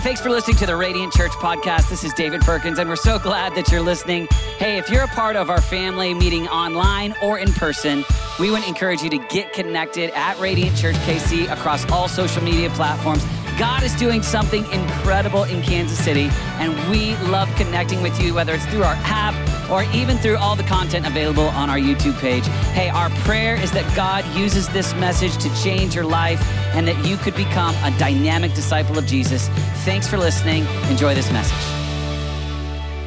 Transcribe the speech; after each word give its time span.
thanks 0.00 0.20
for 0.20 0.30
listening 0.30 0.56
to 0.56 0.64
the 0.64 0.76
Radiant 0.76 1.12
Church 1.12 1.32
podcast. 1.32 1.90
This 1.90 2.04
is 2.04 2.14
David 2.14 2.40
Perkins, 2.40 2.78
and 2.78 2.88
we're 2.88 2.96
so 2.96 3.18
glad 3.18 3.54
that 3.54 3.70
you're 3.70 3.82
listening. 3.82 4.28
Hey, 4.56 4.78
if 4.78 4.88
you're 4.88 5.02
a 5.02 5.08
part 5.08 5.36
of 5.36 5.50
our 5.50 5.60
family 5.60 6.14
meeting 6.14 6.48
online 6.48 7.14
or 7.22 7.38
in 7.38 7.52
person, 7.52 8.04
we 8.38 8.50
would 8.50 8.64
encourage 8.64 9.02
you 9.02 9.10
to 9.10 9.18
get 9.28 9.52
connected 9.52 10.10
at 10.14 10.38
Radiant 10.40 10.76
Church 10.76 10.96
KC 10.96 11.52
across 11.52 11.90
all 11.90 12.08
social 12.08 12.42
media 12.42 12.70
platforms. 12.70 13.24
God 13.58 13.82
is 13.82 13.94
doing 13.96 14.22
something 14.22 14.64
incredible 14.70 15.44
in 15.44 15.60
Kansas 15.60 16.02
City, 16.02 16.30
and 16.58 16.72
we 16.90 17.14
love 17.28 17.54
connecting 17.56 18.00
with 18.00 18.18
you, 18.22 18.32
whether 18.32 18.54
it's 18.54 18.64
through 18.66 18.84
our 18.84 18.96
app 19.00 19.34
or 19.70 19.82
even 19.94 20.16
through 20.18 20.38
all 20.38 20.56
the 20.56 20.62
content 20.62 21.06
available 21.06 21.48
on 21.48 21.68
our 21.68 21.78
YouTube 21.78 22.18
page. 22.20 22.46
Hey, 22.72 22.88
our 22.88 23.10
prayer 23.10 23.54
is 23.56 23.70
that 23.72 23.94
God 23.94 24.24
uses 24.34 24.68
this 24.70 24.94
message 24.94 25.36
to 25.38 25.62
change 25.62 25.94
your 25.94 26.04
life 26.04 26.40
and 26.72 26.86
that 26.86 27.04
you 27.06 27.16
could 27.16 27.34
become 27.34 27.74
a 27.82 27.96
dynamic 27.98 28.54
disciple 28.54 28.96
of 28.96 29.06
Jesus. 29.06 29.48
Thanks 29.84 30.06
for 30.06 30.18
listening. 30.18 30.66
Enjoy 30.88 31.14
this 31.14 31.30
message. 31.32 31.80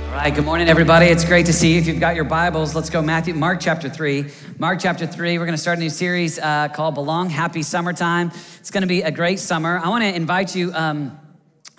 All 0.07 0.19
right, 0.19 0.35
good 0.35 0.45
morning, 0.45 0.67
everybody. 0.69 1.07
It's 1.07 1.25
great 1.25 1.45
to 1.47 1.53
see 1.53 1.73
you. 1.73 1.79
If 1.79 1.87
you've 1.87 1.99
got 1.99 2.15
your 2.15 2.25
Bibles, 2.25 2.75
let's 2.75 2.89
go 2.89 3.01
Matthew, 3.01 3.33
Mark 3.33 3.59
chapter 3.59 3.89
3. 3.89 4.25
Mark 4.59 4.79
chapter 4.79 5.07
3, 5.07 5.39
we're 5.39 5.45
going 5.45 5.55
to 5.55 5.61
start 5.61 5.79
a 5.79 5.81
new 5.81 5.89
series 5.89 6.37
uh, 6.37 6.67
called 6.67 6.93
Belong 6.93 7.29
Happy 7.29 7.63
Summertime. 7.63 8.31
It's 8.59 8.69
going 8.69 8.81
to 8.83 8.87
be 8.87 9.01
a 9.01 9.11
great 9.11 9.39
summer. 9.39 9.79
I 9.83 9.89
want 9.89 10.03
to 10.03 10.13
invite 10.13 10.55
you. 10.55 10.71
Um, 10.73 11.19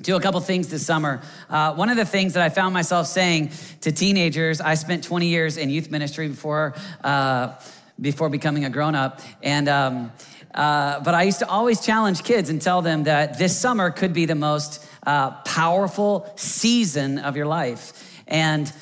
do 0.03 0.17
a 0.17 0.21
couple 0.21 0.41
things 0.41 0.69
this 0.69 0.85
summer. 0.85 1.23
Uh, 1.49 1.75
one 1.75 1.91
of 1.91 1.97
the 1.97 2.05
things 2.05 2.33
that 2.33 2.43
I 2.43 2.49
found 2.49 2.75
myself 2.75 3.07
saying 3.07 3.53
to 3.83 3.93
teenagers, 3.93 4.61
I 4.61 4.75
spent 4.75 5.05
20 5.05 5.29
years 5.29 5.57
in 5.57 5.71
youth 5.71 5.91
ministry 5.91 6.27
before, 6.27 6.75
uh, 7.05 7.55
before 8.01 8.29
becoming 8.29 8.65
a 8.65 8.71
grown 8.71 8.97
up. 8.97 9.21
And, 9.43 9.69
um, 9.69 10.13
uh, 10.55 11.01
but 11.01 11.15
I 11.15 11.25
used 11.25 11.41
to 11.41 11.49
always 11.49 11.81
challenge 11.81 12.23
kids 12.23 12.49
and 12.49 12.63
tell 12.63 12.81
them 12.81 13.05
that 13.05 13.39
this 13.39 13.59
summer 13.59 13.91
could 13.91 14.13
be 14.13 14.25
the 14.25 14.37
most 14.37 14.87
uh, 15.07 15.31
powerful 15.43 16.33
season 16.37 17.19
of 17.19 17.37
your 17.37 17.47
life. 17.47 18.23
And, 18.29 18.73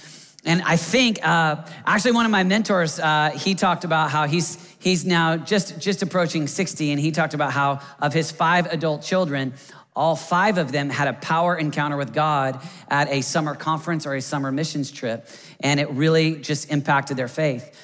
and 0.44 0.62
I 0.62 0.76
think, 0.76 1.26
uh, 1.26 1.64
actually, 1.86 2.12
one 2.12 2.26
of 2.26 2.30
my 2.30 2.44
mentors, 2.44 3.00
uh, 3.00 3.30
he 3.30 3.54
talked 3.54 3.84
about 3.84 4.10
how 4.10 4.26
he's, 4.26 4.58
he's 4.78 5.04
now 5.04 5.36
just, 5.36 5.78
just 5.80 6.02
approaching 6.02 6.46
60, 6.46 6.92
and 6.92 7.00
he 7.00 7.10
talked 7.10 7.34
about 7.34 7.52
how 7.52 7.80
of 8.00 8.12
his 8.12 8.30
five 8.30 8.66
adult 8.66 9.02
children, 9.02 9.54
all 9.94 10.16
five 10.16 10.58
of 10.58 10.72
them 10.72 10.90
had 10.90 11.08
a 11.08 11.12
power 11.14 11.56
encounter 11.56 11.96
with 11.96 12.12
God 12.12 12.60
at 12.88 13.08
a 13.10 13.20
summer 13.22 13.54
conference 13.54 14.06
or 14.06 14.14
a 14.14 14.22
summer 14.22 14.52
missions 14.52 14.90
trip, 14.90 15.26
and 15.60 15.80
it 15.80 15.90
really 15.90 16.36
just 16.36 16.70
impacted 16.70 17.16
their 17.16 17.28
faith. 17.28 17.74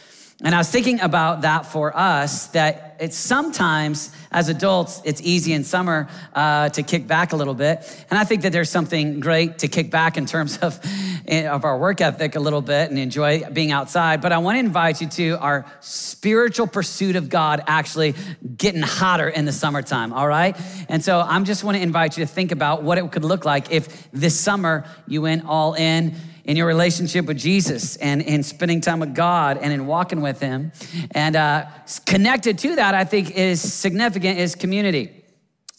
And 0.44 0.54
I 0.54 0.58
was 0.58 0.70
thinking 0.70 1.00
about 1.00 1.40
that 1.40 1.66
for 1.66 1.96
us, 1.96 2.46
that 2.48 2.96
it's 3.00 3.16
sometimes 3.16 4.12
as 4.30 4.48
adults, 4.48 5.02
it's 5.04 5.20
easy 5.20 5.52
in 5.52 5.64
summer 5.64 6.08
uh, 6.32 6.68
to 6.68 6.84
kick 6.84 7.08
back 7.08 7.32
a 7.32 7.36
little 7.36 7.54
bit. 7.54 8.06
And 8.08 8.16
I 8.16 8.22
think 8.22 8.42
that 8.42 8.52
there's 8.52 8.70
something 8.70 9.18
great 9.18 9.58
to 9.58 9.68
kick 9.68 9.90
back 9.90 10.16
in 10.16 10.26
terms 10.26 10.56
of, 10.58 10.78
of 11.28 11.64
our 11.64 11.76
work 11.76 12.00
ethic 12.00 12.36
a 12.36 12.40
little 12.40 12.60
bit 12.60 12.88
and 12.88 13.00
enjoy 13.00 13.50
being 13.52 13.72
outside. 13.72 14.20
But 14.20 14.30
I 14.30 14.38
want 14.38 14.54
to 14.54 14.60
invite 14.60 15.00
you 15.00 15.08
to 15.08 15.38
our 15.40 15.66
spiritual 15.80 16.68
pursuit 16.68 17.16
of 17.16 17.28
God 17.28 17.64
actually 17.66 18.14
getting 18.56 18.82
hotter 18.82 19.28
in 19.28 19.44
the 19.44 19.52
summertime, 19.52 20.12
all 20.12 20.28
right? 20.28 20.56
And 20.88 21.02
so 21.02 21.20
I'm 21.20 21.46
just 21.46 21.64
want 21.64 21.78
to 21.78 21.82
invite 21.82 22.16
you 22.16 22.24
to 22.24 22.32
think 22.32 22.52
about 22.52 22.84
what 22.84 22.96
it 22.96 23.10
could 23.10 23.24
look 23.24 23.44
like 23.44 23.72
if 23.72 24.08
this 24.12 24.38
summer 24.38 24.84
you 25.08 25.22
went 25.22 25.46
all 25.46 25.74
in 25.74 26.14
in 26.48 26.56
your 26.56 26.66
relationship 26.66 27.26
with 27.26 27.36
Jesus 27.36 27.96
and 27.96 28.22
in 28.22 28.42
spending 28.42 28.80
time 28.80 29.00
with 29.00 29.14
God 29.14 29.58
and 29.58 29.70
in 29.70 29.86
walking 29.86 30.22
with 30.22 30.40
Him. 30.40 30.72
And 31.10 31.36
uh, 31.36 31.66
connected 32.06 32.58
to 32.60 32.76
that, 32.76 32.94
I 32.94 33.04
think, 33.04 33.32
is 33.32 33.60
significant 33.60 34.38
is 34.38 34.54
community. 34.54 35.12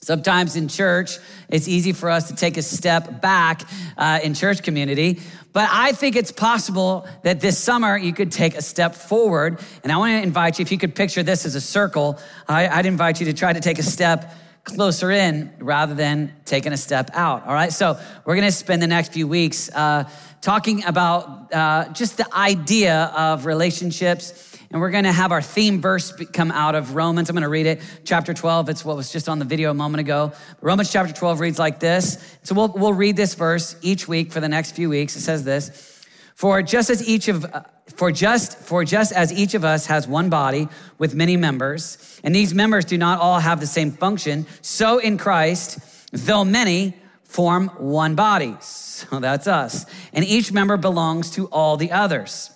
Sometimes 0.01 0.55
in 0.55 0.67
church, 0.67 1.17
it's 1.49 1.67
easy 1.67 1.91
for 1.91 2.11
us 2.11 2.27
to 2.27 2.35
take 2.35 2.55
a 2.55 2.61
step 2.61 3.19
back 3.19 3.63
uh, 3.97 4.19
in 4.23 4.35
church 4.35 4.61
community. 4.61 5.19
But 5.53 5.67
I 5.71 5.91
think 5.91 6.15
it's 6.15 6.31
possible 6.31 7.07
that 7.23 7.41
this 7.41 7.57
summer 7.57 7.97
you 7.97 8.13
could 8.13 8.31
take 8.31 8.55
a 8.55 8.61
step 8.61 8.93
forward. 8.93 9.59
And 9.83 9.91
I 9.91 9.97
want 9.97 10.11
to 10.11 10.21
invite 10.21 10.59
you, 10.59 10.63
if 10.63 10.71
you 10.71 10.77
could 10.77 10.93
picture 10.93 11.23
this 11.23 11.47
as 11.47 11.55
a 11.55 11.61
circle, 11.61 12.19
I, 12.47 12.77
would 12.77 12.85
invite 12.85 13.19
you 13.19 13.25
to 13.25 13.33
try 13.33 13.53
to 13.53 13.59
take 13.59 13.79
a 13.79 13.83
step 13.83 14.35
closer 14.69 15.11
in 15.11 15.53
rather 15.59 15.93
than 15.93 16.33
taking 16.45 16.73
a 16.73 16.77
step 16.77 17.09
out. 17.13 17.45
All 17.45 17.53
right. 17.53 17.71
So 17.71 17.99
we're 18.25 18.35
going 18.35 18.47
to 18.47 18.51
spend 18.51 18.81
the 18.81 18.87
next 18.87 19.13
few 19.13 19.27
weeks 19.27 19.69
uh, 19.73 20.09
talking 20.41 20.83
about 20.85 21.53
uh, 21.53 21.89
just 21.93 22.17
the 22.17 22.27
idea 22.33 23.11
of 23.15 23.45
relationships. 23.45 24.57
And 24.71 24.79
we're 24.79 24.91
going 24.91 25.05
to 25.05 25.11
have 25.11 25.31
our 25.31 25.41
theme 25.41 25.81
verse 25.81 26.11
come 26.31 26.51
out 26.51 26.75
of 26.75 26.93
Romans. 26.93 27.29
I'm 27.29 27.35
going 27.35 27.41
to 27.43 27.49
read 27.49 27.65
it, 27.65 27.81
chapter 28.03 28.33
12. 28.33 28.69
It's 28.69 28.85
what 28.85 28.95
was 28.95 29.11
just 29.11 29.27
on 29.27 29.39
the 29.39 29.45
video 29.45 29.71
a 29.71 29.73
moment 29.73 30.01
ago. 30.01 30.31
Romans 30.61 30.91
chapter 30.91 31.13
12 31.13 31.39
reads 31.39 31.59
like 31.59 31.79
this. 31.79 32.37
So 32.43 32.53
we'll, 32.53 32.67
we'll 32.69 32.93
read 32.93 33.15
this 33.15 33.33
verse 33.33 33.75
each 33.81 34.07
week 34.07 34.31
for 34.31 34.39
the 34.39 34.49
next 34.49 34.73
few 34.73 34.89
weeks. 34.89 35.15
It 35.15 35.21
says 35.21 35.43
this 35.43 36.03
For 36.35 36.61
just 36.61 36.89
as 36.89 37.07
each 37.07 37.27
of 37.29 37.45
for 37.95 38.11
just 38.11 38.57
for 38.57 38.83
just 38.83 39.11
as 39.11 39.31
each 39.31 39.53
of 39.53 39.63
us 39.63 39.85
has 39.87 40.07
one 40.07 40.29
body 40.29 40.67
with 40.97 41.15
many 41.15 41.37
members, 41.37 42.19
and 42.23 42.33
these 42.33 42.53
members 42.53 42.85
do 42.85 42.97
not 42.97 43.19
all 43.19 43.39
have 43.39 43.59
the 43.59 43.67
same 43.67 43.91
function, 43.91 44.45
so 44.61 44.97
in 44.99 45.17
Christ, 45.17 45.79
though 46.11 46.45
many 46.45 46.95
form 47.23 47.67
one 47.77 48.15
body. 48.15 48.57
So 48.59 49.19
that's 49.19 49.47
us. 49.47 49.85
And 50.11 50.25
each 50.25 50.51
member 50.51 50.75
belongs 50.75 51.31
to 51.31 51.45
all 51.47 51.77
the 51.77 51.91
others. 51.91 52.51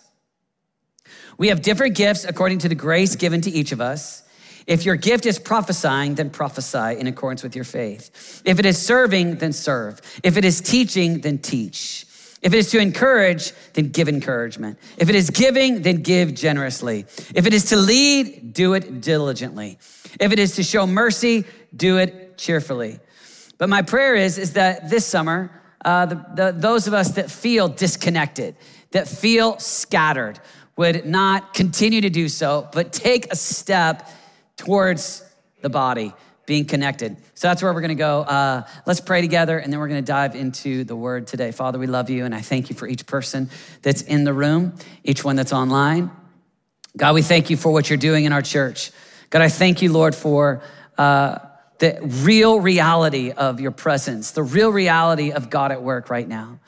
We 1.38 1.48
have 1.50 1.62
different 1.62 1.96
gifts 1.96 2.26
according 2.26 2.60
to 2.60 2.70
the 2.70 2.76
grace 2.76 3.16
given 3.16 3.42
to 3.42 3.50
each 3.50 3.72
of 3.72 3.80
us. 3.80 4.24
If 4.66 4.86
your 4.86 4.96
gift 4.96 5.26
is 5.26 5.40
prophesying, 5.40 6.16
then 6.16 6.30
prophesy 6.30 7.00
in 7.00 7.08
accordance 7.08 7.44
with 7.44 7.56
your 7.56 7.66
faith. 7.66 8.42
If 8.46 8.60
it 8.60 8.66
is 8.66 8.82
serving, 8.82 9.38
then 9.38 9.54
serve. 9.54 10.02
If 10.24 10.38
it 10.38 10.46
is 10.46 10.62
teaching, 10.62 11.22
then 11.22 11.38
teach. 11.38 12.06
If 12.44 12.54
it 12.54 12.58
is 12.58 12.72
to 12.72 12.80
encourage, 12.80 13.54
then 13.72 13.88
give 13.90 14.10
encouragement. 14.10 14.78
If 14.98 15.08
it 15.08 15.16
is 15.16 15.30
giving, 15.30 15.82
then 15.82 16.02
give 16.02 16.36
generously. 16.36 17.06
If 17.34 17.48
it 17.48 17.54
is 17.54 17.66
to 17.66 17.78
lead, 17.78 18.54
do 18.54 18.74
it 18.74 19.00
diligently. 19.00 19.80
If 20.20 20.34
it 20.34 20.40
is 20.40 20.56
to 20.58 20.64
show 20.64 20.86
mercy, 20.86 21.46
do 21.74 21.98
it 21.98 22.38
cheerfully. 22.38 23.00
But 23.58 23.70
my 23.70 23.82
prayer 23.82 24.16
is, 24.16 24.38
is 24.38 24.54
that 24.54 24.90
this 24.90 25.06
summer, 25.06 25.52
uh, 25.86 26.06
the, 26.06 26.26
the, 26.36 26.52
those 26.52 26.86
of 26.86 26.94
us 26.94 27.12
that 27.14 27.32
feel 27.32 27.70
disconnected, 27.70 28.58
that 28.92 29.08
feel 29.08 29.58
scattered, 29.60 30.38
would 30.76 31.06
not 31.06 31.54
continue 31.54 32.02
to 32.02 32.10
do 32.10 32.28
so, 32.28 32.68
but 32.74 32.92
take 32.92 33.32
a 33.32 33.38
step 33.38 34.10
towards 34.58 35.24
the 35.62 35.70
body 35.70 36.14
being 36.46 36.66
connected. 36.66 37.18
So 37.36 37.48
that's 37.48 37.64
where 37.64 37.74
we're 37.74 37.82
going 37.82 37.90
to 37.90 37.96
go. 37.96 38.22
Uh, 38.22 38.64
let's 38.86 39.00
pray 39.00 39.22
together, 39.22 39.58
and 39.58 39.72
then 39.72 39.80
we're 39.80 39.88
going 39.88 40.04
to 40.04 40.06
dive 40.06 40.36
into 40.36 40.84
the 40.84 40.96
word 40.96 41.28
today. 41.28 41.52
Father, 41.52 41.80
we 41.80 41.88
love 41.88 42.10
you, 42.10 42.26
and 42.26 42.36
I 42.36 42.42
thank 42.42 42.70
you 42.70 42.76
for 42.76 42.88
each 42.88 43.06
person 43.06 43.50
that's 43.82 44.02
in 44.02 44.24
the 44.24 44.34
room, 44.34 44.74
each 45.04 45.24
one 45.24 45.36
that's 45.36 45.54
online. 45.54 46.12
God, 46.96 47.16
we 47.16 47.22
thank 47.22 47.50
you 47.50 47.58
for 47.58 47.72
what 47.72 47.90
you're 47.90 47.98
doing 47.98 48.26
in 48.26 48.34
our 48.34 48.42
church. 48.42 48.92
God, 49.30 49.42
I 49.42 49.50
thank 49.50 49.82
you, 49.82 49.92
Lord, 49.92 50.14
for 50.14 50.62
uh, 50.98 51.40
the 51.80 52.00
real 52.02 52.60
reality 52.60 53.32
of 53.32 53.60
your 53.60 53.72
presence, 53.72 54.32
the 54.32 54.44
real 54.44 54.70
reality 54.70 55.32
of 55.32 55.50
God 55.50 55.72
at 55.72 55.82
work 55.82 56.10
right 56.10 56.28
now. 56.28 56.60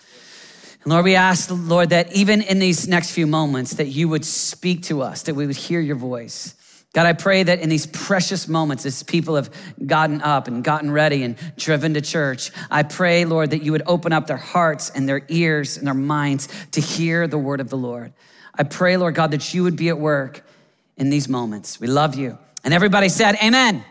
And 0.83 0.91
Lord, 0.91 1.05
we 1.05 1.15
ask, 1.15 1.49
Lord, 1.51 1.89
that 1.89 2.13
even 2.13 2.41
in 2.41 2.59
these 2.59 2.87
next 2.87 3.11
few 3.11 3.27
moments, 3.27 3.75
that 3.75 3.87
you 3.87 4.07
would 4.09 4.25
speak 4.25 4.83
to 4.83 5.01
us, 5.01 5.23
that 5.23 5.35
we 5.35 5.45
would 5.45 5.55
hear 5.55 5.79
your 5.79 5.95
voice. 5.95 6.55
God, 6.95 7.07
I 7.07 7.11
pray 7.11 7.43
that 7.43 7.59
in 7.59 7.67
these 7.67 7.85
precious 7.85 8.47
moments, 8.47 8.85
as 8.85 9.03
people 9.03 9.35
have 9.35 9.49
gotten 9.85 10.21
up 10.21 10.47
and 10.47 10.63
gotten 10.63 10.89
ready 10.89 11.23
and 11.23 11.35
driven 11.57 11.93
to 11.95 11.99
church, 11.99 12.51
I 12.71 12.83
pray, 12.83 13.25
Lord, 13.25 13.49
that 13.49 13.63
you 13.63 13.73
would 13.73 13.83
open 13.85 14.13
up 14.13 14.27
their 14.27 14.37
hearts 14.37 14.91
and 14.91 15.07
their 15.07 15.21
ears 15.27 15.75
and 15.75 15.85
their 15.85 15.93
minds 15.93 16.47
to 16.71 16.79
hear 16.79 17.27
the 17.27 17.37
word 17.37 17.59
of 17.59 17.69
the 17.69 17.75
Lord. 17.75 18.13
I 18.57 18.63
pray, 18.63 18.95
Lord 18.95 19.13
God, 19.13 19.31
that 19.31 19.53
you 19.53 19.63
would 19.63 19.75
be 19.75 19.89
at 19.89 19.99
work 19.99 20.47
in 20.95 21.09
these 21.09 21.27
moments. 21.27 21.81
We 21.81 21.87
love 21.87 22.15
you. 22.15 22.37
And 22.63 22.73
everybody 22.73 23.09
said, 23.09 23.35
Amen. 23.43 23.83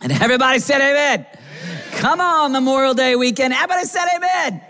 And 0.00 0.10
everybody 0.10 0.58
said, 0.58 0.80
Amen. 0.80 1.24
amen. 1.24 1.82
Come 1.92 2.20
on, 2.20 2.50
Memorial 2.50 2.94
Day 2.94 3.14
weekend. 3.14 3.54
Everybody 3.54 3.86
said, 3.86 4.08
Amen. 4.12 4.60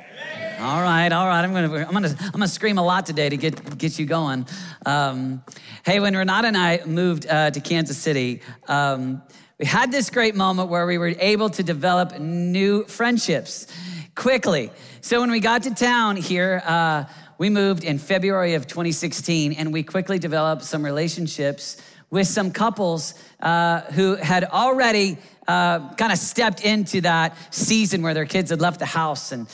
All 0.58 0.80
right, 0.80 1.12
all 1.12 1.26
right. 1.26 1.44
I'm 1.44 1.52
gonna, 1.52 1.84
I'm 1.84 1.92
gonna, 1.92 2.16
I'm 2.18 2.30
gonna 2.30 2.48
scream 2.48 2.78
a 2.78 2.82
lot 2.82 3.04
today 3.04 3.28
to 3.28 3.36
get 3.36 3.76
get 3.76 3.98
you 3.98 4.06
going. 4.06 4.46
Um, 4.86 5.42
hey, 5.84 6.00
when 6.00 6.16
Renata 6.16 6.48
and 6.48 6.56
I 6.56 6.80
moved 6.86 7.26
uh, 7.26 7.50
to 7.50 7.60
Kansas 7.60 7.98
City, 7.98 8.40
um, 8.66 9.20
we 9.58 9.66
had 9.66 9.92
this 9.92 10.08
great 10.08 10.34
moment 10.34 10.70
where 10.70 10.86
we 10.86 10.96
were 10.96 11.12
able 11.18 11.50
to 11.50 11.62
develop 11.62 12.18
new 12.18 12.84
friendships 12.84 13.66
quickly. 14.14 14.70
So 15.02 15.20
when 15.20 15.30
we 15.30 15.40
got 15.40 15.64
to 15.64 15.74
town 15.74 16.16
here, 16.16 16.62
uh, 16.64 17.04
we 17.36 17.50
moved 17.50 17.84
in 17.84 17.98
February 17.98 18.54
of 18.54 18.66
2016, 18.66 19.52
and 19.52 19.74
we 19.74 19.82
quickly 19.82 20.18
developed 20.18 20.64
some 20.64 20.82
relationships 20.82 21.76
with 22.08 22.28
some 22.28 22.50
couples 22.50 23.12
uh, 23.40 23.82
who 23.92 24.14
had 24.14 24.44
already 24.44 25.18
uh, 25.48 25.92
kind 25.96 26.12
of 26.12 26.18
stepped 26.18 26.64
into 26.64 27.02
that 27.02 27.36
season 27.54 28.00
where 28.00 28.14
their 28.14 28.24
kids 28.24 28.48
had 28.48 28.62
left 28.62 28.78
the 28.78 28.86
house 28.86 29.32
and 29.32 29.48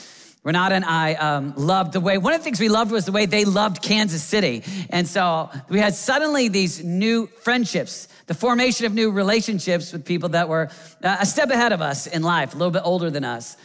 Renata 0.44 0.74
and 0.74 0.84
I 0.84 1.14
um, 1.14 1.54
loved 1.56 1.92
the 1.92 2.00
way, 2.00 2.18
one 2.18 2.32
of 2.32 2.40
the 2.40 2.44
things 2.44 2.58
we 2.58 2.68
loved 2.68 2.90
was 2.90 3.04
the 3.04 3.12
way 3.12 3.26
they 3.26 3.44
loved 3.44 3.80
Kansas 3.80 4.24
City. 4.24 4.64
And 4.90 5.06
so 5.06 5.50
we 5.68 5.78
had 5.78 5.94
suddenly 5.94 6.48
these 6.48 6.82
new 6.82 7.28
friendships, 7.42 8.08
the 8.26 8.34
formation 8.34 8.86
of 8.86 8.92
new 8.92 9.12
relationships 9.12 9.92
with 9.92 10.04
people 10.04 10.30
that 10.30 10.48
were 10.48 10.68
uh, 11.04 11.18
a 11.20 11.26
step 11.26 11.50
ahead 11.50 11.70
of 11.70 11.80
us 11.80 12.08
in 12.08 12.22
life, 12.22 12.54
a 12.54 12.56
little 12.56 12.72
bit 12.72 12.82
older 12.84 13.08
than 13.08 13.24
us. 13.24 13.56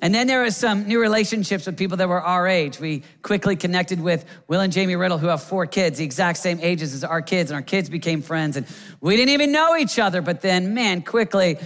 And 0.00 0.12
then 0.12 0.26
there 0.26 0.42
was 0.42 0.56
some 0.56 0.88
new 0.88 1.00
relationships 1.00 1.66
with 1.66 1.76
people 1.76 1.98
that 1.98 2.08
were 2.08 2.20
our 2.20 2.48
age. 2.48 2.80
We 2.80 3.04
quickly 3.22 3.54
connected 3.54 4.00
with 4.00 4.24
Will 4.48 4.60
and 4.60 4.72
Jamie 4.72 4.96
Riddle, 4.96 5.18
who 5.18 5.28
have 5.28 5.42
four 5.42 5.66
kids, 5.66 5.98
the 5.98 6.04
exact 6.04 6.38
same 6.38 6.58
ages 6.60 6.92
as 6.92 7.04
our 7.04 7.22
kids, 7.22 7.50
and 7.50 7.56
our 7.56 7.62
kids 7.62 7.88
became 7.88 8.20
friends. 8.20 8.56
And 8.56 8.66
we 9.00 9.16
didn't 9.16 9.34
even 9.34 9.52
know 9.52 9.76
each 9.76 10.00
other, 10.00 10.20
but 10.20 10.40
then, 10.40 10.74
man, 10.74 11.02
quickly, 11.02 11.58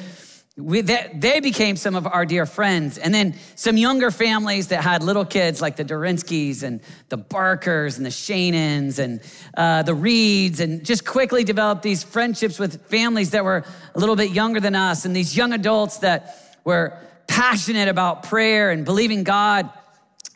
we, 0.56 0.80
they, 0.80 1.10
they, 1.14 1.40
became 1.40 1.76
some 1.76 1.94
of 1.94 2.06
our 2.06 2.24
dear 2.24 2.46
friends. 2.46 2.96
And 2.96 3.12
then 3.12 3.34
some 3.56 3.76
younger 3.76 4.10
families 4.10 4.68
that 4.68 4.82
had 4.82 5.02
little 5.02 5.26
kids, 5.26 5.60
like 5.60 5.76
the 5.76 5.84
Dorinskis 5.84 6.62
and 6.62 6.80
the 7.10 7.18
Barkers 7.18 7.98
and 7.98 8.06
the 8.06 8.10
Shanons 8.10 8.98
and 8.98 9.20
uh, 9.54 9.82
the 9.82 9.94
Reeds, 9.94 10.60
and 10.60 10.82
just 10.82 11.04
quickly 11.04 11.44
developed 11.44 11.82
these 11.82 12.02
friendships 12.02 12.58
with 12.58 12.86
families 12.86 13.30
that 13.30 13.44
were 13.44 13.64
a 13.94 13.98
little 13.98 14.16
bit 14.16 14.30
younger 14.30 14.58
than 14.58 14.74
us, 14.74 15.04
and 15.04 15.14
these 15.14 15.36
young 15.36 15.52
adults 15.52 15.98
that 15.98 16.58
were 16.64 16.96
passionate 17.26 17.88
about 17.88 18.22
prayer 18.22 18.70
and 18.70 18.86
believing 18.86 19.24
God 19.24 19.70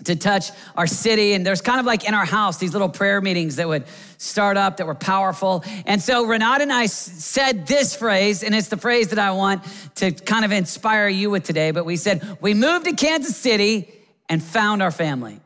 to 0.04 0.16
touch 0.16 0.50
our 0.76 0.86
city. 0.86 1.34
And 1.34 1.46
there's 1.46 1.60
kind 1.60 1.80
of 1.80 1.86
like 1.86 2.06
in 2.06 2.14
our 2.14 2.24
house, 2.24 2.58
these 2.58 2.72
little 2.72 2.88
prayer 2.88 3.20
meetings 3.20 3.56
that 3.56 3.68
would 3.68 3.84
start 4.18 4.56
up 4.56 4.78
that 4.78 4.86
were 4.86 4.94
powerful. 4.94 5.64
And 5.86 6.00
so 6.00 6.24
Renata 6.24 6.62
and 6.62 6.72
I 6.72 6.86
said 6.86 7.66
this 7.66 7.94
phrase, 7.94 8.42
and 8.42 8.54
it's 8.54 8.68
the 8.68 8.76
phrase 8.76 9.08
that 9.08 9.18
I 9.18 9.32
want 9.32 9.62
to 9.96 10.12
kind 10.12 10.44
of 10.44 10.52
inspire 10.52 11.08
you 11.08 11.30
with 11.30 11.44
today. 11.44 11.70
But 11.70 11.84
we 11.84 11.96
said, 11.96 12.38
We 12.40 12.54
moved 12.54 12.86
to 12.86 12.92
Kansas 12.92 13.36
City 13.36 13.92
and 14.28 14.42
found 14.42 14.82
our 14.82 14.90
family. 14.90 15.40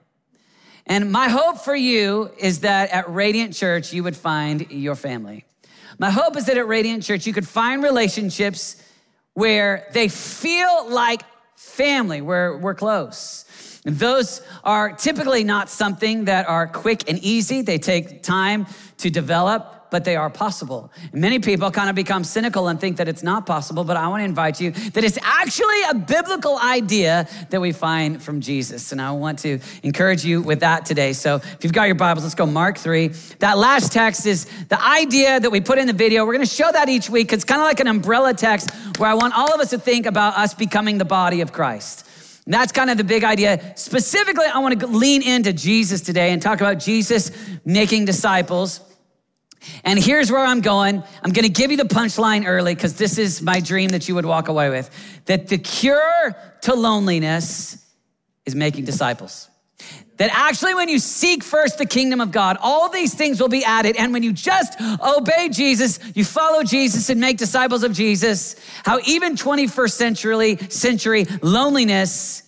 And 0.87 1.11
my 1.11 1.29
hope 1.29 1.59
for 1.59 1.75
you 1.75 2.31
is 2.39 2.61
that 2.61 2.91
at 2.91 3.09
Radiant 3.09 3.55
Church, 3.55 3.93
you 3.93 4.03
would 4.03 4.17
find 4.17 4.71
your 4.71 4.95
family. 4.95 5.47
My 5.99 6.11
hope 6.11 6.37
is 6.37 6.47
that 6.47 6.59
at 6.59 6.69
Radiant 6.69 7.03
Church, 7.03 7.27
you 7.27 7.33
could 7.33 7.49
find 7.49 7.83
relationships 7.83 8.83
where 9.33 9.89
they 9.93 10.09
feel 10.09 10.91
like 10.91 11.23
family, 11.57 12.21
where 12.21 12.59
we're 12.59 12.75
close 12.75 13.44
those 13.85 14.41
are 14.65 14.93
typically 14.93 15.45
not 15.45 15.69
something 15.69 16.25
that 16.25 16.49
are 16.49 16.67
quick 16.67 17.09
and 17.09 17.19
easy. 17.19 17.61
They 17.61 17.79
take 17.79 18.23
time 18.23 18.67
to 18.99 19.11
develop, 19.11 19.91
but 19.91 20.05
they 20.05 20.17
are 20.17 20.31
possible. 20.31 20.91
And 21.13 21.21
many 21.21 21.39
people 21.39 21.71
kind 21.71 21.91
of 21.91 21.95
become 21.95 22.25
cynical 22.25 22.69
and 22.69 22.81
think 22.81 22.97
that 22.97 23.09
it's 23.09 23.23
not 23.23 23.45
possible, 23.45 23.85
but 23.85 23.99
I 23.99 24.09
want 24.09 24.23
to 24.23 24.25
invite 24.25 24.59
you 24.59 24.71
that 24.71 25.05
it's 25.05 25.19
actually 25.23 25.83
a 25.91 25.95
biblical 25.95 26.59
idea 26.59 27.29
that 27.51 27.61
we 27.61 27.73
find 27.73 28.23
from 28.23 28.41
Jesus. 28.41 28.91
And 28.91 29.03
I 29.03 29.13
want 29.13 29.41
to 29.41 29.61
encourage 29.83 30.25
you 30.25 30.41
with 30.41 30.61
that 30.61 30.87
today. 30.87 31.13
So 31.13 31.37
if 31.37 31.59
you've 31.63 31.75
got 31.75 31.85
your 31.85 31.95
Bibles, 31.95 32.25
let's 32.25 32.35
go 32.35 32.47
Mark 32.47 32.79
3. 32.79 33.09
That 33.41 33.59
last 33.59 33.93
text 33.93 34.25
is 34.25 34.47
the 34.69 34.83
idea 34.83 35.39
that 35.41 35.51
we 35.51 35.61
put 35.61 35.79
in 35.79 35.87
the 35.87 35.93
video. 35.93 36.25
We're 36.25 36.33
going 36.33 36.47
to 36.47 36.55
show 36.55 36.73
that 36.73 36.89
each 36.89 37.11
week. 37.11 37.35
It's 37.35 37.45
kind 37.45 37.61
of 37.61 37.67
like 37.67 37.81
an 37.81 37.87
umbrella 37.87 38.33
text 38.33 38.71
where 38.97 39.11
I 39.11 39.15
want 39.15 39.37
all 39.37 39.55
of 39.55 39.61
us 39.61 39.71
to 39.71 39.79
think 39.79 40.07
about 40.07 40.39
us 40.39 40.55
becoming 40.55 40.97
the 40.97 41.05
body 41.05 41.43
of 41.43 41.53
Christ. 41.53 42.09
And 42.45 42.53
that's 42.53 42.73
kind 42.73 42.91
of 42.91 42.99
the 42.99 43.05
big 43.05 43.25
idea. 43.25 43.73
Specifically, 43.77 44.45
I 44.47 44.59
want 44.59 44.79
to 44.79 44.87
lean 44.87 45.23
into 45.23 45.53
Jesus 45.53 46.01
today 46.01 46.33
and 46.33 46.43
talk 46.43 46.61
about 46.61 46.79
Jesus 46.79 47.31
making 47.65 48.05
disciples. 48.05 48.81
And 49.83 49.99
here's 49.99 50.31
where 50.31 50.45
I'm 50.45 50.61
going. 50.61 51.03
I'm 51.23 51.33
going 51.33 51.47
to 51.47 51.49
give 51.49 51.71
you 51.71 51.79
the 51.79 51.85
punchline 51.85 52.47
early 52.47 52.75
because 52.75 52.97
this 52.97 53.17
is 53.17 53.41
my 53.41 53.61
dream 53.61 53.91
that 53.91 54.09
you 54.09 54.15
would 54.15 54.27
walk 54.27 54.49
away 54.49 54.69
with 54.69 54.91
that 55.25 55.49
the 55.49 55.57
cure 55.57 56.37
to 56.63 56.75
loneliness 56.75 57.83
is 58.45 58.55
making 58.55 58.85
disciples. 58.85 59.49
That 60.17 60.31
actually, 60.33 60.75
when 60.75 60.89
you 60.89 61.01
seek 61.01 61.43
first 61.43 61.79
the 61.79 61.87
kingdom 61.87 62.21
of 62.21 62.31
God, 62.31 62.57
all 62.61 62.89
these 62.89 63.15
things 63.15 63.41
will 63.41 63.49
be 63.49 63.65
added. 63.65 63.97
And 63.97 64.13
when 64.13 64.23
you 64.23 64.33
just 64.33 64.81
obey 64.81 65.49
Jesus, 65.49 65.99
you 66.15 66.25
follow 66.25 66.63
Jesus 66.63 67.11
and 67.11 67.21
make 67.21 67.37
disciples 67.37 67.83
of 67.83 67.93
Jesus, 67.93 68.55
how 68.85 69.01
even 69.07 69.35
21st 69.35 69.93
century, 69.93 70.57
century 70.69 71.27
loneliness 71.43 72.43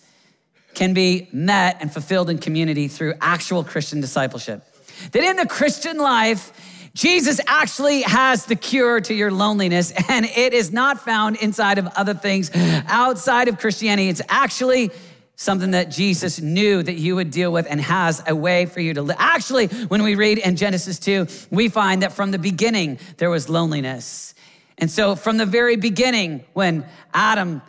can 0.75 0.93
be 0.93 1.27
met 1.33 1.77
and 1.81 1.91
fulfilled 1.91 2.29
in 2.29 2.37
community 2.37 2.87
through 2.87 3.15
actual 3.19 3.65
Christian 3.65 3.99
discipleship. 3.99 4.63
That 5.11 5.23
in 5.23 5.35
the 5.35 5.47
Christian 5.47 5.97
life, 5.97 6.53
Jesus 6.93 7.39
actually 7.47 8.01
has 8.03 8.45
the 8.45 8.55
cure 8.55 9.01
to 9.01 9.13
your 9.13 9.29
loneliness, 9.29 9.91
and 10.09 10.25
it 10.25 10.53
is 10.53 10.71
not 10.71 11.01
found 11.01 11.35
inside 11.35 11.77
of 11.77 11.87
other 11.95 12.13
things 12.13 12.49
outside 12.87 13.47
of 13.49 13.59
Christianity. 13.59 14.09
It's 14.09 14.21
actually 14.29 14.91
something 15.37 15.71
that 15.71 15.89
Jesus 15.89 16.41
knew 16.41 16.83
that 16.83 16.95
you 16.95 17.15
would 17.15 17.31
deal 17.31 17.51
with 17.51 17.67
and 17.69 17.79
has 17.79 18.21
a 18.27 18.35
way 18.35 18.65
for 18.65 18.81
you 18.81 18.93
to 18.95 19.01
live. 19.01 19.15
Actually, 19.19 19.67
when 19.67 20.03
we 20.03 20.15
read 20.15 20.39
in 20.39 20.55
Genesis 20.55 20.99
2, 20.99 21.27
we 21.51 21.69
find 21.69 22.01
that 22.01 22.11
from 22.11 22.31
the 22.31 22.39
beginning 22.39 22.99
there 23.17 23.29
was 23.29 23.47
loneliness. 23.47 24.33
And 24.79 24.91
so 24.91 25.15
from 25.15 25.37
the 25.37 25.45
very 25.45 25.77
beginning, 25.77 26.43
when 26.53 26.85
Adam 27.13 27.61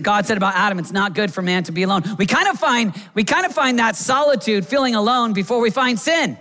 God 0.00 0.24
said 0.24 0.38
about 0.38 0.54
Adam, 0.54 0.78
it's 0.78 0.92
not 0.92 1.14
good 1.14 1.32
for 1.32 1.42
man 1.42 1.64
to 1.64 1.72
be 1.72 1.82
alone. 1.82 2.02
We 2.16 2.24
kind 2.24 2.48
of 2.48 2.58
find, 2.58 2.94
we 3.12 3.22
kind 3.22 3.44
of 3.44 3.52
find 3.52 3.78
that 3.80 3.96
solitude, 3.96 4.64
feeling 4.64 4.94
alone 4.94 5.34
before 5.34 5.60
we 5.60 5.70
find 5.70 6.00
sin. 6.00 6.38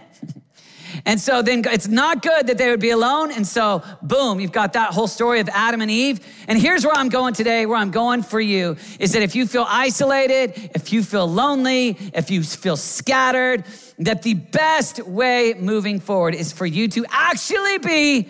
And 1.06 1.20
so 1.20 1.42
then 1.42 1.64
it's 1.66 1.88
not 1.88 2.22
good 2.22 2.48
that 2.48 2.58
they 2.58 2.70
would 2.70 2.80
be 2.80 2.92
alone. 2.92 3.32
And 3.32 3.46
so, 3.46 3.84
boom, 4.02 4.40
you've 4.40 4.52
got 4.52 4.74
that 4.74 4.94
whole 4.94 5.08
story 5.08 5.40
of 5.40 5.50
Adam 5.50 5.82
and 5.82 5.90
Eve. 5.90 6.20
And 6.48 6.60
here's 6.60 6.86
where 6.86 6.96
I'm 6.96 7.10
going 7.10 7.34
today, 7.34 7.66
where 7.66 7.78
I'm 7.78 7.92
going 7.92 8.24
for 8.24 8.40
you 8.40 8.78
is 9.00 9.14
that 9.14 9.22
if 9.22 9.36
you 9.36 9.48
feel 9.48 9.66
isolated, 9.68 10.72
if 10.76 10.94
you 10.94 11.04
feel 11.04 11.28
lonely, 11.28 11.98
if 12.14 12.30
you 12.30 12.44
feel 12.44 12.78
scattered, 12.78 13.66
that 14.00 14.24
the 14.24 14.34
best 14.34 15.06
way 15.06 15.54
moving 15.54 16.00
forward 16.00 16.36
is 16.36 16.52
for 16.52 16.66
you 16.66 16.88
to 16.90 17.06
actually 17.10 17.78
be 17.80 18.30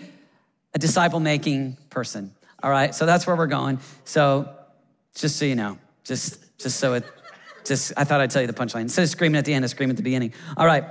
a 0.74 0.78
disciple 0.78 1.20
making 1.20 1.76
person. 1.90 2.32
All 2.62 2.70
right. 2.70 2.94
So 2.94 3.06
that's 3.06 3.26
where 3.26 3.36
we're 3.36 3.46
going. 3.46 3.80
So 4.04 4.48
just 5.14 5.36
so 5.36 5.44
you 5.44 5.54
know, 5.54 5.78
just, 6.04 6.58
just 6.58 6.78
so 6.78 6.94
it, 6.94 7.04
just, 7.64 7.92
I 7.96 8.04
thought 8.04 8.20
I'd 8.20 8.30
tell 8.30 8.40
you 8.40 8.48
the 8.48 8.54
punchline. 8.54 8.82
Instead 8.82 9.02
of 9.02 9.08
screaming 9.08 9.38
at 9.38 9.44
the 9.44 9.54
end, 9.54 9.64
I 9.64 9.68
scream 9.68 9.90
at 9.90 9.96
the 9.96 10.02
beginning. 10.02 10.32
All 10.56 10.66
right. 10.66 10.84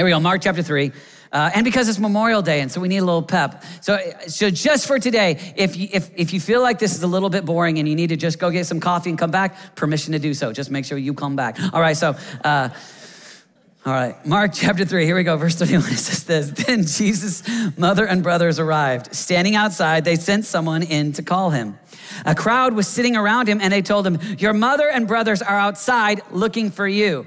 Here 0.00 0.06
we 0.06 0.12
go, 0.12 0.20
Mark 0.20 0.40
chapter 0.40 0.62
3. 0.62 0.92
Uh, 1.30 1.50
and 1.54 1.62
because 1.62 1.86
it's 1.86 1.98
Memorial 1.98 2.40
Day, 2.40 2.62
and 2.62 2.72
so 2.72 2.80
we 2.80 2.88
need 2.88 3.00
a 3.00 3.04
little 3.04 3.20
pep. 3.20 3.62
So, 3.82 3.98
so 4.28 4.48
just 4.48 4.86
for 4.86 4.98
today, 4.98 5.52
if 5.56 5.76
you, 5.76 5.88
if, 5.92 6.10
if 6.16 6.32
you 6.32 6.40
feel 6.40 6.62
like 6.62 6.78
this 6.78 6.94
is 6.94 7.02
a 7.02 7.06
little 7.06 7.28
bit 7.28 7.44
boring 7.44 7.78
and 7.78 7.86
you 7.86 7.94
need 7.94 8.06
to 8.06 8.16
just 8.16 8.38
go 8.38 8.50
get 8.50 8.64
some 8.64 8.80
coffee 8.80 9.10
and 9.10 9.18
come 9.18 9.30
back, 9.30 9.76
permission 9.76 10.14
to 10.14 10.18
do 10.18 10.32
so. 10.32 10.54
Just 10.54 10.70
make 10.70 10.86
sure 10.86 10.96
you 10.96 11.12
come 11.12 11.36
back. 11.36 11.58
All 11.74 11.82
right, 11.82 11.98
so, 11.98 12.16
uh, 12.42 12.70
all 13.84 13.92
right, 13.92 14.24
Mark 14.24 14.52
chapter 14.54 14.86
3, 14.86 15.04
here 15.04 15.16
we 15.16 15.22
go, 15.22 15.36
verse 15.36 15.56
31. 15.56 15.92
It 15.92 15.96
says 15.98 16.24
this 16.24 16.48
Then 16.66 16.84
Jesus' 16.84 17.42
mother 17.76 18.06
and 18.06 18.22
brothers 18.22 18.58
arrived. 18.58 19.14
Standing 19.14 19.54
outside, 19.54 20.06
they 20.06 20.16
sent 20.16 20.46
someone 20.46 20.82
in 20.82 21.12
to 21.12 21.22
call 21.22 21.50
him. 21.50 21.78
A 22.24 22.34
crowd 22.34 22.72
was 22.72 22.88
sitting 22.88 23.16
around 23.16 23.50
him, 23.50 23.60
and 23.60 23.70
they 23.70 23.82
told 23.82 24.06
him, 24.06 24.18
Your 24.38 24.54
mother 24.54 24.88
and 24.88 25.06
brothers 25.06 25.42
are 25.42 25.58
outside 25.58 26.22
looking 26.30 26.70
for 26.70 26.88
you. 26.88 27.26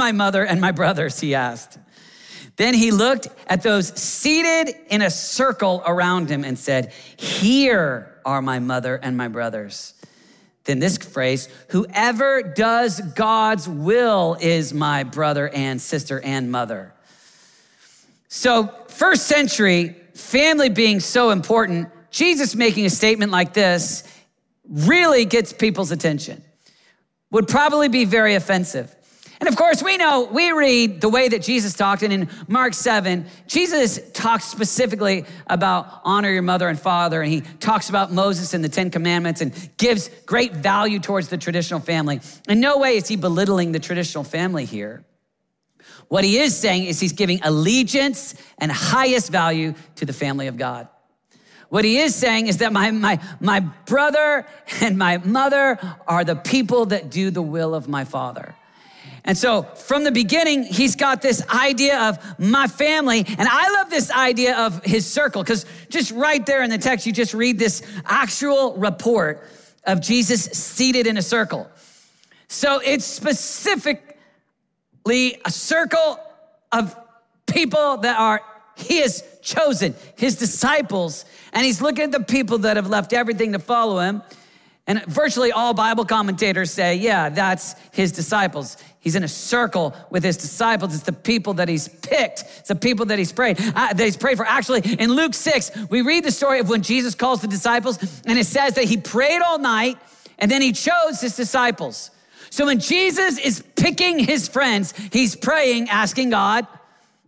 My 0.00 0.12
mother 0.12 0.46
and 0.46 0.62
my 0.62 0.72
brothers? 0.72 1.20
He 1.20 1.34
asked. 1.34 1.76
Then 2.56 2.72
he 2.72 2.90
looked 2.90 3.28
at 3.46 3.62
those 3.62 3.88
seated 4.00 4.74
in 4.88 5.02
a 5.02 5.10
circle 5.10 5.82
around 5.84 6.30
him 6.30 6.42
and 6.42 6.58
said, 6.58 6.94
Here 7.18 8.18
are 8.24 8.40
my 8.40 8.60
mother 8.60 8.96
and 8.96 9.14
my 9.14 9.28
brothers. 9.28 9.92
Then 10.64 10.78
this 10.78 10.96
phrase, 10.96 11.50
whoever 11.68 12.40
does 12.42 13.02
God's 13.14 13.68
will 13.68 14.38
is 14.40 14.72
my 14.72 15.04
brother 15.04 15.50
and 15.50 15.78
sister 15.78 16.18
and 16.18 16.50
mother. 16.50 16.94
So, 18.28 18.68
first 18.88 19.26
century, 19.26 19.96
family 20.14 20.70
being 20.70 21.00
so 21.00 21.28
important, 21.28 21.90
Jesus 22.10 22.54
making 22.54 22.86
a 22.86 22.90
statement 22.90 23.32
like 23.32 23.52
this 23.52 24.02
really 24.66 25.26
gets 25.26 25.52
people's 25.52 25.90
attention. 25.90 26.42
Would 27.32 27.48
probably 27.48 27.88
be 27.88 28.06
very 28.06 28.34
offensive. 28.34 28.96
And 29.40 29.48
of 29.48 29.56
course, 29.56 29.82
we 29.82 29.96
know, 29.96 30.28
we 30.30 30.52
read 30.52 31.00
the 31.00 31.08
way 31.08 31.26
that 31.28 31.40
Jesus 31.40 31.72
talked, 31.72 32.02
and 32.02 32.12
in 32.12 32.28
Mark 32.46 32.74
7, 32.74 33.24
Jesus 33.46 33.98
talks 34.12 34.44
specifically 34.44 35.24
about 35.46 36.02
honor 36.04 36.30
your 36.30 36.42
mother 36.42 36.68
and 36.68 36.78
father, 36.78 37.22
and 37.22 37.32
he 37.32 37.40
talks 37.58 37.88
about 37.88 38.12
Moses 38.12 38.52
and 38.52 38.62
the 38.62 38.68
Ten 38.68 38.90
Commandments 38.90 39.40
and 39.40 39.70
gives 39.78 40.10
great 40.26 40.52
value 40.52 40.98
towards 40.98 41.28
the 41.28 41.38
traditional 41.38 41.80
family. 41.80 42.20
In 42.50 42.60
no 42.60 42.76
way 42.76 42.98
is 42.98 43.08
he 43.08 43.16
belittling 43.16 43.72
the 43.72 43.80
traditional 43.80 44.24
family 44.24 44.66
here. 44.66 45.04
What 46.08 46.22
he 46.22 46.38
is 46.38 46.54
saying 46.54 46.84
is 46.84 47.00
he's 47.00 47.12
giving 47.14 47.40
allegiance 47.42 48.34
and 48.58 48.70
highest 48.70 49.30
value 49.30 49.72
to 49.96 50.04
the 50.04 50.12
family 50.12 50.48
of 50.48 50.58
God. 50.58 50.86
What 51.70 51.84
he 51.84 51.98
is 51.98 52.14
saying 52.14 52.48
is 52.48 52.58
that 52.58 52.72
my, 52.74 52.90
my, 52.90 53.20
my 53.40 53.60
brother 53.60 54.44
and 54.82 54.98
my 54.98 55.18
mother 55.18 55.78
are 56.06 56.24
the 56.24 56.36
people 56.36 56.86
that 56.86 57.10
do 57.10 57.30
the 57.30 57.40
will 57.40 57.74
of 57.74 57.88
my 57.88 58.04
father. 58.04 58.54
And 59.24 59.36
so 59.36 59.62
from 59.62 60.04
the 60.04 60.12
beginning, 60.12 60.62
he's 60.64 60.96
got 60.96 61.22
this 61.22 61.46
idea 61.48 62.08
of 62.08 62.38
my 62.38 62.66
family. 62.66 63.24
And 63.26 63.48
I 63.48 63.70
love 63.78 63.90
this 63.90 64.10
idea 64.10 64.58
of 64.58 64.84
his 64.84 65.06
circle 65.06 65.42
because 65.42 65.66
just 65.88 66.10
right 66.12 66.44
there 66.46 66.62
in 66.62 66.70
the 66.70 66.78
text, 66.78 67.06
you 67.06 67.12
just 67.12 67.34
read 67.34 67.58
this 67.58 67.82
actual 68.04 68.76
report 68.76 69.46
of 69.84 70.00
Jesus 70.00 70.44
seated 70.44 71.06
in 71.06 71.16
a 71.16 71.22
circle. 71.22 71.70
So 72.48 72.80
it's 72.84 73.04
specifically 73.04 74.06
a 75.44 75.50
circle 75.50 76.18
of 76.72 76.96
people 77.46 77.98
that 77.98 78.18
are, 78.18 78.40
he 78.76 79.00
has 79.00 79.22
chosen, 79.42 79.94
his 80.16 80.36
disciples. 80.36 81.24
And 81.52 81.64
he's 81.64 81.80
looking 81.80 82.04
at 82.04 82.12
the 82.12 82.20
people 82.20 82.58
that 82.58 82.76
have 82.76 82.88
left 82.88 83.12
everything 83.12 83.52
to 83.52 83.58
follow 83.58 83.98
him. 84.00 84.22
And 84.86 85.04
virtually 85.06 85.52
all 85.52 85.74
Bible 85.74 86.04
commentators 86.04 86.72
say, 86.72 86.96
yeah, 86.96 87.28
that's 87.28 87.76
his 87.92 88.10
disciples. 88.10 88.76
He's 89.00 89.16
in 89.16 89.24
a 89.24 89.28
circle 89.28 89.96
with 90.10 90.22
his 90.22 90.36
disciples. 90.36 90.94
It's 90.94 91.04
the 91.04 91.12
people 91.12 91.54
that 91.54 91.68
he's 91.68 91.88
picked. 91.88 92.44
It's 92.58 92.68
the 92.68 92.74
people 92.74 93.06
that 93.06 93.18
he's 93.18 93.32
prayed, 93.32 93.58
uh, 93.58 93.94
that 93.94 93.98
he's 93.98 94.16
prayed 94.16 94.36
for. 94.36 94.44
Actually, 94.44 94.80
in 94.80 95.10
Luke 95.10 95.32
6, 95.32 95.88
we 95.88 96.02
read 96.02 96.24
the 96.24 96.30
story 96.30 96.60
of 96.60 96.68
when 96.68 96.82
Jesus 96.82 97.14
calls 97.14 97.40
the 97.40 97.48
disciples, 97.48 97.98
and 98.26 98.38
it 98.38 98.46
says 98.46 98.74
that 98.74 98.84
he 98.84 98.98
prayed 98.98 99.40
all 99.40 99.58
night 99.58 99.96
and 100.40 100.50
then 100.50 100.62
he 100.62 100.72
chose 100.72 101.20
his 101.20 101.36
disciples. 101.36 102.10
So 102.50 102.66
when 102.66 102.80
Jesus 102.80 103.38
is 103.38 103.62
picking 103.76 104.18
his 104.18 104.48
friends, 104.48 104.92
he's 105.12 105.36
praying, 105.36 105.88
asking 105.88 106.30
God, 106.30 106.66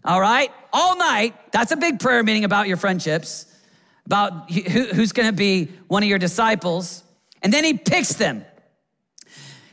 all 0.05 0.21
right, 0.21 0.51
all 0.73 0.97
night. 0.97 1.35
That's 1.53 1.71
a 1.71 1.77
big 1.77 2.01
prayer 2.01 2.23
meeting 2.25 2.45
about 2.45 2.67
your 2.67 2.77
friendships, 2.77 3.47
about 4.07 4.51
who, 4.51 4.85
who's 4.87 5.13
gonna 5.13 5.33
be 5.33 5.67
one 5.87 6.03
of 6.03 6.09
your 6.09 6.19
disciples. 6.19 7.05
And 7.43 7.53
then 7.53 7.65
he 7.65 7.75
picks 7.75 8.15
them. 8.15 8.45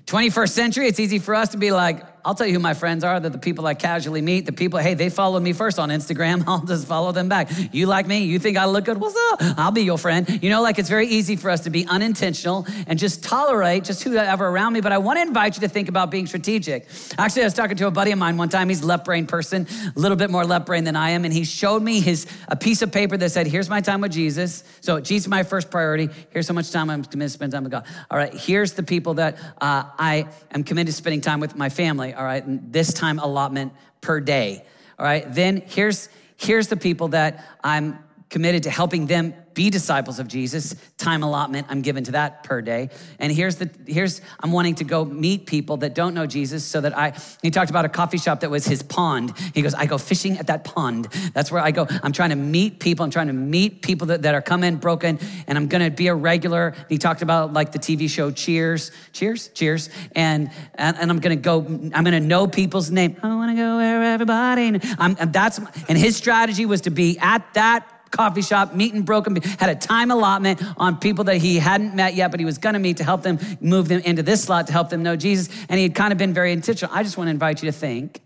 21st 0.09 0.49
century, 0.49 0.87
it's 0.87 0.99
easy 0.99 1.19
for 1.19 1.35
us 1.35 1.49
to 1.49 1.57
be 1.57 1.71
like, 1.71 2.03
I'll 2.23 2.35
tell 2.35 2.47
you 2.47 2.53
who 2.53 2.59
my 2.59 2.73
friends 2.73 3.03
are. 3.03 3.19
They're 3.19 3.29
the 3.29 3.37
people 3.37 3.65
I 3.65 3.73
casually 3.73 4.21
meet. 4.21 4.45
The 4.45 4.51
people, 4.51 4.79
hey, 4.79 4.93
they 4.93 5.09
follow 5.09 5.39
me 5.39 5.53
first 5.53 5.79
on 5.79 5.89
Instagram. 5.89 6.43
I'll 6.47 6.65
just 6.65 6.87
follow 6.87 7.11
them 7.11 7.29
back. 7.29 7.49
You 7.71 7.85
like 7.85 8.07
me? 8.07 8.23
You 8.23 8.39
think 8.39 8.57
I 8.57 8.65
look 8.65 8.85
good? 8.85 8.99
What's 8.99 9.15
up? 9.31 9.57
I'll 9.57 9.71
be 9.71 9.83
your 9.83 9.97
friend. 9.97 10.41
You 10.43 10.49
know, 10.49 10.61
like 10.61 10.79
it's 10.79 10.89
very 10.89 11.07
easy 11.07 11.35
for 11.35 11.49
us 11.49 11.61
to 11.61 11.69
be 11.69 11.85
unintentional 11.87 12.67
and 12.87 12.99
just 12.99 13.23
tolerate 13.23 13.83
just 13.83 14.03
whoever 14.03 14.47
around 14.47 14.73
me. 14.73 14.81
But 14.81 14.91
I 14.91 14.97
want 14.97 15.17
to 15.17 15.21
invite 15.21 15.55
you 15.55 15.61
to 15.61 15.69
think 15.69 15.87
about 15.87 16.11
being 16.11 16.27
strategic. 16.27 16.87
Actually, 17.17 17.43
I 17.43 17.45
was 17.45 17.53
talking 17.53 17.77
to 17.77 17.87
a 17.87 17.91
buddy 17.91 18.11
of 18.11 18.19
mine 18.19 18.37
one 18.37 18.49
time. 18.49 18.69
He's 18.69 18.83
left 18.83 19.05
brain 19.05 19.25
person, 19.25 19.67
a 19.95 19.99
little 19.99 20.17
bit 20.17 20.29
more 20.29 20.45
left 20.45 20.65
brain 20.65 20.83
than 20.83 20.95
I 20.95 21.11
am. 21.11 21.25
And 21.25 21.33
he 21.33 21.43
showed 21.43 21.81
me 21.81 22.01
his 22.01 22.27
a 22.47 22.55
piece 22.55 22.81
of 22.81 22.91
paper 22.91 23.17
that 23.17 23.29
said, 23.29 23.47
here's 23.47 23.69
my 23.69 23.81
time 23.81 24.01
with 24.01 24.11
Jesus. 24.11 24.63
So 24.81 24.99
Jesus 24.99 25.25
is 25.25 25.29
my 25.29 25.43
first 25.43 25.71
priority. 25.71 26.09
Here's 26.31 26.47
how 26.47 26.53
much 26.53 26.71
time 26.71 26.89
I'm 26.89 27.03
committed 27.03 27.31
to 27.31 27.33
spend 27.33 27.51
time 27.53 27.63
with 27.63 27.71
God. 27.71 27.85
All 28.11 28.17
right, 28.17 28.33
here's 28.33 28.73
the 28.73 28.83
people 28.83 29.15
that 29.15 29.37
uh, 29.61 29.83
I 29.97 30.27
am 30.51 30.63
committed 30.63 30.87
to 30.87 30.93
spending 30.93 31.21
time 31.21 31.39
with 31.39 31.55
my 31.55 31.69
family 31.69 32.08
all 32.13 32.23
right, 32.23 32.45
and 32.45 32.71
this 32.71 32.93
time 32.93 33.19
allotment 33.19 33.73
per 34.01 34.19
day, 34.19 34.65
all 34.97 35.05
right? 35.05 35.31
Then 35.33 35.63
here's, 35.65 36.09
here's 36.37 36.67
the 36.67 36.77
people 36.77 37.09
that 37.09 37.45
I'm 37.63 37.99
committed 38.29 38.63
to 38.63 38.69
helping 38.69 39.07
them 39.07 39.33
be 39.59 39.69
disciples 39.69 40.19
of 40.19 40.29
Jesus. 40.29 40.73
Time 40.97 41.21
allotment 41.21 41.67
I'm 41.69 41.81
given 41.81 42.05
to 42.05 42.13
that 42.13 42.45
per 42.45 42.61
day. 42.61 42.91
And 43.19 43.29
here's 43.29 43.57
the 43.57 43.69
here's 43.85 44.21
I'm 44.39 44.53
wanting 44.53 44.75
to 44.75 44.85
go 44.85 45.03
meet 45.03 45.47
people 45.47 45.75
that 45.83 45.93
don't 45.93 46.13
know 46.13 46.25
Jesus 46.25 46.63
so 46.63 46.79
that 46.79 46.97
I 46.97 47.11
he 47.41 47.51
talked 47.51 47.69
about 47.69 47.83
a 47.83 47.89
coffee 47.89 48.19
shop 48.19 48.39
that 48.39 48.49
was 48.49 48.65
his 48.65 48.81
pond. 48.81 49.37
He 49.53 49.61
goes, 49.61 49.73
I 49.73 49.85
go 49.85 49.97
fishing 49.97 50.37
at 50.37 50.47
that 50.47 50.63
pond. 50.63 51.07
That's 51.33 51.51
where 51.51 51.61
I 51.61 51.71
go. 51.71 51.87
I'm 52.03 52.13
trying 52.13 52.29
to 52.29 52.37
meet 52.37 52.79
people. 52.79 53.03
I'm 53.03 53.11
trying 53.11 53.27
to 53.27 53.33
meet 53.33 53.81
people 53.81 54.07
that, 54.07 54.21
that 54.21 54.33
are 54.33 54.41
coming 54.41 54.77
broken 54.77 55.19
and 55.45 55.57
I'm 55.57 55.67
gonna 55.67 55.91
be 55.91 56.07
a 56.07 56.15
regular. 56.15 56.73
He 56.87 56.97
talked 56.97 57.21
about 57.21 57.51
like 57.51 57.73
the 57.73 57.79
TV 57.79 58.09
show 58.09 58.31
Cheers. 58.31 58.91
Cheers? 59.11 59.49
Cheers. 59.49 59.89
And 60.15 60.51
and, 60.75 60.95
and 60.95 61.11
I'm 61.11 61.19
gonna 61.19 61.35
go, 61.35 61.65
I'm 61.93 62.05
gonna 62.05 62.21
know 62.21 62.47
people's 62.47 62.91
name. 62.91 63.17
I 63.21 63.35
wanna 63.35 63.55
go 63.55 63.75
where 63.75 64.03
everybody 64.03 64.79
I'm, 64.97 65.17
and 65.19 65.33
that's 65.33 65.59
and 65.89 65.97
his 65.97 66.15
strategy 66.15 66.65
was 66.65 66.79
to 66.81 66.91
be 66.91 67.19
at 67.19 67.43
that 67.55 67.98
coffee 68.11 68.41
shop, 68.41 68.73
meeting 68.73 69.03
broken, 69.03 69.35
had 69.41 69.69
a 69.69 69.75
time 69.75 70.11
allotment 70.11 70.61
on 70.77 70.97
people 70.97 71.25
that 71.25 71.37
he 71.37 71.57
hadn't 71.57 71.95
met 71.95 72.15
yet, 72.15 72.31
but 72.31 72.39
he 72.39 72.45
was 72.45 72.57
going 72.57 72.73
to 72.73 72.79
meet 72.79 72.97
to 72.97 73.03
help 73.03 73.23
them 73.23 73.39
move 73.61 73.87
them 73.87 74.01
into 74.01 74.23
this 74.23 74.43
slot 74.43 74.67
to 74.67 74.73
help 74.73 74.89
them 74.89 75.03
know 75.03 75.15
Jesus. 75.15 75.49
And 75.69 75.77
he 75.77 75.83
had 75.83 75.95
kind 75.95 76.11
of 76.11 76.17
been 76.17 76.33
very 76.33 76.51
intentional. 76.51 76.93
I 76.93 77.03
just 77.03 77.17
want 77.17 77.27
to 77.27 77.31
invite 77.31 77.61
you 77.61 77.71
to 77.71 77.77
think 77.77 78.21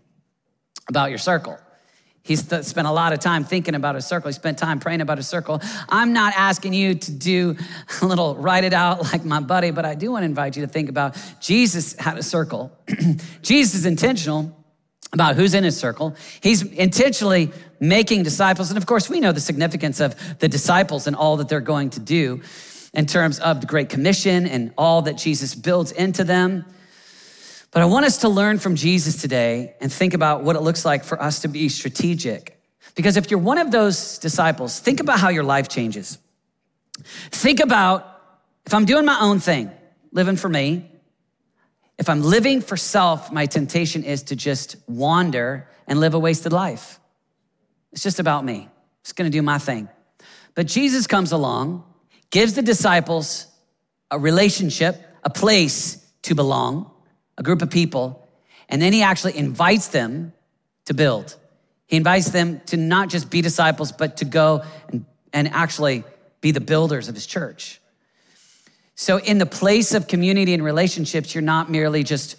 about 0.88 1.10
your 1.10 1.18
circle. 1.18 1.58
He 2.22 2.36
spent 2.36 2.88
a 2.88 2.90
lot 2.90 3.12
of 3.12 3.18
time 3.18 3.44
thinking 3.44 3.74
about 3.74 3.96
a 3.96 4.00
circle. 4.00 4.30
He 4.30 4.32
spent 4.32 4.56
time 4.56 4.80
praying 4.80 5.02
about 5.02 5.18
a 5.18 5.22
circle. 5.22 5.60
I'm 5.90 6.14
not 6.14 6.32
asking 6.34 6.72
you 6.72 6.94
to 6.94 7.12
do 7.12 7.56
a 8.02 8.06
little 8.06 8.34
write 8.36 8.64
it 8.64 8.72
out 8.72 9.02
like 9.02 9.26
my 9.26 9.40
buddy, 9.40 9.70
but 9.70 9.84
I 9.84 9.94
do 9.94 10.10
want 10.10 10.22
to 10.22 10.26
invite 10.26 10.56
you 10.56 10.62
to 10.64 10.72
think 10.72 10.88
about 10.88 11.16
Jesus 11.40 11.94
had 11.98 12.16
a 12.16 12.22
circle. 12.22 12.72
Jesus 13.42 13.74
is 13.74 13.84
intentional 13.84 14.56
about 15.14 15.36
who's 15.36 15.54
in 15.54 15.64
his 15.64 15.76
circle. 15.76 16.14
He's 16.42 16.62
intentionally 16.62 17.52
making 17.80 18.24
disciples. 18.24 18.70
And 18.70 18.76
of 18.76 18.84
course, 18.84 19.08
we 19.08 19.20
know 19.20 19.32
the 19.32 19.40
significance 19.40 20.00
of 20.00 20.38
the 20.40 20.48
disciples 20.48 21.06
and 21.06 21.16
all 21.16 21.38
that 21.38 21.48
they're 21.48 21.60
going 21.60 21.90
to 21.90 22.00
do 22.00 22.42
in 22.92 23.06
terms 23.06 23.38
of 23.38 23.60
the 23.60 23.66
Great 23.66 23.88
Commission 23.88 24.46
and 24.46 24.72
all 24.76 25.02
that 25.02 25.16
Jesus 25.16 25.54
builds 25.54 25.92
into 25.92 26.24
them. 26.24 26.66
But 27.70 27.82
I 27.82 27.86
want 27.86 28.06
us 28.06 28.18
to 28.18 28.28
learn 28.28 28.58
from 28.58 28.76
Jesus 28.76 29.20
today 29.20 29.74
and 29.80 29.92
think 29.92 30.14
about 30.14 30.44
what 30.44 30.56
it 30.56 30.60
looks 30.60 30.84
like 30.84 31.04
for 31.04 31.20
us 31.20 31.40
to 31.40 31.48
be 31.48 31.68
strategic. 31.68 32.60
Because 32.94 33.16
if 33.16 33.30
you're 33.30 33.40
one 33.40 33.58
of 33.58 33.70
those 33.70 34.18
disciples, 34.18 34.78
think 34.78 35.00
about 35.00 35.18
how 35.18 35.28
your 35.28 35.42
life 35.42 35.68
changes. 35.68 36.18
Think 37.30 37.60
about 37.60 38.20
if 38.66 38.74
I'm 38.74 38.84
doing 38.84 39.04
my 39.04 39.18
own 39.20 39.40
thing, 39.40 39.70
living 40.12 40.36
for 40.36 40.48
me, 40.48 40.90
if 41.98 42.08
I'm 42.08 42.22
living 42.22 42.60
for 42.60 42.76
self, 42.76 43.32
my 43.32 43.46
temptation 43.46 44.04
is 44.04 44.24
to 44.24 44.36
just 44.36 44.76
wander 44.88 45.68
and 45.86 46.00
live 46.00 46.14
a 46.14 46.18
wasted 46.18 46.52
life. 46.52 46.98
It's 47.92 48.02
just 48.02 48.18
about 48.18 48.44
me. 48.44 48.62
I'm 48.62 48.70
just 49.04 49.16
gonna 49.16 49.30
do 49.30 49.42
my 49.42 49.58
thing. 49.58 49.88
But 50.54 50.66
Jesus 50.66 51.06
comes 51.06 51.32
along, 51.32 51.84
gives 52.30 52.54
the 52.54 52.62
disciples 52.62 53.46
a 54.10 54.18
relationship, 54.18 55.00
a 55.22 55.30
place 55.30 56.04
to 56.22 56.34
belong, 56.34 56.90
a 57.38 57.42
group 57.42 57.62
of 57.62 57.70
people, 57.70 58.28
and 58.68 58.80
then 58.80 58.92
he 58.92 59.02
actually 59.02 59.36
invites 59.36 59.88
them 59.88 60.32
to 60.86 60.94
build. 60.94 61.36
He 61.86 61.96
invites 61.96 62.30
them 62.30 62.60
to 62.66 62.76
not 62.76 63.08
just 63.08 63.30
be 63.30 63.40
disciples, 63.40 63.92
but 63.92 64.18
to 64.18 64.24
go 64.24 64.62
and, 64.88 65.04
and 65.32 65.48
actually 65.48 66.04
be 66.40 66.50
the 66.50 66.60
builders 66.60 67.08
of 67.08 67.14
his 67.14 67.26
church. 67.26 67.80
So, 68.96 69.18
in 69.18 69.38
the 69.38 69.46
place 69.46 69.92
of 69.94 70.06
community 70.06 70.54
and 70.54 70.64
relationships, 70.64 71.34
you're 71.34 71.42
not 71.42 71.70
merely 71.70 72.04
just 72.04 72.36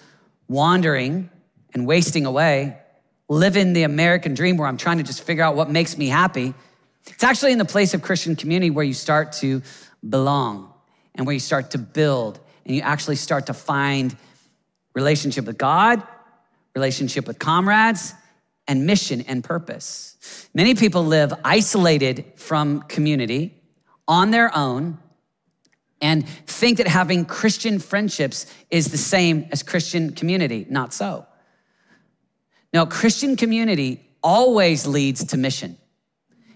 wandering 0.48 1.30
and 1.74 1.86
wasting 1.86 2.26
away, 2.26 2.78
living 3.28 3.74
the 3.74 3.84
American 3.84 4.34
dream 4.34 4.56
where 4.58 4.68
I'm 4.68 4.78
trying 4.78 4.98
to 4.98 5.04
just 5.04 5.24
figure 5.24 5.44
out 5.44 5.56
what 5.56 5.70
makes 5.70 5.98
me 5.98 6.08
happy. 6.08 6.54
It's 7.08 7.24
actually 7.24 7.52
in 7.52 7.58
the 7.58 7.66
place 7.66 7.94
of 7.94 8.02
Christian 8.02 8.36
community 8.36 8.70
where 8.70 8.86
you 8.86 8.94
start 8.94 9.34
to 9.34 9.62
belong 10.08 10.74
and 11.16 11.26
where 11.26 11.34
you 11.34 11.40
start 11.40 11.72
to 11.72 11.78
build 11.78 12.40
and 12.66 12.76
you 12.76 12.82
actually 12.82 13.18
start 13.18 13.48
to 13.48 13.54
find 13.54 14.16
relationship 14.94 15.46
with 15.46 15.58
God, 15.58 16.02
relationship 16.74 17.28
with 17.28 17.38
comrades, 17.38 18.14
and 18.68 18.86
mission 18.86 19.22
and 19.28 19.44
purpose. 19.44 20.50
Many 20.54 20.74
people 20.74 21.06
live 21.06 21.34
isolated 21.44 22.26
from 22.36 22.82
community 22.84 23.54
on 24.08 24.32
their 24.32 24.56
own 24.56 24.98
and 26.02 26.28
think 26.28 26.78
that 26.78 26.88
having 26.88 27.26
Christian 27.26 27.80
friendships 27.80 28.46
is 28.70 28.92
the 28.92 28.98
same 28.98 29.48
as 29.52 29.64
Christian 29.64 30.12
community. 30.12 30.66
Not 30.70 30.94
so. 30.94 31.26
No, 32.74 32.86
Christian 32.86 33.36
community 33.36 34.06
always 34.22 34.86
leads 34.86 35.24
to 35.26 35.38
mission. 35.38 35.78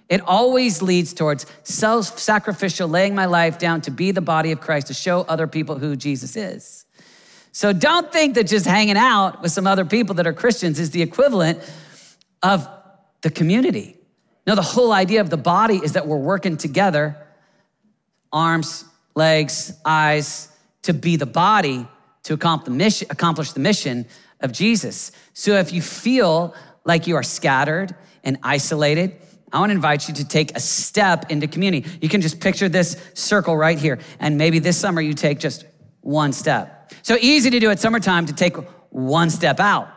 It 0.10 0.22
always 0.22 0.82
leads 0.82 1.14
towards 1.14 1.46
self 1.64 2.18
sacrificial, 2.18 2.90
laying 2.90 3.16
my 3.16 3.26
life 3.26 3.60
down 3.60 3.82
to 3.82 3.92
be 3.92 4.12
the 4.12 4.22
body 4.22 4.52
of 4.52 4.60
Christ, 4.60 4.88
to 4.88 4.94
show 4.94 5.22
other 5.22 5.48
people 5.48 5.78
who 5.78 5.96
Jesus 5.96 6.36
is. 6.36 6.86
So 7.52 7.74
don't 7.74 8.12
think 8.12 8.36
that 8.36 8.48
just 8.48 8.66
hanging 8.66 8.98
out 8.98 9.42
with 9.42 9.52
some 9.52 9.68
other 9.68 9.86
people 9.86 10.16
that 10.16 10.28
are 10.28 10.34
Christians 10.34 10.80
is 10.80 10.92
the 10.92 11.02
equivalent 11.02 11.60
of 12.42 12.68
the 13.22 13.30
community. 13.30 13.98
No, 14.48 14.56
the 14.56 14.62
whole 14.62 14.92
idea 14.92 15.22
of 15.22 15.30
the 15.30 15.38
body 15.38 15.76
is 15.76 15.94
that 15.94 16.08
we're 16.08 16.18
working 16.18 16.58
together, 16.58 17.16
arms, 18.32 18.86
legs, 19.16 19.74
eyes, 19.86 20.50
to 20.84 20.94
be 20.94 21.16
the 21.16 21.26
body 21.26 21.88
to 22.24 22.34
accomplish 22.34 23.52
the 23.54 23.60
mission 23.60 24.06
of 24.40 24.52
Jesus. 24.52 25.12
So 25.34 25.54
if 25.54 25.74
you 25.74 25.82
feel 25.82 26.54
like 26.86 27.08
you 27.08 27.16
are 27.16 27.24
scattered 27.24 27.96
and 28.24 28.38
isolated, 28.44 29.16
I 29.52 29.60
want 29.60 29.72
to 29.72 29.76
invite 29.76 30.08
you 30.08 30.14
to 30.16 30.28
take 30.28 30.56
a 30.56 30.60
step 30.60 31.32
into 31.32 31.48
community. 31.48 31.90
You 32.02 32.10
can 32.10 32.22
just 32.22 32.40
picture 32.40 32.70
this 32.70 32.98
circle 33.14 33.58
right 33.58 33.78
here. 33.78 34.00
And 34.20 34.38
maybe 34.38 34.60
this 34.60 34.78
summer 34.78 35.02
you 35.02 35.14
take 35.14 35.40
just 35.40 35.66
one 36.02 36.34
step. 36.34 36.94
So 37.02 37.18
easy 37.20 37.50
to 37.50 37.60
do 37.60 37.72
at 37.72 37.80
summertime 37.80 38.28
to 38.28 38.34
take 38.34 38.56
one 38.90 39.30
step 39.30 39.60
out. 39.60 39.90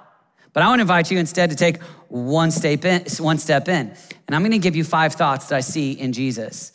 But 0.53 0.63
I 0.63 0.69
want 0.69 0.79
to 0.79 0.83
invite 0.83 1.11
you 1.11 1.19
instead 1.19 1.51
to 1.51 1.57
take 1.57 1.83
one 2.09 2.51
step 2.51 2.85
in. 2.85 3.05
One 3.19 3.39
step 3.39 3.69
in. 3.69 3.95
And 4.27 4.37
I'm 4.37 4.43
going 4.43 4.53
to 4.53 4.59
give 4.59 4.77
you 4.77 4.85
five 4.85 5.15
thoughts 5.15 5.47
that 5.49 5.57
I 5.57 5.61
see 5.61 5.93
in 5.93 6.13
Jesus. 6.13 6.73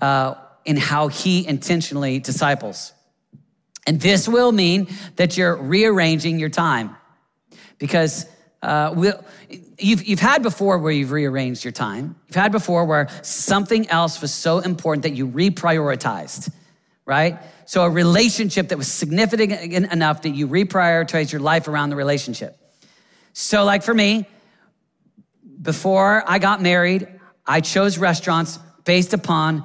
Uh, 0.00 0.34
in 0.64 0.76
how 0.76 1.08
he 1.08 1.46
intentionally 1.46 2.18
disciples. 2.18 2.92
And 3.86 4.00
this 4.00 4.28
will 4.28 4.52
mean 4.52 4.88
that 5.16 5.36
you're 5.36 5.56
rearranging 5.56 6.38
your 6.38 6.50
time 6.50 6.96
because 7.78 8.26
uh, 8.62 8.92
we'll, 8.94 9.24
you've, 9.78 10.04
you've 10.04 10.20
had 10.20 10.42
before 10.42 10.78
where 10.78 10.92
you've 10.92 11.12
rearranged 11.12 11.64
your 11.64 11.72
time. 11.72 12.16
You've 12.26 12.36
had 12.36 12.52
before 12.52 12.84
where 12.84 13.08
something 13.22 13.88
else 13.88 14.20
was 14.20 14.34
so 14.34 14.58
important 14.58 15.04
that 15.04 15.14
you 15.14 15.26
reprioritized, 15.28 16.52
right? 17.06 17.38
So 17.66 17.82
a 17.82 17.90
relationship 17.90 18.68
that 18.68 18.78
was 18.78 18.88
significant 18.88 19.92
enough 19.92 20.22
that 20.22 20.30
you 20.30 20.48
reprioritize 20.48 21.32
your 21.32 21.40
life 21.40 21.68
around 21.68 21.90
the 21.90 21.96
relationship. 21.96 22.58
So, 23.32 23.64
like 23.64 23.84
for 23.84 23.94
me, 23.94 24.26
before 25.62 26.24
I 26.26 26.38
got 26.38 26.60
married, 26.60 27.06
I 27.46 27.60
chose 27.60 27.98
restaurants 27.98 28.58
based 28.84 29.14
upon 29.14 29.64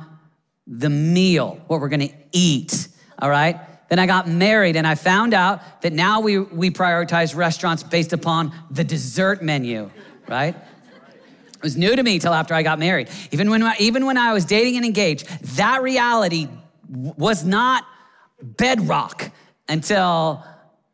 the 0.67 0.89
meal, 0.89 1.59
what 1.67 1.81
we're 1.81 1.89
gonna 1.89 2.09
eat. 2.31 2.87
All 3.19 3.29
right. 3.29 3.59
Then 3.89 3.99
I 3.99 4.05
got 4.07 4.27
married 4.27 4.75
and 4.75 4.87
I 4.87 4.95
found 4.95 5.33
out 5.33 5.81
that 5.81 5.93
now 5.93 6.19
we, 6.19 6.39
we 6.39 6.71
prioritize 6.71 7.35
restaurants 7.35 7.83
based 7.83 8.11
upon 8.11 8.51
the 8.71 8.83
dessert 8.83 9.43
menu, 9.43 9.91
right? 10.27 10.55
It 10.55 11.61
was 11.61 11.77
new 11.77 11.95
to 11.95 12.01
me 12.01 12.19
till 12.19 12.33
after 12.33 12.53
I 12.53 12.63
got 12.63 12.79
married. 12.79 13.09
Even 13.31 13.49
when, 13.49 13.63
even 13.79 14.05
when 14.05 14.17
I 14.17 14.33
was 14.33 14.45
dating 14.45 14.77
and 14.77 14.85
engaged, 14.85 15.27
that 15.57 15.81
reality 15.83 16.47
was 16.89 17.45
not 17.45 17.85
bedrock 18.41 19.31
until 19.69 20.43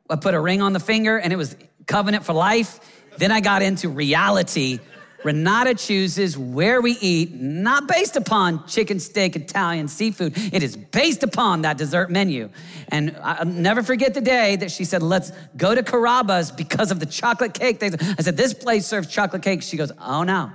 I 0.10 0.16
put 0.16 0.34
a 0.34 0.40
ring 0.40 0.62
on 0.62 0.74
the 0.74 0.80
finger 0.80 1.18
and 1.18 1.32
it 1.32 1.38
was 1.38 1.56
covenant 1.88 2.26
for 2.26 2.34
life. 2.34 2.80
Then 3.18 3.32
I 3.32 3.40
got 3.40 3.62
into 3.62 3.90
reality 3.90 4.80
Renata 5.24 5.76
chooses 5.76 6.38
where 6.38 6.82
we 6.82 6.94
eat, 7.02 7.34
not 7.34 7.88
based 7.88 8.16
upon 8.16 8.66
chicken, 8.68 9.00
steak, 9.00 9.36
Italian, 9.36 9.88
seafood. 9.88 10.34
It 10.54 10.64
is 10.64 10.78
based 10.78 11.24
upon 11.24 11.64
that 11.64 11.78
dessert 11.78 12.10
menu. 12.10 12.50
And 12.88 13.16
I'll 13.22 13.46
never 13.46 13.84
forget 13.84 14.14
the 14.14 14.22
day 14.22 14.56
that 14.58 14.72
she 14.72 14.86
said, 14.86 15.04
Let's 15.04 15.32
go 15.58 15.76
to 15.76 15.84
Carrabba's 15.84 16.52
because 16.52 16.92
of 16.92 17.00
the 17.00 17.06
chocolate 17.06 17.54
cake. 17.54 17.84
I 17.84 18.22
said, 18.22 18.38
This 18.38 18.54
place 18.54 18.86
serves 18.86 19.08
chocolate 19.08 19.42
cake. 19.42 19.62
She 19.62 19.78
goes, 19.78 19.92
Oh 20.00 20.24
no, 20.24 20.52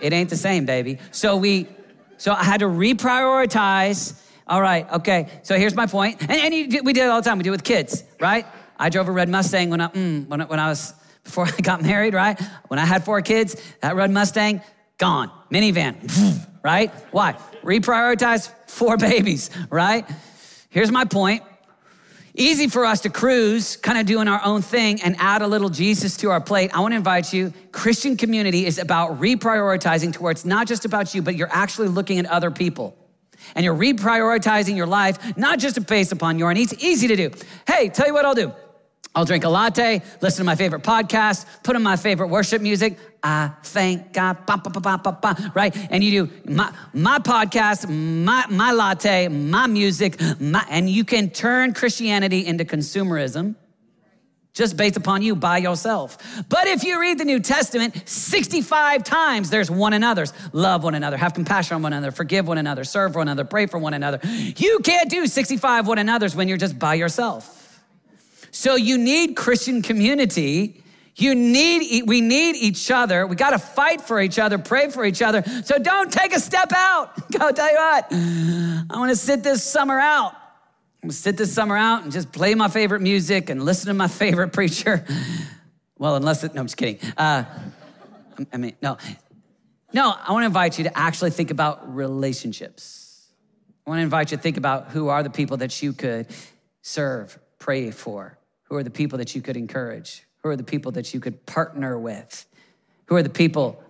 it 0.00 0.12
ain't 0.12 0.30
the 0.30 0.36
same, 0.36 0.64
baby. 0.64 0.98
So 1.10 1.36
we, 1.36 1.68
so 2.16 2.32
I 2.32 2.44
had 2.44 2.60
to 2.60 2.66
reprioritize. 2.66 4.20
All 4.46 4.60
right, 4.60 4.90
okay. 4.92 5.28
So 5.42 5.56
here's 5.56 5.74
my 5.74 5.86
point. 5.86 6.20
And, 6.22 6.32
and 6.32 6.52
we 6.84 6.92
did 6.92 7.04
it 7.04 7.08
all 7.08 7.20
the 7.20 7.28
time. 7.28 7.38
We 7.38 7.44
do 7.44 7.50
it 7.50 7.52
with 7.52 7.64
kids, 7.64 8.04
right? 8.20 8.46
I 8.78 8.88
drove 8.88 9.08
a 9.08 9.12
red 9.12 9.28
Mustang 9.28 9.70
when 9.70 9.80
I, 9.80 9.88
mm, 9.88 10.26
when, 10.28 10.40
when 10.42 10.60
I 10.60 10.68
was 10.68 10.94
before 11.24 11.46
I 11.58 11.60
got 11.60 11.82
married, 11.82 12.14
right? 12.14 12.40
When 12.68 12.78
I 12.78 12.84
had 12.84 13.04
four 13.04 13.20
kids, 13.22 13.60
that 13.80 13.96
red 13.96 14.10
Mustang, 14.10 14.62
gone. 14.98 15.30
Minivan, 15.50 16.46
right? 16.64 16.90
Why? 17.10 17.36
Reprioritize 17.62 18.50
four 18.68 18.96
babies, 19.08 19.50
right? 19.70 20.08
Here's 20.70 20.90
my 20.90 21.04
point. 21.04 21.42
Easy 22.36 22.66
for 22.66 22.84
us 22.84 23.02
to 23.02 23.10
cruise, 23.10 23.76
kind 23.76 23.96
of 23.96 24.06
doing 24.06 24.26
our 24.26 24.40
own 24.44 24.60
thing 24.60 25.00
and 25.02 25.14
add 25.20 25.40
a 25.40 25.46
little 25.46 25.68
Jesus 25.68 26.16
to 26.16 26.30
our 26.30 26.40
plate. 26.40 26.76
I 26.76 26.80
want 26.80 26.90
to 26.90 26.96
invite 26.96 27.32
you. 27.32 27.52
Christian 27.70 28.16
community 28.16 28.66
is 28.66 28.78
about 28.78 29.20
reprioritizing 29.20 30.12
to 30.14 30.22
where 30.22 30.32
it's 30.32 30.44
not 30.44 30.66
just 30.66 30.84
about 30.84 31.14
you, 31.14 31.22
but 31.22 31.36
you're 31.36 31.52
actually 31.52 31.86
looking 31.86 32.18
at 32.18 32.26
other 32.26 32.50
people. 32.50 32.96
And 33.54 33.64
you're 33.64 33.76
reprioritizing 33.76 34.76
your 34.76 34.86
life, 34.86 35.36
not 35.36 35.60
just 35.60 35.86
based 35.86 36.10
upon 36.10 36.40
your 36.40 36.52
needs. 36.52 36.74
Easy 36.82 37.06
to 37.06 37.14
do. 37.14 37.30
Hey, 37.68 37.88
tell 37.88 38.08
you 38.08 38.14
what 38.14 38.24
I'll 38.24 38.34
do. 38.34 38.52
I'll 39.14 39.24
drink 39.24 39.44
a 39.44 39.48
latte, 39.48 40.02
listen 40.20 40.38
to 40.38 40.44
my 40.44 40.56
favorite 40.56 40.82
podcast, 40.82 41.46
put 41.62 41.76
on 41.76 41.82
my 41.82 41.96
favorite 41.96 42.28
worship 42.28 42.60
music. 42.60 42.98
I 43.22 43.52
thank 43.62 44.12
God, 44.12 44.44
bah, 44.44 44.56
bah, 44.56 44.98
bah, 44.98 45.34
right? 45.54 45.74
And 45.90 46.02
you 46.02 46.26
do 46.26 46.52
my, 46.52 46.74
my 46.92 47.18
podcast, 47.20 47.88
my, 47.88 48.44
my 48.50 48.72
latte, 48.72 49.28
my 49.28 49.68
music, 49.68 50.20
my, 50.40 50.66
and 50.68 50.90
you 50.90 51.04
can 51.04 51.30
turn 51.30 51.74
Christianity 51.74 52.44
into 52.44 52.64
consumerism 52.64 53.54
just 54.52 54.76
based 54.76 54.96
upon 54.96 55.20
you 55.22 55.34
by 55.34 55.58
yourself. 55.58 56.16
But 56.48 56.66
if 56.68 56.84
you 56.84 57.00
read 57.00 57.18
the 57.18 57.24
New 57.24 57.40
Testament, 57.40 58.08
65 58.08 59.02
times 59.02 59.50
there's 59.50 59.70
one 59.70 59.92
another's. 59.92 60.32
Love 60.52 60.84
one 60.84 60.94
another, 60.94 61.16
have 61.16 61.34
compassion 61.34 61.76
on 61.76 61.82
one 61.82 61.92
another, 61.92 62.12
forgive 62.12 62.46
one 62.46 62.58
another, 62.58 62.84
serve 62.84 63.14
one 63.14 63.28
another, 63.28 63.44
pray 63.44 63.66
for 63.66 63.78
one 63.78 63.94
another. 63.94 64.20
You 64.24 64.78
can't 64.82 65.10
do 65.10 65.26
65 65.26 65.86
one 65.86 65.98
another's 65.98 66.36
when 66.36 66.48
you're 66.48 66.56
just 66.56 66.78
by 66.78 66.94
yourself. 66.94 67.63
So 68.54 68.76
you 68.76 68.98
need 68.98 69.34
Christian 69.34 69.82
community. 69.82 70.80
You 71.16 71.34
need, 71.34 72.04
we 72.06 72.20
need 72.20 72.54
each 72.54 72.88
other. 72.88 73.26
We 73.26 73.34
got 73.34 73.50
to 73.50 73.58
fight 73.58 74.00
for 74.00 74.20
each 74.20 74.38
other, 74.38 74.58
pray 74.58 74.90
for 74.90 75.04
each 75.04 75.22
other. 75.22 75.42
So 75.64 75.76
don't 75.76 76.10
take 76.12 76.32
a 76.32 76.38
step 76.38 76.72
out. 76.72 77.30
Go 77.32 77.50
tell 77.50 77.68
you 77.68 77.76
what, 77.76 78.06
I 78.12 78.96
want 78.96 79.10
to 79.10 79.16
sit 79.16 79.42
this 79.42 79.64
summer 79.64 79.98
out. 79.98 80.34
I'm 81.02 81.08
gonna 81.08 81.12
sit 81.14 81.36
this 81.36 81.52
summer 81.52 81.76
out 81.76 82.04
and 82.04 82.12
just 82.12 82.30
play 82.32 82.54
my 82.54 82.68
favorite 82.68 83.02
music 83.02 83.50
and 83.50 83.62
listen 83.64 83.88
to 83.88 83.94
my 83.94 84.08
favorite 84.22 84.52
preacher. 84.52 85.04
Well, 85.98 86.14
unless 86.14 86.44
it, 86.44 86.54
no, 86.54 86.60
I'm 86.60 86.66
just 86.66 86.76
kidding. 86.76 86.98
Uh, 87.16 87.44
I 88.52 88.56
mean, 88.56 88.76
no. 88.80 88.98
No, 89.92 90.14
I 90.26 90.32
want 90.32 90.44
to 90.44 90.46
invite 90.46 90.78
you 90.78 90.84
to 90.84 90.96
actually 90.96 91.30
think 91.30 91.50
about 91.50 91.92
relationships. 91.92 93.26
I 93.84 93.90
want 93.90 93.98
to 93.98 94.02
invite 94.04 94.30
you 94.30 94.36
to 94.36 94.42
think 94.42 94.56
about 94.56 94.90
who 94.90 95.08
are 95.08 95.24
the 95.24 95.30
people 95.30 95.56
that 95.58 95.82
you 95.82 95.92
could 95.92 96.28
serve, 96.82 97.38
pray 97.58 97.90
for, 97.90 98.38
who 98.64 98.76
are 98.76 98.82
the 98.82 98.90
people 98.90 99.18
that 99.18 99.34
you 99.34 99.42
could 99.42 99.56
encourage? 99.56 100.24
Who 100.42 100.48
are 100.50 100.56
the 100.56 100.64
people 100.64 100.92
that 100.92 101.14
you 101.14 101.20
could 101.20 101.46
partner 101.46 101.98
with? 101.98 102.46
Who 103.06 103.16
are 103.16 103.22
the 103.22 103.30
people 103.30 103.82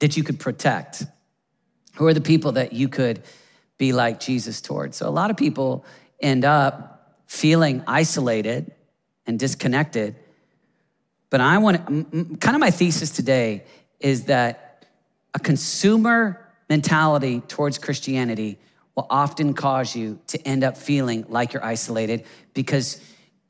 that 0.00 0.16
you 0.16 0.22
could 0.22 0.38
protect? 0.38 1.04
Who 1.96 2.06
are 2.06 2.14
the 2.14 2.20
people 2.20 2.52
that 2.52 2.72
you 2.72 2.88
could 2.88 3.22
be 3.78 3.92
like 3.92 4.20
Jesus 4.20 4.60
towards? 4.60 4.96
So 4.96 5.08
a 5.08 5.10
lot 5.10 5.30
of 5.30 5.36
people 5.36 5.84
end 6.20 6.44
up 6.44 7.18
feeling 7.26 7.82
isolated 7.86 8.72
and 9.26 9.38
disconnected. 9.38 10.16
But 11.30 11.40
I 11.40 11.58
want 11.58 11.86
kind 12.40 12.54
of 12.54 12.60
my 12.60 12.70
thesis 12.70 13.10
today 13.10 13.64
is 14.00 14.24
that 14.24 14.86
a 15.32 15.38
consumer 15.38 16.46
mentality 16.68 17.40
towards 17.40 17.78
Christianity 17.78 18.58
will 18.94 19.06
often 19.10 19.54
cause 19.54 19.96
you 19.96 20.18
to 20.28 20.40
end 20.46 20.62
up 20.62 20.76
feeling 20.76 21.24
like 21.28 21.52
you're 21.52 21.64
isolated 21.64 22.24
because 22.52 23.00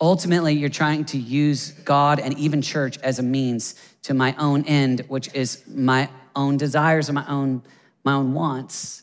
ultimately 0.04 0.52
you're 0.52 0.68
trying 0.68 1.02
to 1.06 1.16
use 1.16 1.70
God 1.70 2.20
and 2.20 2.38
even 2.38 2.60
church 2.60 2.98
as 2.98 3.18
a 3.18 3.22
means 3.22 3.74
to 4.02 4.12
my 4.12 4.34
own 4.38 4.62
end, 4.66 5.00
which 5.08 5.32
is 5.34 5.64
my 5.66 6.10
own 6.36 6.58
desires 6.58 7.08
and 7.08 7.14
my 7.14 7.26
own, 7.26 7.62
my 8.04 8.12
own 8.12 8.34
wants. 8.34 9.02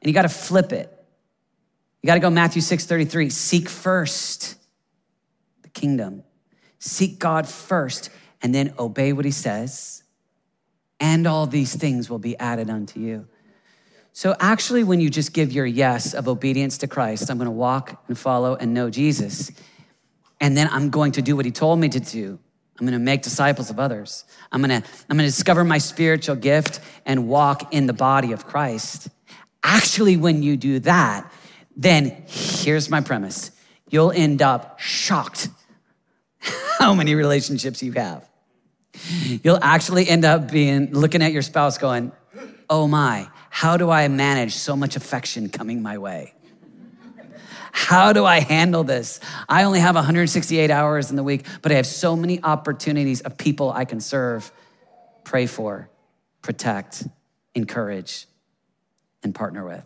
And 0.00 0.08
you 0.08 0.12
got 0.12 0.22
to 0.22 0.28
flip 0.28 0.72
it. 0.72 0.92
You 2.02 2.08
got 2.08 2.14
to 2.14 2.20
go 2.20 2.28
Matthew 2.28 2.60
6 2.60 2.86
33. 2.86 3.30
Seek 3.30 3.68
first 3.68 4.56
the 5.62 5.68
kingdom. 5.68 6.24
Seek 6.80 7.20
God 7.20 7.48
first 7.48 8.10
and 8.42 8.52
then 8.52 8.74
obey 8.80 9.12
what 9.12 9.24
he 9.24 9.30
says. 9.30 10.02
And 10.98 11.28
all 11.28 11.46
these 11.46 11.76
things 11.76 12.10
will 12.10 12.18
be 12.18 12.36
added 12.38 12.68
unto 12.68 12.98
you. 12.98 13.28
So, 14.12 14.34
actually, 14.40 14.82
when 14.82 15.00
you 15.00 15.08
just 15.08 15.32
give 15.32 15.52
your 15.52 15.66
yes 15.66 16.14
of 16.14 16.28
obedience 16.28 16.78
to 16.78 16.88
Christ, 16.88 17.30
I'm 17.30 17.38
gonna 17.38 17.50
walk 17.50 18.04
and 18.08 18.18
follow 18.18 18.56
and 18.56 18.74
know 18.74 18.90
Jesus 18.90 19.52
and 20.42 20.56
then 20.56 20.68
I'm 20.72 20.90
going 20.90 21.12
to 21.12 21.22
do 21.22 21.36
what 21.36 21.44
he 21.46 21.52
told 21.52 21.78
me 21.78 21.88
to 21.88 22.00
do. 22.00 22.38
I'm 22.78 22.84
going 22.84 22.98
to 22.98 23.04
make 23.04 23.22
disciples 23.22 23.70
of 23.70 23.78
others. 23.78 24.24
I'm 24.50 24.60
going 24.60 24.82
to 24.82 24.88
I'm 25.08 25.16
going 25.16 25.28
to 25.28 25.34
discover 25.34 25.62
my 25.62 25.78
spiritual 25.78 26.34
gift 26.34 26.80
and 27.06 27.28
walk 27.28 27.72
in 27.72 27.86
the 27.86 27.92
body 27.92 28.32
of 28.32 28.44
Christ. 28.44 29.08
Actually 29.62 30.16
when 30.16 30.42
you 30.42 30.56
do 30.56 30.80
that, 30.80 31.32
then 31.76 32.24
here's 32.26 32.90
my 32.90 33.00
premise. 33.00 33.52
You'll 33.88 34.10
end 34.10 34.42
up 34.42 34.80
shocked 34.80 35.48
how 36.78 36.92
many 36.92 37.14
relationships 37.14 37.80
you 37.82 37.92
have. 37.92 38.28
You'll 39.44 39.62
actually 39.62 40.08
end 40.08 40.24
up 40.24 40.50
being 40.50 40.92
looking 40.92 41.22
at 41.22 41.32
your 41.32 41.42
spouse 41.42 41.78
going, 41.78 42.10
"Oh 42.68 42.88
my, 42.88 43.28
how 43.48 43.76
do 43.76 43.90
I 43.90 44.08
manage 44.08 44.54
so 44.54 44.76
much 44.76 44.96
affection 44.96 45.48
coming 45.48 45.82
my 45.82 45.98
way?" 45.98 46.34
How 47.72 48.12
do 48.12 48.24
I 48.24 48.40
handle 48.40 48.84
this? 48.84 49.18
I 49.48 49.64
only 49.64 49.80
have 49.80 49.94
168 49.94 50.70
hours 50.70 51.10
in 51.10 51.16
the 51.16 51.24
week, 51.24 51.46
but 51.62 51.72
I 51.72 51.76
have 51.76 51.86
so 51.86 52.14
many 52.14 52.40
opportunities 52.42 53.22
of 53.22 53.38
people 53.38 53.72
I 53.72 53.86
can 53.86 53.98
serve, 53.98 54.52
pray 55.24 55.46
for, 55.46 55.88
protect, 56.42 57.08
encourage, 57.54 58.26
and 59.22 59.34
partner 59.34 59.64
with. 59.64 59.82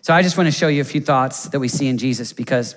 So 0.00 0.14
I 0.14 0.22
just 0.22 0.38
want 0.38 0.46
to 0.46 0.52
show 0.52 0.68
you 0.68 0.80
a 0.80 0.84
few 0.84 1.02
thoughts 1.02 1.44
that 1.50 1.60
we 1.60 1.68
see 1.68 1.86
in 1.86 1.98
Jesus 1.98 2.32
because 2.32 2.74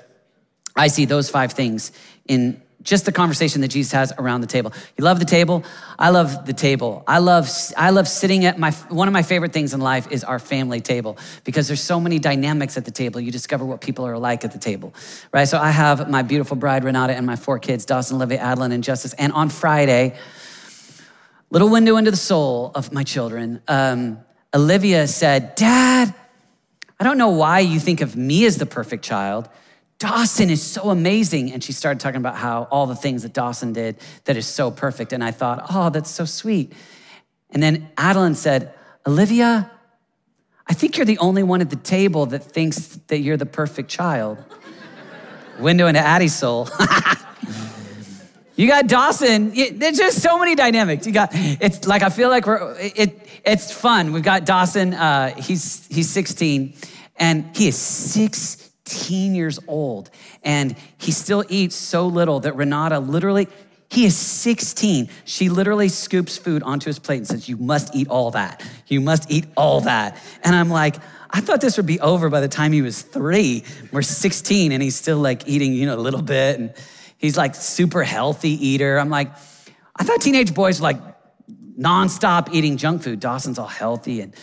I 0.75 0.87
see 0.87 1.05
those 1.05 1.29
five 1.29 1.53
things 1.53 1.91
in 2.27 2.61
just 2.89 3.05
the 3.05 3.11
conversation 3.11 3.61
that 3.61 3.67
Jesus 3.67 3.91
has 3.91 4.11
around 4.17 4.41
the 4.41 4.47
table. 4.47 4.73
You 4.97 5.03
love 5.03 5.19
the 5.19 5.25
table? 5.25 5.63
I 5.99 6.09
love 6.09 6.47
the 6.47 6.53
table. 6.53 7.03
I 7.05 7.19
love 7.19 7.47
I 7.77 7.91
love 7.91 8.07
sitting 8.07 8.45
at 8.45 8.57
my 8.57 8.71
one 8.89 9.07
of 9.07 9.13
my 9.13 9.21
favorite 9.21 9.53
things 9.53 9.75
in 9.75 9.79
life 9.79 10.11
is 10.11 10.23
our 10.23 10.39
family 10.39 10.81
table 10.81 11.15
because 11.43 11.67
there's 11.67 11.81
so 11.81 11.99
many 11.99 12.17
dynamics 12.17 12.77
at 12.77 12.85
the 12.85 12.91
table. 12.91 13.21
You 13.21 13.31
discover 13.31 13.63
what 13.63 13.79
people 13.79 14.07
are 14.07 14.17
like 14.17 14.43
at 14.43 14.53
the 14.53 14.57
table. 14.57 14.95
Right? 15.31 15.47
So 15.47 15.59
I 15.59 15.69
have 15.69 16.09
my 16.09 16.23
beautiful 16.23 16.57
bride 16.57 16.83
Renata 16.83 17.13
and 17.13 17.27
my 17.27 17.35
four 17.35 17.59
kids, 17.59 17.85
Dawson, 17.85 18.15
Olivia, 18.15 18.39
Adeline, 18.39 18.71
and 18.71 18.83
Justice. 18.83 19.13
And 19.13 19.31
on 19.33 19.49
Friday, 19.49 20.17
little 21.51 21.69
window 21.69 21.95
into 21.95 22.09
the 22.09 22.17
soul 22.17 22.71
of 22.73 22.91
my 22.91 23.03
children, 23.03 23.61
um, 23.67 24.17
Olivia 24.51 25.07
said, 25.07 25.53
Dad, 25.53 26.15
I 26.99 27.03
don't 27.03 27.19
know 27.19 27.29
why 27.29 27.59
you 27.59 27.79
think 27.79 28.01
of 28.01 28.15
me 28.15 28.45
as 28.45 28.57
the 28.57 28.65
perfect 28.65 29.05
child. 29.05 29.47
Dawson 29.99 30.49
is 30.49 30.63
so 30.63 30.89
amazing. 30.89 31.51
And 31.51 31.61
she 31.63 31.73
started 31.73 31.99
talking 31.99 32.17
about 32.17 32.35
how 32.35 32.67
all 32.71 32.87
the 32.87 32.95
things 32.95 33.23
that 33.23 33.33
Dawson 33.33 33.73
did 33.73 33.97
that 34.23 34.37
is 34.37 34.47
so 34.47 34.71
perfect. 34.71 35.13
And 35.13 35.23
I 35.23 35.31
thought, 35.31 35.65
oh, 35.69 35.89
that's 35.89 36.09
so 36.09 36.25
sweet. 36.25 36.73
And 37.51 37.61
then 37.61 37.89
Adeline 37.97 38.35
said, 38.35 38.73
Olivia, 39.05 39.69
I 40.67 40.73
think 40.73 40.97
you're 40.97 41.05
the 41.05 41.17
only 41.17 41.43
one 41.43 41.61
at 41.61 41.69
the 41.69 41.75
table 41.75 42.27
that 42.27 42.43
thinks 42.43 42.99
that 43.07 43.19
you're 43.19 43.37
the 43.37 43.45
perfect 43.45 43.89
child. 43.89 44.37
Window 45.59 45.87
into 45.87 45.99
Addie's 45.99 46.35
soul. 46.35 46.69
you 48.55 48.67
got 48.67 48.87
Dawson. 48.87 49.49
There's 49.49 49.97
just 49.97 50.21
so 50.21 50.39
many 50.39 50.55
dynamics. 50.55 51.05
You 51.05 51.11
got 51.11 51.31
it's 51.33 51.85
like 51.85 52.03
I 52.03 52.09
feel 52.09 52.29
like 52.29 52.45
we're 52.45 52.77
it. 52.77 53.27
It's 53.43 53.71
fun. 53.71 54.13
We've 54.13 54.23
got 54.23 54.45
Dawson. 54.45 54.93
Uh, 54.93 55.35
he's 55.35 55.85
he's 55.87 56.09
16, 56.09 56.75
and 57.17 57.57
he 57.57 57.67
is 57.67 57.77
six 57.77 58.68
16 58.89 59.35
years 59.35 59.59
old. 59.67 60.09
And 60.43 60.75
he 60.97 61.11
still 61.11 61.43
eats 61.49 61.75
so 61.75 62.07
little 62.07 62.39
that 62.41 62.55
Renata 62.55 62.99
literally, 62.99 63.47
he 63.89 64.05
is 64.05 64.17
16. 64.17 65.09
She 65.25 65.49
literally 65.49 65.89
scoops 65.89 66.37
food 66.37 66.63
onto 66.63 66.87
his 66.87 66.99
plate 66.99 67.17
and 67.17 67.27
says, 67.27 67.47
You 67.47 67.57
must 67.57 67.95
eat 67.95 68.07
all 68.07 68.31
that. 68.31 68.67
You 68.87 69.01
must 69.01 69.31
eat 69.31 69.45
all 69.55 69.81
that. 69.81 70.21
And 70.43 70.55
I'm 70.55 70.69
like, 70.69 70.95
I 71.29 71.41
thought 71.41 71.61
this 71.61 71.77
would 71.77 71.85
be 71.85 71.99
over 71.99 72.29
by 72.29 72.41
the 72.41 72.47
time 72.47 72.71
he 72.71 72.81
was 72.81 73.03
three. 73.03 73.63
We're 73.91 74.01
16 74.01 74.71
and 74.71 74.81
he's 74.81 74.95
still 74.95 75.19
like 75.19 75.47
eating, 75.47 75.73
you 75.73 75.85
know, 75.85 75.95
a 75.95 76.01
little 76.01 76.23
bit. 76.23 76.59
And 76.59 76.73
he's 77.17 77.37
like 77.37 77.53
super 77.53 78.03
healthy 78.03 78.51
eater. 78.67 78.97
I'm 78.97 79.09
like, 79.09 79.31
I 79.95 80.03
thought 80.03 80.21
teenage 80.21 80.55
boys 80.55 80.79
were 80.79 80.85
like 80.85 81.01
nonstop 81.77 82.53
eating 82.53 82.77
junk 82.77 83.03
food. 83.03 83.19
Dawson's 83.19 83.59
all 83.59 83.67
healthy 83.67 84.21
and 84.21 84.35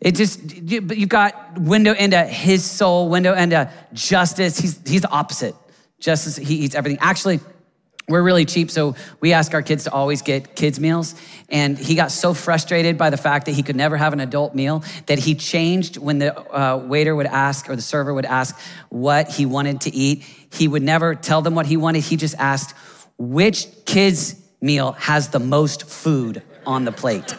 it 0.00 0.14
just, 0.14 0.40
but 0.86 0.96
you've 0.96 1.08
got 1.08 1.58
window 1.58 1.92
into 1.92 2.22
his 2.24 2.64
soul, 2.64 3.08
window 3.08 3.34
into 3.34 3.70
justice. 3.92 4.58
He's, 4.58 4.80
he's 4.88 5.02
the 5.02 5.10
opposite. 5.10 5.54
Justice, 5.98 6.36
he 6.36 6.56
eats 6.56 6.74
everything. 6.74 6.98
Actually, 7.02 7.40
we're 8.08 8.22
really 8.22 8.44
cheap, 8.44 8.70
so 8.70 8.96
we 9.20 9.32
ask 9.32 9.54
our 9.54 9.62
kids 9.62 9.84
to 9.84 9.92
always 9.92 10.22
get 10.22 10.56
kids' 10.56 10.80
meals. 10.80 11.14
And 11.48 11.78
he 11.78 11.94
got 11.94 12.10
so 12.10 12.34
frustrated 12.34 12.98
by 12.98 13.10
the 13.10 13.16
fact 13.16 13.46
that 13.46 13.52
he 13.52 13.62
could 13.62 13.76
never 13.76 13.96
have 13.96 14.12
an 14.12 14.20
adult 14.20 14.54
meal 14.54 14.82
that 15.06 15.18
he 15.18 15.34
changed 15.34 15.96
when 15.96 16.18
the 16.18 16.36
uh, 16.36 16.78
waiter 16.78 17.14
would 17.14 17.26
ask 17.26 17.68
or 17.68 17.76
the 17.76 17.82
server 17.82 18.12
would 18.12 18.24
ask 18.24 18.58
what 18.88 19.30
he 19.30 19.46
wanted 19.46 19.82
to 19.82 19.94
eat. 19.94 20.24
He 20.50 20.66
would 20.66 20.82
never 20.82 21.14
tell 21.14 21.42
them 21.42 21.54
what 21.54 21.66
he 21.66 21.76
wanted. 21.76 22.02
He 22.02 22.16
just 22.16 22.34
asked, 22.36 22.74
which 23.16 23.68
kids' 23.84 24.34
meal 24.60 24.92
has 24.92 25.28
the 25.28 25.38
most 25.38 25.88
food 25.88 26.42
on 26.66 26.84
the 26.84 26.92
plate? 26.92 27.34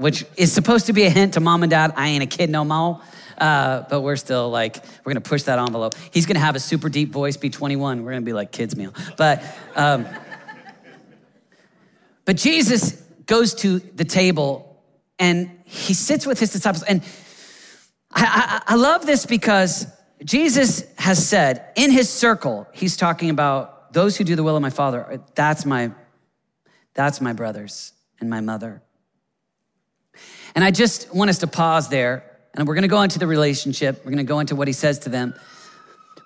Which 0.00 0.24
is 0.38 0.50
supposed 0.50 0.86
to 0.86 0.94
be 0.94 1.02
a 1.02 1.10
hint 1.10 1.34
to 1.34 1.40
mom 1.40 1.62
and 1.62 1.68
dad, 1.68 1.92
I 1.94 2.08
ain't 2.08 2.22
a 2.22 2.26
kid 2.26 2.48
no 2.48 2.64
more. 2.64 3.02
Uh, 3.36 3.84
but 3.90 4.00
we're 4.00 4.16
still 4.16 4.48
like, 4.48 4.82
we're 5.04 5.12
gonna 5.12 5.20
push 5.20 5.42
that 5.42 5.58
envelope. 5.58 5.94
He's 6.10 6.24
gonna 6.24 6.40
have 6.40 6.56
a 6.56 6.60
super 6.60 6.88
deep 6.88 7.10
voice, 7.10 7.36
be 7.36 7.50
21. 7.50 8.02
We're 8.02 8.12
gonna 8.12 8.22
be 8.22 8.32
like 8.32 8.50
kids' 8.50 8.76
meal. 8.76 8.94
But, 9.18 9.44
um, 9.76 10.06
but 12.24 12.38
Jesus 12.38 12.92
goes 13.26 13.52
to 13.56 13.78
the 13.78 14.06
table 14.06 14.82
and 15.18 15.50
he 15.64 15.92
sits 15.92 16.26
with 16.26 16.40
his 16.40 16.50
disciples. 16.50 16.82
And 16.82 17.02
I, 18.10 18.62
I, 18.66 18.72
I 18.72 18.76
love 18.76 19.04
this 19.04 19.26
because 19.26 19.86
Jesus 20.24 20.84
has 20.96 21.28
said 21.28 21.72
in 21.76 21.90
his 21.90 22.08
circle, 22.08 22.66
he's 22.72 22.96
talking 22.96 23.28
about 23.28 23.92
those 23.92 24.16
who 24.16 24.24
do 24.24 24.34
the 24.34 24.42
will 24.42 24.56
of 24.56 24.62
my 24.62 24.70
Father. 24.70 25.20
That's 25.34 25.66
my, 25.66 25.92
that's 26.94 27.20
my 27.20 27.34
brothers 27.34 27.92
and 28.18 28.30
my 28.30 28.40
mother. 28.40 28.82
And 30.54 30.64
I 30.64 30.70
just 30.70 31.14
want 31.14 31.30
us 31.30 31.38
to 31.38 31.46
pause 31.46 31.88
there 31.88 32.24
and 32.54 32.66
we're 32.66 32.74
going 32.74 32.82
to 32.82 32.88
go 32.88 33.02
into 33.02 33.18
the 33.18 33.26
relationship. 33.26 33.98
We're 33.98 34.10
going 34.10 34.18
to 34.18 34.24
go 34.24 34.40
into 34.40 34.56
what 34.56 34.68
he 34.68 34.72
says 34.72 35.00
to 35.00 35.08
them. 35.08 35.34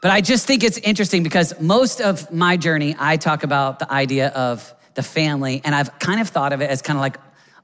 But 0.00 0.10
I 0.10 0.20
just 0.20 0.46
think 0.46 0.64
it's 0.64 0.78
interesting 0.78 1.22
because 1.22 1.58
most 1.60 2.00
of 2.00 2.30
my 2.30 2.56
journey, 2.56 2.94
I 2.98 3.16
talk 3.16 3.42
about 3.42 3.78
the 3.78 3.90
idea 3.90 4.28
of 4.28 4.74
the 4.94 5.02
family, 5.02 5.60
and 5.64 5.74
I've 5.74 5.98
kind 5.98 6.20
of 6.20 6.28
thought 6.28 6.52
of 6.52 6.60
it 6.60 6.70
as 6.70 6.82
kind 6.82 6.96
of 6.96 7.00
like 7.00 7.16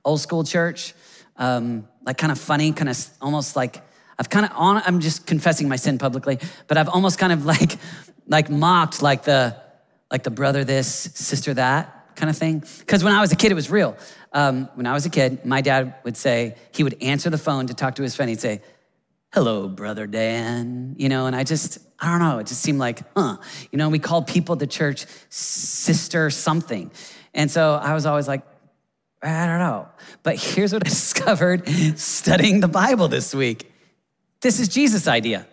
old 0.04 0.20
school 0.20 0.42
church, 0.42 0.94
um, 1.36 1.86
like 2.04 2.18
kind 2.18 2.32
of 2.32 2.38
funny, 2.38 2.72
kind 2.72 2.88
of 2.88 2.98
almost 3.20 3.56
like 3.56 3.82
I've 4.18 4.30
kind 4.30 4.46
of 4.46 4.52
on. 4.54 4.82
I'm 4.84 5.00
just 5.00 5.26
confessing 5.26 5.68
my 5.68 5.76
sin 5.76 5.98
publicly, 5.98 6.38
but 6.66 6.78
I've 6.78 6.88
almost 6.88 7.18
kind 7.18 7.32
of 7.32 7.44
like 7.54 7.78
like 8.26 8.48
mocked 8.48 9.02
like 9.02 9.24
the 9.24 9.56
like 10.10 10.22
the 10.22 10.30
brother 10.30 10.64
this, 10.64 10.88
sister 10.88 11.54
that 11.54 12.16
kind 12.16 12.30
of 12.30 12.36
thing. 12.36 12.64
Because 12.78 13.04
when 13.04 13.12
I 13.12 13.20
was 13.20 13.32
a 13.32 13.36
kid, 13.36 13.52
it 13.52 13.54
was 13.54 13.70
real 13.70 13.96
um, 14.32 14.68
when 14.74 14.86
I 14.86 14.92
was 14.92 15.06
a 15.06 15.10
kid, 15.10 15.44
my 15.44 15.60
dad 15.60 15.94
would 16.04 16.16
say, 16.16 16.56
he 16.72 16.84
would 16.84 17.02
answer 17.02 17.30
the 17.30 17.38
phone 17.38 17.66
to 17.66 17.74
talk 17.74 17.96
to 17.96 18.02
his 18.02 18.14
friend. 18.14 18.28
He'd 18.28 18.40
say, 18.40 18.62
hello, 19.32 19.68
brother 19.68 20.06
Dan. 20.06 20.94
You 20.98 21.08
know, 21.08 21.26
and 21.26 21.34
I 21.34 21.44
just, 21.44 21.78
I 21.98 22.10
don't 22.10 22.20
know, 22.20 22.38
it 22.38 22.46
just 22.46 22.62
seemed 22.62 22.78
like, 22.78 23.00
huh. 23.16 23.38
You 23.72 23.78
know, 23.78 23.88
we 23.88 23.98
called 23.98 24.26
people 24.26 24.52
at 24.54 24.58
the 24.58 24.66
church 24.66 25.06
sister 25.30 26.30
something. 26.30 26.90
And 27.34 27.50
so 27.50 27.74
I 27.74 27.94
was 27.94 28.06
always 28.06 28.28
like, 28.28 28.42
I 29.22 29.46
don't 29.46 29.58
know. 29.58 29.88
But 30.22 30.36
here's 30.36 30.72
what 30.72 30.86
I 30.86 30.88
discovered 30.88 31.68
studying 31.98 32.60
the 32.60 32.68
Bible 32.68 33.08
this 33.08 33.34
week. 33.34 33.70
This 34.40 34.60
is 34.60 34.68
Jesus' 34.68 35.06
idea. 35.06 35.46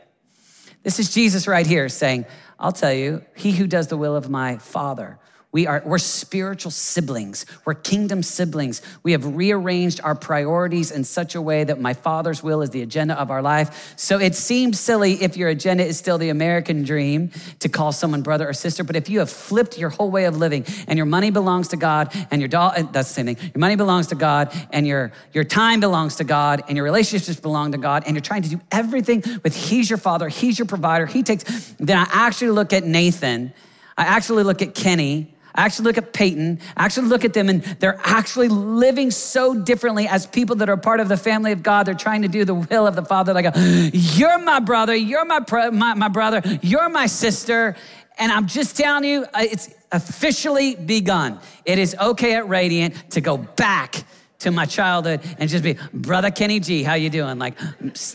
This 0.84 1.00
is 1.00 1.13
Jesus 1.13 1.48
right 1.48 1.68
here 1.68 1.90
saying, 1.90 2.26
I'll 2.60 2.72
tell 2.72 2.94
you, 2.94 3.24
he 3.36 3.52
who 3.52 3.68
does 3.68 3.88
the 3.88 3.98
will 3.98 4.16
of 4.16 4.30
my 4.30 4.58
Father 4.58 5.20
we 5.53 5.65
are, 5.65 5.81
we're 5.86 5.97
spiritual 5.97 6.71
siblings. 6.71 7.45
We're 7.63 7.73
kingdom 7.73 8.21
siblings. 8.21 8.81
We 9.03 9.13
have 9.13 9.25
rearranged 9.25 10.01
our 10.03 10.13
priorities 10.13 10.91
in 10.91 11.05
such 11.05 11.36
a 11.36 11.41
way 11.41 11.63
that 11.63 11.79
my 11.79 11.93
Father's 11.93 12.43
will 12.43 12.62
is 12.62 12.71
the 12.71 12.81
agenda 12.81 13.17
of 13.17 13.31
our 13.31 13.41
life. 13.41 13.93
So 13.95 14.19
it 14.19 14.36
seems 14.36 14.77
silly 14.77 15.13
if 15.13 15.38
your 15.38 15.47
agenda 15.47 15.86
is 15.86 15.97
still 15.97 16.17
the 16.17 16.29
American 16.29 16.83
dream 16.83 17.31
to 17.60 17.69
call 17.69 17.93
someone 17.93 18.23
brother 18.23 18.47
or 18.47 18.51
sister. 18.51 18.83
But 18.83 18.97
if 18.97 19.10
you 19.10 19.19
have 19.19 19.29
flipped 19.29 19.77
your 19.77 19.89
whole 19.89 20.12
way 20.12 20.25
of 20.25 20.36
living 20.36 20.65
and 20.86 20.97
your 20.97 21.05
money 21.05 21.31
belongs 21.31 21.69
to 21.69 21.77
God 21.77 22.13
and 22.29 22.41
your 22.41 22.49
doll, 22.49 22.73
uh, 22.75 22.83
that's 22.91 23.07
the 23.07 23.13
same 23.13 23.25
thing. 23.27 23.38
Your 23.55 23.60
money 23.60 23.77
belongs 23.77 24.07
to 24.07 24.15
God 24.15 24.53
and 24.71 24.86
your, 24.86 25.13
your 25.31 25.45
time 25.45 25.79
belongs 25.79 26.17
to 26.17 26.25
God 26.25 26.62
and 26.67 26.75
your 26.75 26.83
relationships 26.83 27.39
belong 27.39 27.71
to 27.71 27.77
God 27.77 28.03
and 28.05 28.15
you're 28.15 28.21
trying 28.21 28.41
to 28.41 28.49
do 28.49 28.60
everything 28.69 29.23
with 29.43 29.55
He's 29.55 29.89
your 29.89 29.97
Father, 29.97 30.27
He's 30.27 30.60
your 30.60 30.65
provider, 30.65 31.05
He 31.05 31.23
takes, 31.23 31.45
then 31.79 31.97
I 31.97 32.07
actually 32.12 32.51
look 32.51 32.73
at 32.73 32.83
Nathan. 32.83 33.53
I 33.97 34.03
actually 34.03 34.43
look 34.43 34.62
at 34.62 34.75
Kenny 34.75 35.33
actually 35.58 35.86
look 35.86 35.98
at 35.98 36.13
Peyton, 36.13 36.60
actually 36.78 37.08
look 37.08 37.26
at 37.26 37.34
them, 37.34 37.50
and 37.50 37.63
they're 37.80 38.00
actually 38.04 38.48
living 38.48 39.12
so 39.12 39.54
differently 39.54 40.08
as 40.08 40.26
people 40.26 40.56
that 40.58 40.70
are 40.70 40.78
part 40.78 41.00
of 41.00 41.10
the 41.10 41.17
family 41.17 41.52
of 41.52 41.63
God. 41.63 41.86
They're 41.86 41.96
trying 41.96 42.22
to 42.22 42.28
do 42.28 42.46
the 42.46 42.56
will 42.56 42.88
of 42.88 42.96
the 42.96 43.04
Father. 43.04 43.34
Like, 43.34 43.54
You're 43.91 44.39
my 44.39 44.60
brother, 44.60 44.96
you're 44.96 45.26
my, 45.26 45.39
my, 45.72 45.93
my 45.96 46.08
brother, 46.08 46.41
you're 46.62 46.89
my 46.89 47.08
sister. 47.08 47.76
And 48.20 48.32
I'm 48.32 48.48
just 48.48 48.78
telling 48.78 49.04
you, 49.04 49.26
uh, 49.34 49.41
it's 49.41 49.70
officially 49.91 50.76
begun. 50.76 51.39
It 51.65 51.80
is 51.80 51.96
okay 52.00 52.36
at 52.36 52.48
Radiant 52.48 53.12
to 53.12 53.22
go 53.22 53.38
back 53.38 54.04
to 54.39 54.52
my 54.52 54.65
childhood 54.65 55.22
and 55.39 55.50
just 55.50 55.63
be 55.63 55.78
brother 55.91 56.30
kenny 56.30 56.60
g 56.60 56.84
how 56.84 56.93
you 56.93 57.10
doing 57.10 57.39
like 57.39 57.56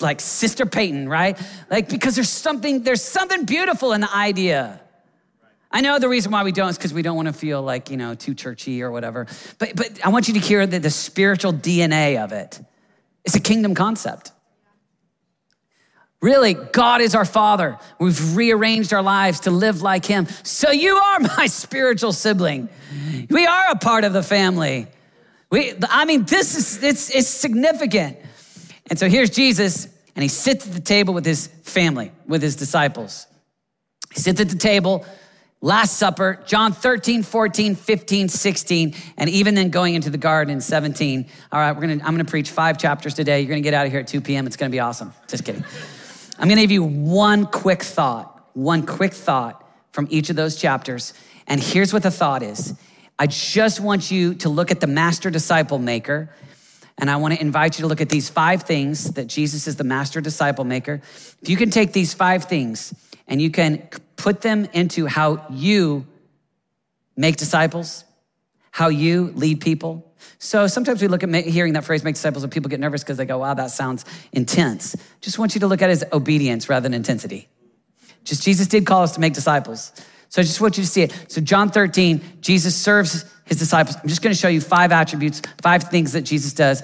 like 0.00 0.20
sister 0.20 0.64
peyton 0.64 1.08
right 1.08 1.36
like 1.68 1.88
because 1.88 2.14
there's 2.14 2.28
something 2.28 2.84
there's 2.84 3.02
something 3.02 3.44
beautiful 3.44 3.92
in 3.92 4.00
the 4.00 4.14
idea 4.14 4.80
I 5.72 5.80
know 5.80 5.98
the 5.98 6.08
reason 6.08 6.30
why 6.32 6.44
we 6.44 6.52
don't 6.52 6.68
is 6.68 6.76
because 6.76 6.92
we 6.92 7.02
don't 7.02 7.16
want 7.16 7.28
to 7.28 7.32
feel 7.32 7.62
like, 7.62 7.90
you 7.90 7.96
know, 7.96 8.14
too 8.14 8.34
churchy 8.34 8.82
or 8.82 8.90
whatever. 8.90 9.26
But, 9.58 9.74
but 9.74 10.04
I 10.04 10.10
want 10.10 10.28
you 10.28 10.34
to 10.34 10.40
hear 10.40 10.66
the, 10.66 10.78
the 10.78 10.90
spiritual 10.90 11.52
DNA 11.52 12.22
of 12.22 12.32
it. 12.32 12.60
It's 13.24 13.36
a 13.36 13.40
kingdom 13.40 13.74
concept. 13.74 14.32
Really, 16.20 16.54
God 16.54 17.00
is 17.00 17.14
our 17.14 17.24
Father. 17.24 17.78
We've 17.98 18.36
rearranged 18.36 18.92
our 18.92 19.02
lives 19.02 19.40
to 19.40 19.50
live 19.50 19.82
like 19.82 20.04
Him. 20.04 20.26
So 20.44 20.70
you 20.70 20.96
are 20.96 21.20
my 21.36 21.46
spiritual 21.46 22.12
sibling. 22.12 22.68
We 23.30 23.46
are 23.46 23.70
a 23.70 23.76
part 23.76 24.04
of 24.04 24.12
the 24.12 24.22
family. 24.22 24.86
We, 25.50 25.72
I 25.88 26.04
mean, 26.04 26.24
this 26.24 26.54
is 26.54 26.82
it's, 26.82 27.10
it's 27.14 27.28
significant. 27.28 28.18
And 28.88 28.98
so 28.98 29.08
here's 29.08 29.30
Jesus, 29.30 29.88
and 30.14 30.22
he 30.22 30.28
sits 30.28 30.66
at 30.66 30.74
the 30.74 30.80
table 30.80 31.14
with 31.14 31.24
his 31.24 31.48
family, 31.64 32.12
with 32.26 32.42
his 32.42 32.56
disciples. 32.56 33.26
He 34.14 34.20
sits 34.20 34.40
at 34.40 34.48
the 34.48 34.56
table 34.56 35.04
Last 35.64 35.96
Supper, 35.96 36.40
John 36.44 36.72
13, 36.72 37.22
14, 37.22 37.76
15, 37.76 38.28
16, 38.28 38.94
and 39.16 39.30
even 39.30 39.54
then 39.54 39.70
going 39.70 39.94
into 39.94 40.10
the 40.10 40.18
garden 40.18 40.60
17. 40.60 41.24
All 41.52 41.60
right, 41.60 41.70
we're 41.70 41.82
gonna, 41.82 41.92
I'm 41.94 42.14
gonna 42.14 42.24
preach 42.24 42.50
five 42.50 42.78
chapters 42.78 43.14
today. 43.14 43.40
You're 43.40 43.48
gonna 43.48 43.60
get 43.60 43.72
out 43.72 43.86
of 43.86 43.92
here 43.92 44.00
at 44.00 44.08
2 44.08 44.20
p.m. 44.22 44.48
It's 44.48 44.56
gonna 44.56 44.70
be 44.70 44.80
awesome. 44.80 45.12
Just 45.28 45.44
kidding. 45.44 45.64
I'm 46.40 46.48
gonna 46.48 46.62
give 46.62 46.72
you 46.72 46.82
one 46.82 47.46
quick 47.46 47.84
thought, 47.84 48.44
one 48.54 48.84
quick 48.84 49.12
thought 49.12 49.64
from 49.92 50.08
each 50.10 50.30
of 50.30 50.36
those 50.36 50.56
chapters. 50.56 51.14
And 51.46 51.62
here's 51.62 51.92
what 51.92 52.02
the 52.02 52.10
thought 52.10 52.42
is 52.42 52.74
I 53.16 53.28
just 53.28 53.78
want 53.78 54.10
you 54.10 54.34
to 54.34 54.48
look 54.48 54.72
at 54.72 54.80
the 54.80 54.88
master 54.88 55.30
disciple 55.30 55.78
maker. 55.78 56.28
And 56.98 57.08
I 57.08 57.16
want 57.16 57.34
to 57.34 57.40
invite 57.40 57.78
you 57.78 57.82
to 57.82 57.88
look 57.88 58.00
at 58.00 58.08
these 58.08 58.28
five 58.28 58.64
things 58.64 59.12
that 59.12 59.26
Jesus 59.26 59.66
is 59.66 59.76
the 59.76 59.84
master 59.84 60.20
disciple 60.20 60.64
maker. 60.64 61.00
If 61.40 61.48
you 61.48 61.56
can 61.56 61.70
take 61.70 61.92
these 61.92 62.14
five 62.14 62.44
things 62.44 62.92
and 63.26 63.40
you 63.40 63.50
can 63.50 63.88
put 64.16 64.40
them 64.40 64.66
into 64.72 65.06
how 65.06 65.46
you 65.50 66.06
make 67.16 67.36
disciples, 67.36 68.04
how 68.70 68.88
you 68.88 69.32
lead 69.34 69.60
people. 69.60 70.12
So 70.38 70.66
sometimes 70.66 71.02
we 71.02 71.08
look 71.08 71.22
at 71.22 71.30
hearing 71.44 71.74
that 71.74 71.84
phrase, 71.84 72.04
make 72.04 72.14
disciples, 72.14 72.42
and 72.42 72.52
people 72.52 72.68
get 72.68 72.80
nervous 72.80 73.02
because 73.02 73.16
they 73.16 73.24
go, 73.24 73.38
wow, 73.38 73.54
that 73.54 73.70
sounds 73.70 74.04
intense. 74.32 74.96
Just 75.20 75.38
want 75.38 75.54
you 75.54 75.60
to 75.60 75.66
look 75.66 75.82
at 75.82 75.90
it 75.90 75.92
as 75.92 76.04
obedience 76.12 76.68
rather 76.68 76.84
than 76.84 76.94
intensity. 76.94 77.48
Just 78.24 78.42
Jesus 78.42 78.66
did 78.66 78.86
call 78.86 79.02
us 79.02 79.12
to 79.12 79.20
make 79.20 79.34
disciples. 79.34 79.92
So 80.28 80.40
I 80.40 80.44
just 80.44 80.60
want 80.60 80.78
you 80.78 80.84
to 80.84 80.88
see 80.88 81.02
it. 81.02 81.26
So 81.28 81.40
John 81.40 81.70
13, 81.70 82.38
Jesus 82.40 82.74
serves 82.74 83.24
his 83.44 83.58
disciples. 83.58 83.96
I'm 84.02 84.08
just 84.08 84.22
going 84.22 84.34
to 84.34 84.40
show 84.40 84.48
you 84.48 84.60
five 84.60 84.92
attributes, 84.92 85.42
five 85.60 85.84
things 85.84 86.12
that 86.12 86.22
Jesus 86.22 86.54
does. 86.54 86.82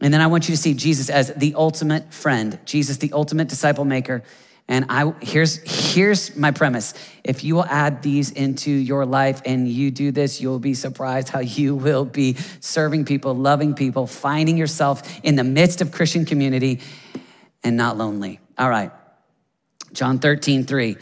And 0.00 0.12
then 0.12 0.20
I 0.20 0.26
want 0.26 0.48
you 0.48 0.54
to 0.54 0.60
see 0.60 0.74
Jesus 0.74 1.10
as 1.10 1.32
the 1.34 1.54
ultimate 1.54 2.12
friend, 2.12 2.58
Jesus, 2.64 2.98
the 2.98 3.12
ultimate 3.12 3.48
disciple 3.48 3.84
maker. 3.84 4.22
And 4.68 4.86
I 4.88 5.12
here's 5.20 5.58
here's 5.94 6.34
my 6.34 6.50
premise. 6.50 6.92
If 7.22 7.44
you 7.44 7.54
will 7.54 7.66
add 7.66 8.02
these 8.02 8.30
into 8.32 8.70
your 8.70 9.06
life 9.06 9.40
and 9.44 9.68
you 9.68 9.92
do 9.92 10.10
this, 10.10 10.40
you'll 10.40 10.58
be 10.58 10.74
surprised 10.74 11.28
how 11.28 11.38
you 11.38 11.76
will 11.76 12.04
be 12.04 12.36
serving 12.60 13.04
people, 13.04 13.34
loving 13.34 13.74
people, 13.74 14.08
finding 14.08 14.56
yourself 14.56 15.20
in 15.22 15.36
the 15.36 15.44
midst 15.44 15.80
of 15.82 15.92
Christian 15.92 16.24
community 16.24 16.80
and 17.62 17.76
not 17.76 17.96
lonely. 17.96 18.40
All 18.58 18.68
right. 18.68 18.90
John 19.92 20.18
13, 20.18 20.64
3. 20.64 20.96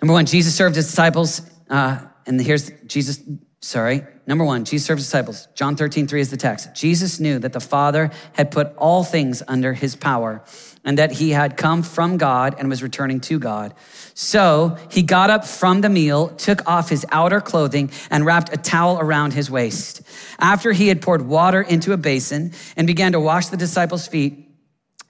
Number 0.00 0.12
one, 0.12 0.26
Jesus 0.26 0.54
served 0.54 0.76
his 0.76 0.86
disciples, 0.86 1.42
uh, 1.70 2.00
and 2.26 2.40
here's 2.40 2.70
Jesus, 2.86 3.20
sorry. 3.60 4.02
Number 4.26 4.44
one, 4.44 4.64
Jesus 4.64 4.86
served 4.86 4.98
his 4.98 5.06
disciples. 5.06 5.48
John 5.54 5.76
13, 5.76 6.06
3 6.08 6.20
is 6.20 6.30
the 6.30 6.36
text. 6.36 6.74
Jesus 6.74 7.20
knew 7.20 7.38
that 7.38 7.52
the 7.52 7.60
Father 7.60 8.10
had 8.32 8.50
put 8.50 8.74
all 8.76 9.04
things 9.04 9.42
under 9.46 9.72
his 9.72 9.94
power 9.94 10.42
and 10.86 10.98
that 10.98 11.10
he 11.10 11.30
had 11.30 11.56
come 11.56 11.82
from 11.82 12.16
God 12.16 12.54
and 12.58 12.70
was 12.70 12.82
returning 12.82 13.20
to 13.22 13.40
God. 13.40 13.74
So 14.14 14.78
he 14.90 15.02
got 15.02 15.28
up 15.28 15.44
from 15.44 15.80
the 15.80 15.90
meal, 15.90 16.28
took 16.28 16.66
off 16.66 16.88
his 16.88 17.04
outer 17.10 17.40
clothing, 17.40 17.90
and 18.08 18.24
wrapped 18.24 18.54
a 18.54 18.56
towel 18.56 18.98
around 19.00 19.34
his 19.34 19.50
waist. 19.50 20.00
After 20.38 20.72
he 20.72 20.86
had 20.86 21.02
poured 21.02 21.22
water 21.22 21.60
into 21.60 21.92
a 21.92 21.96
basin 21.96 22.52
and 22.76 22.86
began 22.86 23.12
to 23.12 23.20
wash 23.20 23.48
the 23.48 23.56
disciples' 23.56 24.06
feet, 24.06 24.48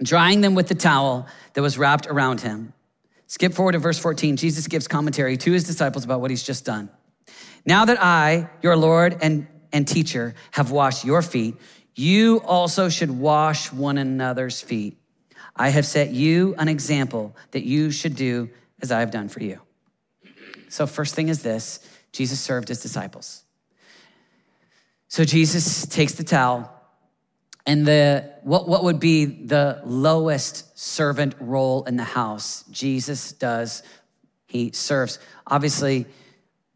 drying 0.02 0.40
them 0.40 0.54
with 0.54 0.68
the 0.68 0.74
towel 0.74 1.26
that 1.52 1.62
was 1.62 1.76
wrapped 1.76 2.06
around 2.06 2.40
him. 2.40 2.72
Skip 3.26 3.52
forward 3.52 3.72
to 3.72 3.78
verse 3.78 3.98
14. 3.98 4.36
Jesus 4.36 4.66
gives 4.68 4.88
commentary 4.88 5.36
to 5.36 5.52
his 5.52 5.64
disciples 5.64 6.04
about 6.04 6.22
what 6.22 6.30
he's 6.30 6.42
just 6.42 6.64
done. 6.64 6.88
Now 7.66 7.84
that 7.84 8.02
I, 8.02 8.48
your 8.62 8.76
Lord 8.76 9.18
and, 9.20 9.46
and 9.72 9.86
teacher, 9.86 10.34
have 10.52 10.70
washed 10.70 11.04
your 11.04 11.20
feet, 11.20 11.56
you 11.94 12.40
also 12.44 12.88
should 12.88 13.10
wash 13.10 13.72
one 13.72 13.98
another's 13.98 14.60
feet. 14.60 14.96
I 15.56 15.70
have 15.70 15.86
set 15.86 16.10
you 16.10 16.54
an 16.58 16.68
example 16.68 17.34
that 17.52 17.64
you 17.64 17.90
should 17.90 18.14
do 18.14 18.50
as 18.80 18.92
I 18.92 19.00
have 19.00 19.10
done 19.10 19.28
for 19.28 19.42
you. 19.42 19.60
So, 20.68 20.86
first 20.86 21.14
thing 21.14 21.28
is 21.28 21.42
this 21.42 21.80
Jesus 22.12 22.38
served 22.40 22.68
his 22.68 22.82
disciples. 22.82 23.42
So, 25.08 25.24
Jesus 25.24 25.86
takes 25.86 26.14
the 26.14 26.24
towel, 26.24 26.70
and 27.64 27.86
the 27.86 28.32
what, 28.42 28.68
what 28.68 28.84
would 28.84 29.00
be 29.00 29.24
the 29.24 29.80
lowest 29.84 30.78
servant 30.78 31.34
role 31.40 31.84
in 31.84 31.96
the 31.96 32.04
house, 32.04 32.64
Jesus 32.70 33.32
does. 33.32 33.82
He 34.46 34.72
serves. 34.72 35.18
Obviously, 35.46 36.06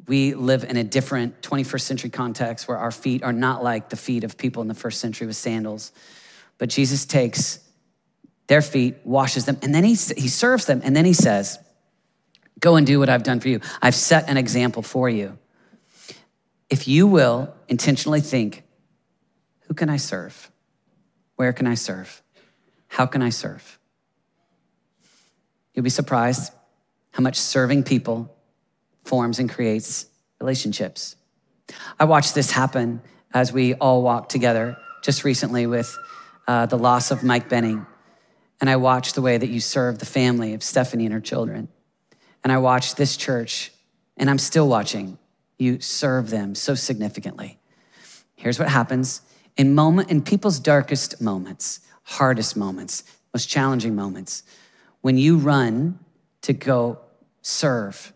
we 0.08 0.34
live 0.34 0.64
in 0.64 0.76
a 0.76 0.82
different 0.82 1.40
21st 1.40 1.80
century 1.82 2.10
context 2.10 2.66
where 2.66 2.76
our 2.76 2.90
feet 2.90 3.22
are 3.22 3.32
not 3.32 3.62
like 3.62 3.90
the 3.90 3.96
feet 3.96 4.24
of 4.24 4.36
people 4.36 4.60
in 4.62 4.66
the 4.66 4.74
first 4.74 5.00
century 5.00 5.26
with 5.26 5.36
sandals. 5.36 5.92
But 6.58 6.68
Jesus 6.68 7.04
takes 7.04 7.60
their 8.50 8.62
feet, 8.62 8.96
washes 9.04 9.44
them, 9.44 9.56
and 9.62 9.72
then 9.72 9.84
he, 9.84 9.90
he 9.90 10.26
serves 10.26 10.66
them. 10.66 10.80
And 10.82 10.96
then 10.96 11.04
he 11.04 11.12
says, 11.12 11.60
Go 12.58 12.74
and 12.74 12.84
do 12.84 12.98
what 12.98 13.08
I've 13.08 13.22
done 13.22 13.38
for 13.38 13.48
you. 13.48 13.60
I've 13.80 13.94
set 13.94 14.28
an 14.28 14.36
example 14.36 14.82
for 14.82 15.08
you. 15.08 15.38
If 16.68 16.88
you 16.88 17.06
will 17.06 17.54
intentionally 17.68 18.20
think, 18.20 18.64
Who 19.68 19.74
can 19.74 19.88
I 19.88 19.98
serve? 19.98 20.50
Where 21.36 21.52
can 21.52 21.68
I 21.68 21.74
serve? 21.74 22.24
How 22.88 23.06
can 23.06 23.22
I 23.22 23.28
serve? 23.28 23.78
You'll 25.72 25.84
be 25.84 25.90
surprised 25.90 26.52
how 27.12 27.22
much 27.22 27.36
serving 27.36 27.84
people 27.84 28.34
forms 29.04 29.38
and 29.38 29.48
creates 29.48 30.06
relationships. 30.40 31.14
I 32.00 32.04
watched 32.04 32.34
this 32.34 32.50
happen 32.50 33.00
as 33.32 33.52
we 33.52 33.74
all 33.74 34.02
walked 34.02 34.32
together 34.32 34.76
just 35.04 35.22
recently 35.22 35.68
with 35.68 35.96
uh, 36.48 36.66
the 36.66 36.76
loss 36.78 37.12
of 37.12 37.22
Mike 37.22 37.48
Benning. 37.48 37.86
And 38.60 38.68
I 38.68 38.76
watched 38.76 39.14
the 39.14 39.22
way 39.22 39.38
that 39.38 39.48
you 39.48 39.60
serve 39.60 39.98
the 39.98 40.06
family 40.06 40.54
of 40.54 40.62
Stephanie 40.62 41.06
and 41.06 41.14
her 41.14 41.20
children. 41.20 41.68
And 42.44 42.52
I 42.52 42.58
watched 42.58 42.96
this 42.96 43.16
church, 43.16 43.72
and 44.16 44.28
I'm 44.28 44.38
still 44.38 44.68
watching 44.68 45.18
you 45.58 45.80
serve 45.80 46.30
them 46.30 46.54
so 46.54 46.74
significantly. 46.74 47.58
Here's 48.34 48.58
what 48.58 48.68
happens 48.68 49.20
in 49.56 49.74
moment 49.74 50.10
in 50.10 50.22
people's 50.22 50.58
darkest 50.58 51.20
moments, 51.20 51.80
hardest 52.02 52.56
moments, 52.56 53.04
most 53.34 53.46
challenging 53.46 53.94
moments, 53.94 54.42
when 55.02 55.18
you 55.18 55.36
run 55.36 55.98
to 56.42 56.52
go 56.52 56.98
serve, 57.42 58.12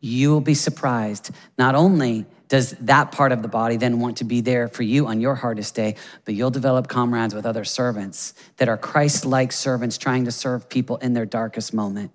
you 0.00 0.30
will 0.30 0.40
be 0.40 0.54
surprised 0.54 1.30
not 1.58 1.74
only 1.74 2.26
does 2.48 2.72
that 2.80 3.12
part 3.12 3.30
of 3.30 3.42
the 3.42 3.48
body 3.48 3.76
then 3.76 4.00
want 4.00 4.16
to 4.16 4.24
be 4.24 4.40
there 4.40 4.66
for 4.66 4.82
you 4.82 5.06
on 5.06 5.20
your 5.20 5.36
hardest 5.36 5.74
day, 5.76 5.94
but 6.24 6.34
you'll 6.34 6.50
develop 6.50 6.88
comrades 6.88 7.32
with 7.32 7.46
other 7.46 7.64
servants 7.64 8.34
that 8.56 8.68
are 8.68 8.76
Christ 8.76 9.24
like 9.24 9.52
servants 9.52 9.96
trying 9.96 10.24
to 10.24 10.32
serve 10.32 10.68
people 10.68 10.96
in 10.96 11.14
their 11.14 11.26
darkest 11.26 11.72
moment. 11.72 12.10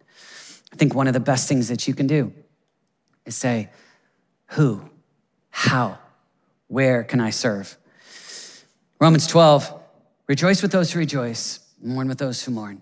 I 0.73 0.75
think 0.75 0.93
one 0.93 1.07
of 1.07 1.13
the 1.13 1.21
best 1.21 1.47
things 1.47 1.69
that 1.69 1.87
you 1.87 1.93
can 1.93 2.05
do 2.05 2.33
is 3.25 3.33
say, 3.35 3.69
Who, 4.47 4.89
how, 5.49 5.99
where 6.67 7.05
can 7.05 7.21
I 7.21 7.29
serve? 7.29 7.77
Romans 8.99 9.27
12, 9.27 9.73
rejoice 10.27 10.61
with 10.61 10.73
those 10.73 10.91
who 10.91 10.99
rejoice, 10.99 11.59
mourn 11.81 12.09
with 12.09 12.17
those 12.17 12.43
who 12.43 12.51
mourn. 12.51 12.81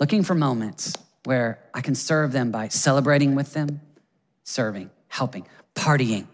Looking 0.00 0.24
for 0.24 0.34
moments 0.34 0.96
where 1.24 1.60
I 1.72 1.80
can 1.80 1.94
serve 1.94 2.32
them 2.32 2.50
by 2.50 2.68
celebrating 2.68 3.36
with 3.36 3.52
them, 3.52 3.80
serving, 4.50 4.90
helping, 5.08 5.46
partying, 5.74 6.26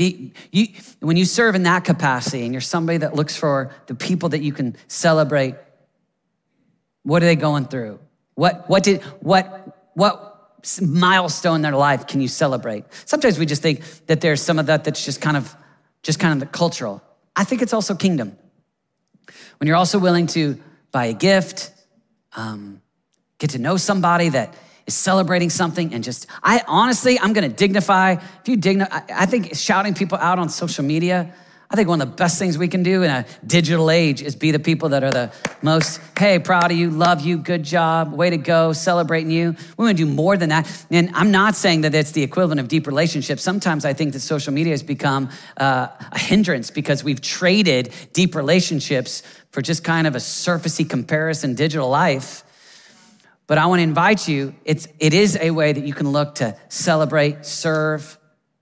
be, 0.00 0.32
you, 0.50 0.68
when 1.00 1.18
you 1.18 1.26
serve 1.26 1.54
in 1.54 1.64
that 1.64 1.84
capacity 1.84 2.44
and 2.44 2.54
you're 2.54 2.62
somebody 2.62 2.96
that 2.98 3.14
looks 3.14 3.36
for 3.36 3.70
the 3.86 3.94
people 3.94 4.30
that 4.30 4.40
you 4.40 4.50
can 4.50 4.74
celebrate, 4.88 5.56
what 7.02 7.22
are 7.22 7.26
they 7.26 7.36
going 7.36 7.66
through? 7.66 7.98
What, 8.34 8.66
what, 8.66 8.82
did, 8.82 9.02
what, 9.20 9.90
what 9.92 10.58
milestone 10.80 11.56
in 11.56 11.62
their 11.62 11.76
life 11.76 12.06
can 12.06 12.22
you 12.22 12.28
celebrate? 12.28 12.84
Sometimes 13.04 13.38
we 13.38 13.44
just 13.44 13.60
think 13.60 13.82
that 14.06 14.22
there's 14.22 14.40
some 14.40 14.58
of 14.58 14.66
that 14.66 14.84
that's 14.84 15.04
just 15.04 15.20
kind 15.20 15.36
of, 15.36 15.54
just 16.02 16.18
kind 16.18 16.32
of 16.32 16.40
the 16.40 16.46
cultural. 16.46 17.02
I 17.36 17.44
think 17.44 17.60
it's 17.60 17.74
also 17.74 17.94
kingdom. 17.94 18.38
When 19.58 19.66
you're 19.66 19.76
also 19.76 19.98
willing 19.98 20.28
to 20.28 20.58
buy 20.92 21.06
a 21.06 21.12
gift, 21.12 21.72
um, 22.34 22.80
get 23.36 23.50
to 23.50 23.58
know 23.58 23.76
somebody 23.76 24.30
that 24.30 24.54
is 24.86 24.94
celebrating 24.94 25.50
something 25.50 25.94
and 25.94 26.02
just, 26.02 26.26
I 26.42 26.62
honestly, 26.66 27.18
I'm 27.18 27.32
gonna 27.32 27.48
dignify. 27.48 28.12
If 28.12 28.48
you 28.48 28.56
dignify, 28.56 29.00
I 29.14 29.26
think 29.26 29.54
shouting 29.54 29.94
people 29.94 30.18
out 30.18 30.38
on 30.38 30.48
social 30.48 30.84
media, 30.84 31.32
I 31.72 31.76
think 31.76 31.88
one 31.88 32.00
of 32.00 32.10
the 32.10 32.16
best 32.16 32.36
things 32.36 32.58
we 32.58 32.66
can 32.66 32.82
do 32.82 33.04
in 33.04 33.10
a 33.10 33.24
digital 33.46 33.92
age 33.92 34.22
is 34.22 34.34
be 34.34 34.50
the 34.50 34.58
people 34.58 34.88
that 34.88 35.04
are 35.04 35.12
the 35.12 35.32
most, 35.62 36.00
hey, 36.18 36.40
proud 36.40 36.72
of 36.72 36.76
you, 36.76 36.90
love 36.90 37.20
you, 37.20 37.38
good 37.38 37.62
job, 37.62 38.12
way 38.12 38.28
to 38.28 38.38
go, 38.38 38.72
celebrating 38.72 39.30
you. 39.30 39.54
We 39.76 39.84
want 39.84 39.96
to 39.96 40.04
do 40.04 40.10
more 40.10 40.36
than 40.36 40.48
that. 40.48 40.86
And 40.90 41.10
I'm 41.14 41.30
not 41.30 41.54
saying 41.54 41.82
that 41.82 41.94
it's 41.94 42.10
the 42.10 42.24
equivalent 42.24 42.58
of 42.58 42.66
deep 42.66 42.88
relationships. 42.88 43.44
Sometimes 43.44 43.84
I 43.84 43.92
think 43.92 44.14
that 44.14 44.20
social 44.20 44.52
media 44.52 44.72
has 44.72 44.82
become 44.82 45.30
uh, 45.58 45.86
a 46.10 46.18
hindrance 46.18 46.72
because 46.72 47.04
we've 47.04 47.20
traded 47.20 47.94
deep 48.12 48.34
relationships 48.34 49.22
for 49.52 49.62
just 49.62 49.84
kind 49.84 50.08
of 50.08 50.16
a 50.16 50.18
surfacey 50.18 50.90
comparison 50.90 51.54
digital 51.54 51.88
life. 51.88 52.42
But 53.50 53.58
I 53.58 53.66
want 53.66 53.80
to 53.80 53.82
invite 53.82 54.28
you, 54.28 54.54
it's, 54.64 54.86
it 55.00 55.12
is 55.12 55.36
a 55.36 55.50
way 55.50 55.72
that 55.72 55.84
you 55.84 55.92
can 55.92 56.12
look 56.12 56.36
to 56.36 56.56
celebrate, 56.68 57.44
serve. 57.44 58.16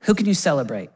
Who 0.04 0.14
can 0.14 0.24
you 0.24 0.32
celebrate? 0.32 0.88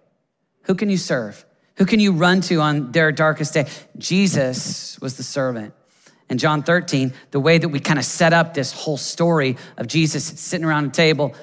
Who 0.62 0.74
can 0.74 0.88
you 0.88 0.96
serve? 0.96 1.44
Who 1.76 1.84
can 1.84 2.00
you 2.00 2.12
run 2.12 2.40
to 2.40 2.62
on 2.62 2.92
their 2.92 3.12
darkest 3.12 3.52
day? 3.52 3.66
Jesus 3.98 4.98
was 5.02 5.18
the 5.18 5.22
servant. 5.22 5.74
In 6.30 6.38
John 6.38 6.62
13, 6.62 7.12
the 7.32 7.40
way 7.40 7.58
that 7.58 7.68
we 7.68 7.80
kind 7.80 7.98
of 7.98 8.06
set 8.06 8.32
up 8.32 8.54
this 8.54 8.72
whole 8.72 8.96
story 8.96 9.58
of 9.76 9.88
Jesus 9.88 10.24
sitting 10.24 10.64
around 10.64 10.86
a 10.86 10.90
table, 10.90 11.34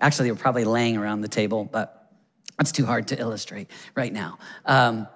actually, 0.00 0.28
they 0.28 0.32
were 0.32 0.38
probably 0.38 0.64
laying 0.64 0.96
around 0.96 1.22
the 1.22 1.28
table, 1.28 1.64
but 1.64 2.12
that's 2.58 2.70
too 2.70 2.86
hard 2.86 3.08
to 3.08 3.18
illustrate 3.18 3.68
right 3.96 4.12
now. 4.12 4.38
Um, 4.66 5.08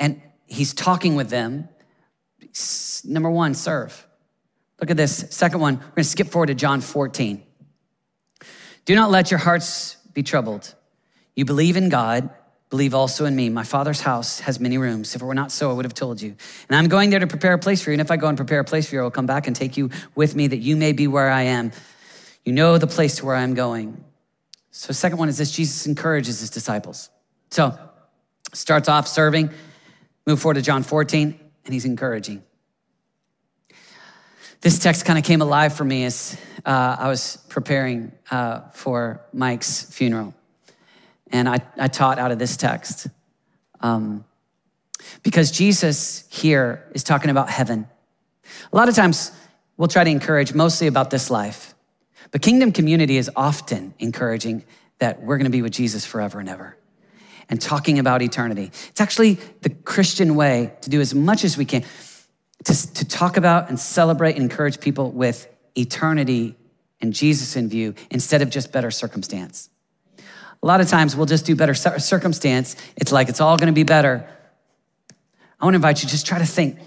and 0.00 0.20
he's 0.48 0.74
talking 0.74 1.14
with 1.14 1.30
them. 1.30 1.68
Number 3.04 3.30
one, 3.30 3.54
serve. 3.54 4.08
Look 4.80 4.90
at 4.90 4.96
this. 4.96 5.26
Second 5.30 5.60
one, 5.60 5.76
we're 5.76 5.80
going 5.80 5.94
to 5.96 6.04
skip 6.04 6.28
forward 6.28 6.46
to 6.46 6.54
John 6.54 6.80
14. 6.80 7.42
Do 8.86 8.94
not 8.94 9.10
let 9.10 9.30
your 9.30 9.38
hearts 9.38 9.96
be 10.14 10.22
troubled. 10.22 10.74
You 11.36 11.44
believe 11.44 11.76
in 11.76 11.90
God, 11.90 12.30
believe 12.70 12.94
also 12.94 13.26
in 13.26 13.36
me. 13.36 13.50
My 13.50 13.62
Father's 13.62 14.00
house 14.00 14.40
has 14.40 14.58
many 14.58 14.78
rooms. 14.78 15.14
If 15.14 15.22
it 15.22 15.24
were 15.24 15.34
not 15.34 15.52
so, 15.52 15.70
I 15.70 15.74
would 15.74 15.84
have 15.84 15.94
told 15.94 16.22
you. 16.22 16.34
And 16.68 16.76
I'm 16.76 16.88
going 16.88 17.10
there 17.10 17.20
to 17.20 17.26
prepare 17.26 17.52
a 17.52 17.58
place 17.58 17.82
for 17.82 17.90
you. 17.90 17.94
And 17.94 18.00
if 18.00 18.10
I 18.10 18.16
go 18.16 18.28
and 18.28 18.36
prepare 18.36 18.60
a 18.60 18.64
place 18.64 18.88
for 18.88 18.94
you, 18.94 19.00
I 19.02 19.04
will 19.04 19.10
come 19.10 19.26
back 19.26 19.46
and 19.46 19.54
take 19.54 19.76
you 19.76 19.90
with 20.14 20.34
me 20.34 20.46
that 20.46 20.58
you 20.58 20.76
may 20.76 20.92
be 20.92 21.06
where 21.06 21.30
I 21.30 21.42
am. 21.42 21.72
You 22.44 22.52
know 22.52 22.78
the 22.78 22.86
place 22.86 23.16
to 23.16 23.26
where 23.26 23.36
I'm 23.36 23.54
going. 23.54 24.02
So, 24.70 24.92
second 24.92 25.18
one 25.18 25.28
is 25.28 25.36
this 25.36 25.50
Jesus 25.50 25.86
encourages 25.86 26.40
his 26.40 26.48
disciples. 26.48 27.10
So, 27.50 27.76
starts 28.52 28.88
off 28.88 29.08
serving, 29.08 29.50
move 30.26 30.40
forward 30.40 30.54
to 30.54 30.62
John 30.62 30.82
14, 30.84 31.38
and 31.64 31.74
he's 31.74 31.84
encouraging. 31.84 32.42
This 34.60 34.78
text 34.78 35.06
kind 35.06 35.18
of 35.18 35.24
came 35.24 35.40
alive 35.40 35.74
for 35.74 35.84
me 35.84 36.04
as 36.04 36.36
uh, 36.66 36.96
I 36.98 37.08
was 37.08 37.38
preparing 37.48 38.12
uh, 38.30 38.60
for 38.72 39.22
Mike's 39.32 39.84
funeral. 39.84 40.34
And 41.32 41.48
I, 41.48 41.60
I 41.78 41.88
taught 41.88 42.18
out 42.18 42.30
of 42.30 42.38
this 42.38 42.58
text. 42.58 43.06
Um, 43.80 44.24
because 45.22 45.50
Jesus 45.50 46.26
here 46.28 46.84
is 46.94 47.02
talking 47.04 47.30
about 47.30 47.48
heaven. 47.48 47.88
A 48.70 48.76
lot 48.76 48.90
of 48.90 48.94
times 48.94 49.32
we'll 49.78 49.88
try 49.88 50.04
to 50.04 50.10
encourage 50.10 50.52
mostly 50.52 50.88
about 50.88 51.08
this 51.08 51.30
life, 51.30 51.74
but 52.30 52.42
kingdom 52.42 52.70
community 52.70 53.16
is 53.16 53.30
often 53.34 53.94
encouraging 53.98 54.64
that 54.98 55.22
we're 55.22 55.38
going 55.38 55.44
to 55.44 55.50
be 55.50 55.62
with 55.62 55.72
Jesus 55.72 56.04
forever 56.04 56.38
and 56.38 56.50
ever 56.50 56.76
and 57.48 57.60
talking 57.60 57.98
about 57.98 58.20
eternity. 58.20 58.70
It's 58.90 59.00
actually 59.00 59.38
the 59.62 59.70
Christian 59.70 60.34
way 60.34 60.72
to 60.82 60.90
do 60.90 61.00
as 61.00 61.14
much 61.14 61.44
as 61.44 61.56
we 61.56 61.64
can 61.64 61.82
to, 62.64 62.92
to 62.94 63.04
talk 63.06 63.36
about 63.36 63.68
and 63.68 63.78
celebrate 63.78 64.34
and 64.34 64.42
encourage 64.42 64.80
people 64.80 65.10
with 65.10 65.48
eternity 65.76 66.56
and 67.00 67.12
Jesus 67.12 67.56
in 67.56 67.68
view 67.68 67.94
instead 68.10 68.42
of 68.42 68.50
just 68.50 68.72
better 68.72 68.90
circumstance. 68.90 69.70
A 70.62 70.66
lot 70.66 70.80
of 70.80 70.88
times 70.88 71.16
we'll 71.16 71.26
just 71.26 71.46
do 71.46 71.56
better 71.56 71.74
circumstance. 71.74 72.76
It's 72.96 73.12
like 73.12 73.28
it's 73.28 73.40
all 73.40 73.56
going 73.56 73.68
to 73.68 73.72
be 73.72 73.84
better. 73.84 74.28
I 75.58 75.64
want 75.64 75.74
to 75.74 75.76
invite 75.76 76.02
you 76.02 76.08
just 76.08 76.26
try 76.26 76.38
to 76.38 76.46
think, 76.46 76.78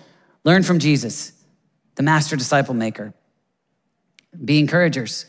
learn 0.44 0.64
from 0.64 0.80
Jesus, 0.80 1.32
the 1.96 2.04
master 2.04 2.36
disciple 2.36 2.76
maker. 2.76 3.14
Be 4.44 4.60
encouragers. 4.60 5.26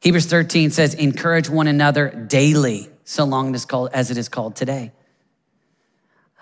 Hebrews 0.00 0.26
13 0.26 0.70
says, 0.70 0.94
encourage 0.94 1.48
one 1.48 1.66
another 1.66 2.10
daily, 2.10 2.88
so 3.04 3.24
long 3.24 3.54
as, 3.54 3.66
as 3.92 4.10
it 4.10 4.16
is 4.16 4.28
called 4.28 4.56
today. 4.56 4.92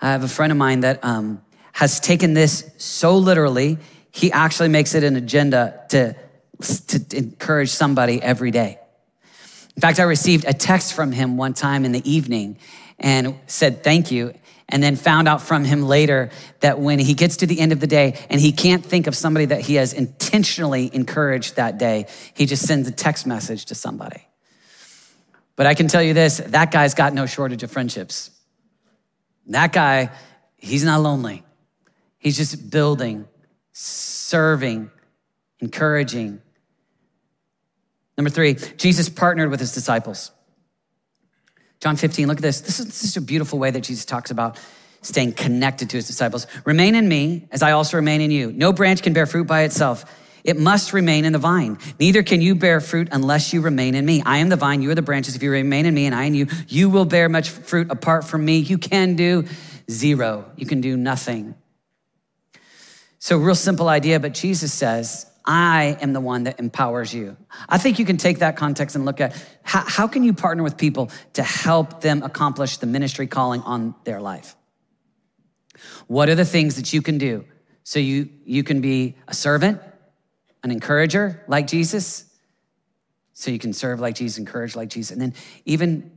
I 0.01 0.11
have 0.11 0.23
a 0.23 0.27
friend 0.27 0.51
of 0.51 0.57
mine 0.57 0.81
that 0.81 1.03
um, 1.03 1.41
has 1.75 1.99
taken 1.99 2.33
this 2.33 2.71
so 2.77 3.17
literally, 3.17 3.77
he 4.09 4.31
actually 4.31 4.69
makes 4.69 4.95
it 4.95 5.03
an 5.03 5.17
agenda 5.17 5.83
to, 5.89 6.15
to 6.87 7.17
encourage 7.17 7.69
somebody 7.69 8.21
every 8.21 8.49
day. 8.49 8.79
In 9.75 9.81
fact, 9.81 9.99
I 9.99 10.03
received 10.03 10.45
a 10.47 10.53
text 10.53 10.93
from 10.93 11.11
him 11.11 11.35
one 11.35 11.53
time 11.53 11.83
in 11.83 11.91
the 11.91 12.09
evening 12.09 12.59
and 12.97 13.37
said, 13.47 13.83
Thank 13.83 14.09
you 14.09 14.33
and 14.69 14.81
then 14.81 14.95
found 14.95 15.27
out 15.27 15.41
from 15.41 15.65
him 15.65 15.83
later 15.83 16.29
that 16.61 16.79
when 16.79 16.97
he 16.97 17.13
gets 17.13 17.37
to 17.37 17.45
the 17.45 17.59
end 17.59 17.73
of 17.73 17.81
the 17.81 17.87
day 17.87 18.25
and 18.29 18.39
he 18.39 18.53
can't 18.53 18.85
think 18.85 19.05
of 19.07 19.15
somebody 19.15 19.47
that 19.47 19.59
he 19.59 19.75
has 19.75 19.91
intentionally 19.91 20.89
encouraged 20.93 21.57
that 21.57 21.77
day, 21.77 22.07
he 22.35 22.45
just 22.45 22.65
sends 22.65 22.87
a 22.87 22.91
text 22.91 23.27
message 23.27 23.65
to 23.65 23.75
somebody. 23.75 24.25
But 25.57 25.67
I 25.67 25.73
can 25.73 25.89
tell 25.89 26.01
you 26.01 26.13
this 26.13 26.37
that 26.37 26.71
guy's 26.71 26.93
got 26.93 27.13
no 27.13 27.25
shortage 27.25 27.63
of 27.63 27.71
friendships. 27.71 28.31
That 29.47 29.73
guy, 29.73 30.11
he's 30.55 30.85
not 30.85 31.01
lonely. 31.01 31.44
He's 32.25 32.37
just 32.37 32.71
building, 32.71 33.27
serving, 33.71 34.89
encouraging. 35.59 36.41
Number 38.17 38.31
three, 38.31 38.55
Jesus 38.55 39.09
partnered 39.09 39.51
with 39.51 39.59
his 39.59 39.75
disciples. 39.75 40.31
John 41.79 41.97
15, 41.97 42.27
look 42.27 42.37
at 42.37 42.41
this. 42.41 42.61
This 42.61 42.79
is, 42.79 42.87
this 42.87 43.03
is 43.03 43.15
a 43.15 43.21
beautiful 43.21 43.59
way 43.59 43.69
that 43.69 43.81
Jesus 43.81 44.05
talks 44.05 44.31
about 44.31 44.57
staying 45.03 45.33
connected 45.33 45.91
to 45.91 45.97
his 45.97 46.07
disciples. 46.07 46.47
Remain 46.65 46.95
in 46.95 47.07
me 47.07 47.47
as 47.51 47.61
I 47.61 47.73
also 47.73 47.97
remain 47.97 48.21
in 48.21 48.31
you. 48.31 48.51
No 48.51 48.73
branch 48.73 49.03
can 49.03 49.13
bear 49.13 49.27
fruit 49.27 49.45
by 49.45 49.61
itself. 49.61 50.03
It 50.43 50.57
must 50.57 50.93
remain 50.93 51.25
in 51.25 51.33
the 51.33 51.37
vine. 51.37 51.77
Neither 51.99 52.23
can 52.23 52.41
you 52.41 52.55
bear 52.55 52.81
fruit 52.81 53.09
unless 53.11 53.53
you 53.53 53.61
remain 53.61 53.93
in 53.93 54.03
me. 54.03 54.23
I 54.25 54.37
am 54.37 54.49
the 54.49 54.55
vine, 54.55 54.81
you 54.81 54.89
are 54.89 54.95
the 54.95 55.03
branches. 55.03 55.35
If 55.35 55.43
you 55.43 55.51
remain 55.51 55.85
in 55.85 55.93
me 55.93 56.07
and 56.07 56.15
I 56.15 56.23
in 56.23 56.33
you, 56.33 56.47
you 56.67 56.89
will 56.89 57.05
bear 57.05 57.29
much 57.29 57.51
fruit 57.51 57.91
apart 57.91 58.23
from 58.23 58.43
me. 58.43 58.57
You 58.57 58.79
can 58.79 59.15
do 59.15 59.45
zero. 59.91 60.51
You 60.55 60.65
can 60.65 60.81
do 60.81 60.97
nothing. 60.97 61.53
So, 63.25 63.39
real 63.39 63.55
simple 63.55 63.89
idea, 63.89 64.19
but 64.19 64.35
Jesus 64.35 64.71
says, 64.71 65.25
I 65.43 65.97
am 65.99 66.13
the 66.13 66.21
one 66.21 66.43
that 66.43 66.59
empowers 66.59 67.11
you. 67.11 67.35
I 67.67 67.79
think 67.79 67.97
you 67.97 68.05
can 68.05 68.17
take 68.17 68.37
that 68.37 68.55
context 68.55 68.95
and 68.95 69.03
look 69.03 69.19
at 69.19 69.33
how, 69.63 69.83
how 69.83 70.07
can 70.07 70.21
you 70.21 70.31
partner 70.31 70.61
with 70.61 70.77
people 70.77 71.09
to 71.33 71.41
help 71.41 72.01
them 72.01 72.21
accomplish 72.21 72.77
the 72.77 72.85
ministry 72.85 73.25
calling 73.25 73.61
on 73.61 73.95
their 74.03 74.21
life? 74.21 74.55
What 76.05 76.29
are 76.29 76.35
the 76.35 76.45
things 76.45 76.75
that 76.75 76.93
you 76.93 77.01
can 77.01 77.17
do 77.17 77.45
so 77.83 77.97
you, 77.97 78.29
you 78.45 78.61
can 78.61 78.79
be 78.79 79.15
a 79.27 79.33
servant, 79.33 79.81
an 80.61 80.69
encourager 80.69 81.43
like 81.47 81.65
Jesus, 81.65 82.25
so 83.33 83.49
you 83.49 83.57
can 83.57 83.73
serve 83.73 83.99
like 83.99 84.13
Jesus, 84.13 84.37
encourage 84.37 84.75
like 84.75 84.89
Jesus, 84.89 85.09
and 85.09 85.19
then 85.19 85.33
even 85.65 86.11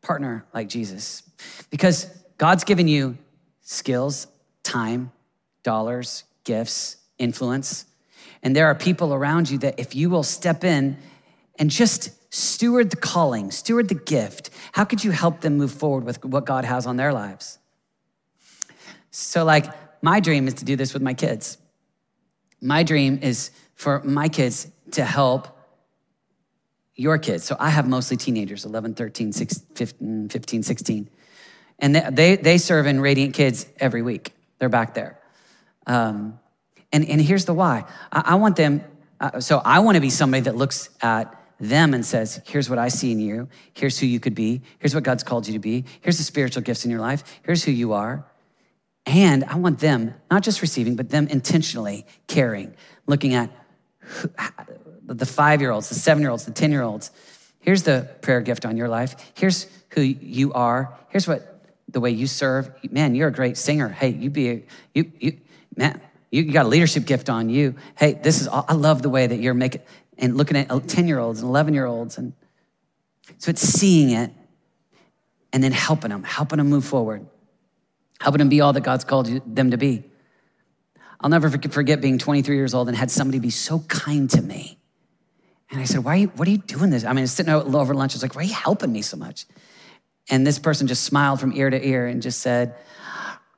partner 0.00 0.46
like 0.54 0.70
Jesus? 0.70 1.24
Because 1.68 2.06
God's 2.38 2.64
given 2.64 2.88
you 2.88 3.18
skills, 3.60 4.28
time, 4.62 5.12
dollars, 5.62 6.24
gifts, 6.44 6.96
influence 7.18 7.86
and 8.44 8.54
there 8.54 8.66
are 8.66 8.74
people 8.74 9.14
around 9.14 9.50
you 9.50 9.58
that 9.58 9.80
if 9.80 9.96
you 9.96 10.10
will 10.10 10.22
step 10.22 10.62
in 10.62 10.98
and 11.58 11.70
just 11.70 12.10
steward 12.32 12.90
the 12.90 12.96
calling, 12.96 13.50
steward 13.50 13.88
the 13.88 13.94
gift, 13.94 14.50
how 14.72 14.84
could 14.84 15.02
you 15.02 15.12
help 15.12 15.40
them 15.40 15.56
move 15.56 15.72
forward 15.72 16.04
with 16.04 16.22
what 16.24 16.44
God 16.44 16.66
has 16.66 16.86
on 16.86 16.98
their 16.98 17.12
lives? 17.12 17.58
So, 19.10 19.44
like, 19.44 19.66
my 20.02 20.20
dream 20.20 20.46
is 20.46 20.54
to 20.54 20.64
do 20.66 20.76
this 20.76 20.92
with 20.92 21.02
my 21.02 21.14
kids. 21.14 21.56
My 22.60 22.82
dream 22.82 23.18
is 23.22 23.50
for 23.74 24.02
my 24.04 24.28
kids 24.28 24.68
to 24.92 25.04
help 25.04 25.48
your 26.94 27.16
kids. 27.18 27.44
So 27.44 27.56
I 27.58 27.70
have 27.70 27.88
mostly 27.88 28.16
teenagers 28.16 28.64
11, 28.66 28.94
13, 28.94 29.32
16, 29.32 30.28
15, 30.28 30.62
16. 30.62 31.10
And 31.78 31.96
they, 31.96 32.36
they 32.36 32.58
serve 32.58 32.86
in 32.86 33.00
Radiant 33.00 33.34
Kids 33.34 33.66
every 33.78 34.02
week. 34.02 34.32
They're 34.58 34.68
back 34.68 34.94
there. 34.94 35.18
Um, 35.86 36.38
and, 36.92 37.08
and 37.08 37.20
here's 37.20 37.44
the 37.44 37.54
why 37.54 37.84
I, 38.12 38.22
I 38.26 38.34
want 38.36 38.56
them, 38.56 38.82
uh, 39.20 39.40
so 39.40 39.60
I 39.64 39.80
want 39.80 39.96
to 39.96 40.00
be 40.00 40.10
somebody 40.10 40.42
that 40.42 40.56
looks 40.56 40.90
at 41.02 41.34
them 41.60 41.94
and 41.94 42.04
says, 42.04 42.40
Here's 42.46 42.68
what 42.68 42.78
I 42.78 42.88
see 42.88 43.12
in 43.12 43.20
you. 43.20 43.48
Here's 43.74 43.98
who 43.98 44.06
you 44.06 44.20
could 44.20 44.34
be. 44.34 44.62
Here's 44.78 44.94
what 44.94 45.04
God's 45.04 45.22
called 45.22 45.46
you 45.46 45.54
to 45.54 45.58
be. 45.58 45.84
Here's 46.00 46.18
the 46.18 46.24
spiritual 46.24 46.62
gifts 46.62 46.84
in 46.84 46.90
your 46.90 47.00
life. 47.00 47.24
Here's 47.42 47.64
who 47.64 47.72
you 47.72 47.92
are. 47.92 48.24
And 49.06 49.44
I 49.44 49.56
want 49.56 49.80
them, 49.80 50.14
not 50.30 50.42
just 50.42 50.62
receiving, 50.62 50.96
but 50.96 51.10
them 51.10 51.26
intentionally 51.28 52.06
caring, 52.26 52.74
looking 53.06 53.34
at 53.34 53.50
who, 53.98 54.30
the 55.06 55.26
five 55.26 55.60
year 55.60 55.70
olds, 55.70 55.88
the 55.88 55.94
seven 55.94 56.22
year 56.22 56.30
olds, 56.30 56.44
the 56.46 56.52
10 56.52 56.70
year 56.70 56.82
olds. 56.82 57.10
Here's 57.60 57.82
the 57.82 58.08
prayer 58.20 58.40
gift 58.40 58.64
on 58.64 58.76
your 58.76 58.88
life. 58.88 59.16
Here's 59.34 59.66
who 59.90 60.00
you 60.00 60.52
are. 60.52 60.96
Here's 61.08 61.28
what 61.28 61.54
the 61.88 62.00
way 62.00 62.10
you 62.10 62.26
serve. 62.26 62.70
Man, 62.90 63.14
you're 63.14 63.28
a 63.28 63.32
great 63.32 63.56
singer. 63.56 63.88
Hey, 63.88 64.08
you 64.08 64.30
be 64.30 64.50
a, 64.50 64.62
you, 64.94 65.12
you, 65.20 65.38
man, 65.76 66.00
you 66.30 66.52
got 66.52 66.66
a 66.66 66.68
leadership 66.68 67.04
gift 67.04 67.30
on 67.30 67.48
you. 67.48 67.74
Hey, 67.96 68.14
this 68.14 68.40
is, 68.40 68.48
all 68.48 68.64
I 68.68 68.74
love 68.74 69.02
the 69.02 69.10
way 69.10 69.26
that 69.26 69.38
you're 69.38 69.54
making, 69.54 69.82
and 70.18 70.36
looking 70.36 70.56
at 70.56 70.88
10 70.88 71.08
year 71.08 71.18
olds 71.18 71.40
and 71.40 71.48
11 71.48 71.74
year 71.74 71.86
olds. 71.86 72.18
And 72.18 72.32
so 73.38 73.50
it's 73.50 73.62
seeing 73.62 74.10
it 74.10 74.32
and 75.52 75.62
then 75.62 75.72
helping 75.72 76.10
them, 76.10 76.24
helping 76.24 76.58
them 76.58 76.68
move 76.68 76.84
forward, 76.84 77.26
helping 78.20 78.40
them 78.40 78.48
be 78.48 78.60
all 78.60 78.72
that 78.72 78.82
God's 78.82 79.04
called 79.04 79.26
them 79.46 79.70
to 79.70 79.76
be. 79.76 80.04
I'll 81.20 81.30
never 81.30 81.48
forget 81.48 82.00
being 82.00 82.18
23 82.18 82.56
years 82.56 82.74
old 82.74 82.88
and 82.88 82.96
had 82.96 83.10
somebody 83.10 83.38
be 83.38 83.50
so 83.50 83.78
kind 83.80 84.28
to 84.30 84.42
me. 84.42 84.78
And 85.70 85.80
I 85.80 85.84
said, 85.84 86.04
why 86.04 86.14
are 86.14 86.18
you, 86.18 86.26
what 86.36 86.46
are 86.46 86.50
you 86.50 86.58
doing 86.58 86.90
this? 86.90 87.04
I 87.04 87.12
mean, 87.12 87.26
sitting 87.26 87.52
over 87.52 87.94
lunch, 87.94 88.12
I 88.12 88.16
was 88.16 88.22
like, 88.22 88.34
why 88.34 88.42
are 88.42 88.44
you 88.44 88.54
helping 88.54 88.92
me 88.92 89.02
so 89.02 89.16
much? 89.16 89.46
And 90.30 90.46
this 90.46 90.58
person 90.58 90.86
just 90.86 91.04
smiled 91.04 91.40
from 91.40 91.52
ear 91.52 91.70
to 91.70 91.86
ear 91.86 92.06
and 92.06 92.20
just 92.20 92.40
said, 92.40 92.74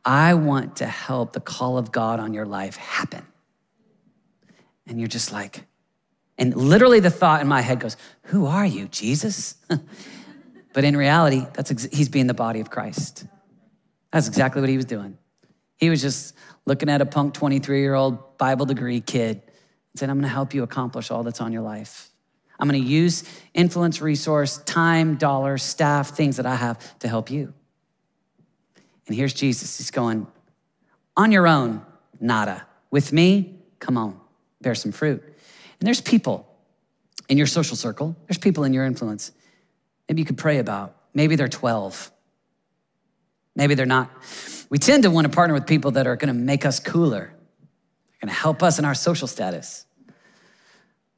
I 0.07 0.35
want 0.35 0.77
to 0.77 0.87
help 0.87 1.33
the 1.33 1.41
call 1.41 1.79
of 1.79 1.91
God 1.91 2.21
on 2.21 2.33
your 2.33 2.47
life 2.47 2.77
happen. 2.77 3.27
And 4.87 5.01
you're 5.01 5.09
just 5.09 5.33
like, 5.33 5.65
and 6.39 6.55
literally 6.55 7.01
the 7.01 7.11
thought 7.11 7.41
in 7.41 7.49
my 7.49 7.61
head 7.61 7.81
goes, 7.81 7.97
Who 8.27 8.47
are 8.47 8.65
you, 8.65 8.87
Jesus? 8.87 9.57
but 10.73 10.85
in 10.85 10.97
reality, 10.97 11.45
that's 11.55 11.73
ex- 11.73 11.89
he's 11.93 12.09
being 12.09 12.29
the 12.29 12.35
body 12.35 12.61
of 12.61 12.71
Christ. 12.71 13.27
That's 14.13 14.29
exactly 14.29 14.61
what 14.61 14.71
he 14.71 14.77
was 14.77 14.85
doing. 14.85 15.19
He 15.77 15.91
was 15.91 16.01
just 16.01 16.37
looking 16.67 16.89
at 16.89 17.01
a 17.01 17.07
punk 17.07 17.35
23 17.35 17.81
year 17.81 17.95
old 17.95 18.39
Bible 18.39 18.65
degree 18.65 19.01
kid 19.01 19.43
and 19.43 19.99
said, 19.99 20.09
I'm 20.09 20.19
gonna 20.19 20.29
help 20.29 20.55
you 20.55 20.63
accomplish 20.63 21.11
all 21.11 21.25
that's 21.25 21.41
on 21.41 21.53
your 21.53 21.63
life. 21.63 22.11
I'm 22.61 22.69
gonna 22.69 22.79
use 22.79 23.25
influence, 23.55 24.01
resource, 24.01 24.59
time, 24.59 25.17
dollars, 25.17 25.65
staff, 25.65 26.11
things 26.11 26.37
that 26.37 26.47
I 26.47 26.55
have 26.55 26.99
to 27.01 27.09
help 27.09 27.29
you. 27.29 27.53
And 29.07 29.17
here's 29.17 29.33
Jesus. 29.33 29.79
He's 29.79 29.91
going, 29.91 30.27
on 31.17 31.33
your 31.33 31.47
own, 31.47 31.85
nada. 32.21 32.67
With 32.91 33.13
me, 33.13 33.59
come 33.79 33.97
on, 33.97 34.19
bear 34.61 34.75
some 34.75 34.93
fruit. 34.93 35.23
And 35.81 35.87
there's 35.87 36.01
people 36.01 36.49
in 37.29 37.39
your 37.39 37.47
social 37.47 37.77
circle, 37.77 38.17
there's 38.27 38.39
people 38.39 38.65
in 38.65 38.73
your 38.73 38.85
influence. 38.85 39.33
Maybe 40.09 40.23
you 40.23 40.27
could 40.27 40.39
pray 40.39 40.59
about. 40.59 40.97
Maybe 41.13 41.35
they're 41.35 41.49
12. 41.49 42.13
Maybe 43.57 43.75
they're 43.75 43.87
not. 43.87 44.11
We 44.69 44.79
tend 44.79 45.03
to 45.05 45.11
want 45.11 45.25
to 45.27 45.31
partner 45.31 45.55
with 45.55 45.67
people 45.67 45.93
that 45.93 46.07
are 46.07 46.17
going 46.17 46.29
to 46.29 46.35
make 46.35 46.65
us 46.65 46.79
cooler, 46.79 47.33
they're 47.33 48.21
going 48.21 48.29
to 48.29 48.41
help 48.41 48.63
us 48.63 48.79
in 48.79 48.85
our 48.85 48.95
social 48.95 49.27
status, 49.27 49.87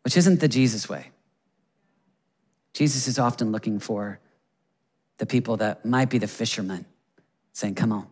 which 0.03 0.17
isn't 0.17 0.41
the 0.41 0.49
Jesus 0.49 0.89
way. 0.89 1.11
Jesus 2.73 3.09
is 3.09 3.19
often 3.19 3.51
looking 3.51 3.81
for 3.81 4.21
the 5.19 5.27
people 5.27 5.57
that 5.57 5.85
might 5.85 6.11
be 6.11 6.19
the 6.19 6.29
fishermen 6.29 6.87
saying, 7.59 7.75
Come 7.75 7.93
on. 7.93 8.07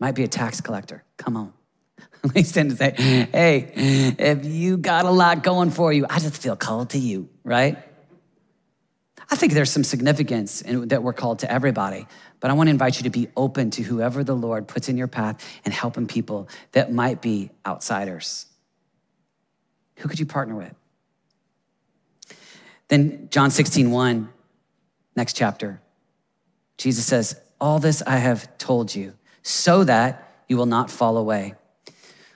Might 0.00 0.14
be 0.14 0.22
a 0.22 0.28
tax 0.28 0.60
collector. 0.60 1.02
Come 1.16 1.36
on. 1.36 1.52
we 2.34 2.42
tend 2.44 2.70
to 2.70 2.76
say, 2.76 2.94
Hey, 2.96 3.72
if 4.18 4.44
you 4.44 4.76
got 4.76 5.04
a 5.04 5.10
lot 5.10 5.42
going 5.42 5.70
for 5.70 5.92
you, 5.92 6.06
I 6.08 6.18
just 6.20 6.40
feel 6.40 6.56
called 6.56 6.90
to 6.90 6.98
you, 6.98 7.28
right? 7.44 7.76
I 9.30 9.36
think 9.36 9.52
there's 9.52 9.70
some 9.70 9.84
significance 9.84 10.62
in, 10.62 10.88
that 10.88 11.02
we're 11.02 11.12
called 11.12 11.40
to 11.40 11.52
everybody, 11.52 12.06
but 12.40 12.50
I 12.50 12.54
want 12.54 12.68
to 12.68 12.70
invite 12.70 12.96
you 12.96 13.02
to 13.02 13.10
be 13.10 13.28
open 13.36 13.70
to 13.72 13.82
whoever 13.82 14.24
the 14.24 14.34
Lord 14.34 14.66
puts 14.66 14.88
in 14.88 14.96
your 14.96 15.08
path 15.08 15.44
and 15.64 15.74
helping 15.74 16.06
people 16.06 16.48
that 16.72 16.92
might 16.92 17.20
be 17.20 17.50
outsiders. 17.66 18.46
Who 19.96 20.08
could 20.08 20.18
you 20.18 20.24
partner 20.24 20.54
with? 20.54 20.74
Then 22.86 23.28
John 23.30 23.50
16, 23.50 23.90
1, 23.90 24.28
next 25.14 25.36
chapter, 25.36 25.82
Jesus 26.78 27.04
says, 27.04 27.38
all 27.60 27.78
this 27.78 28.02
I 28.06 28.16
have 28.16 28.56
told 28.58 28.94
you, 28.94 29.14
so 29.42 29.84
that 29.84 30.42
you 30.48 30.56
will 30.56 30.66
not 30.66 30.90
fall 30.90 31.16
away. 31.16 31.54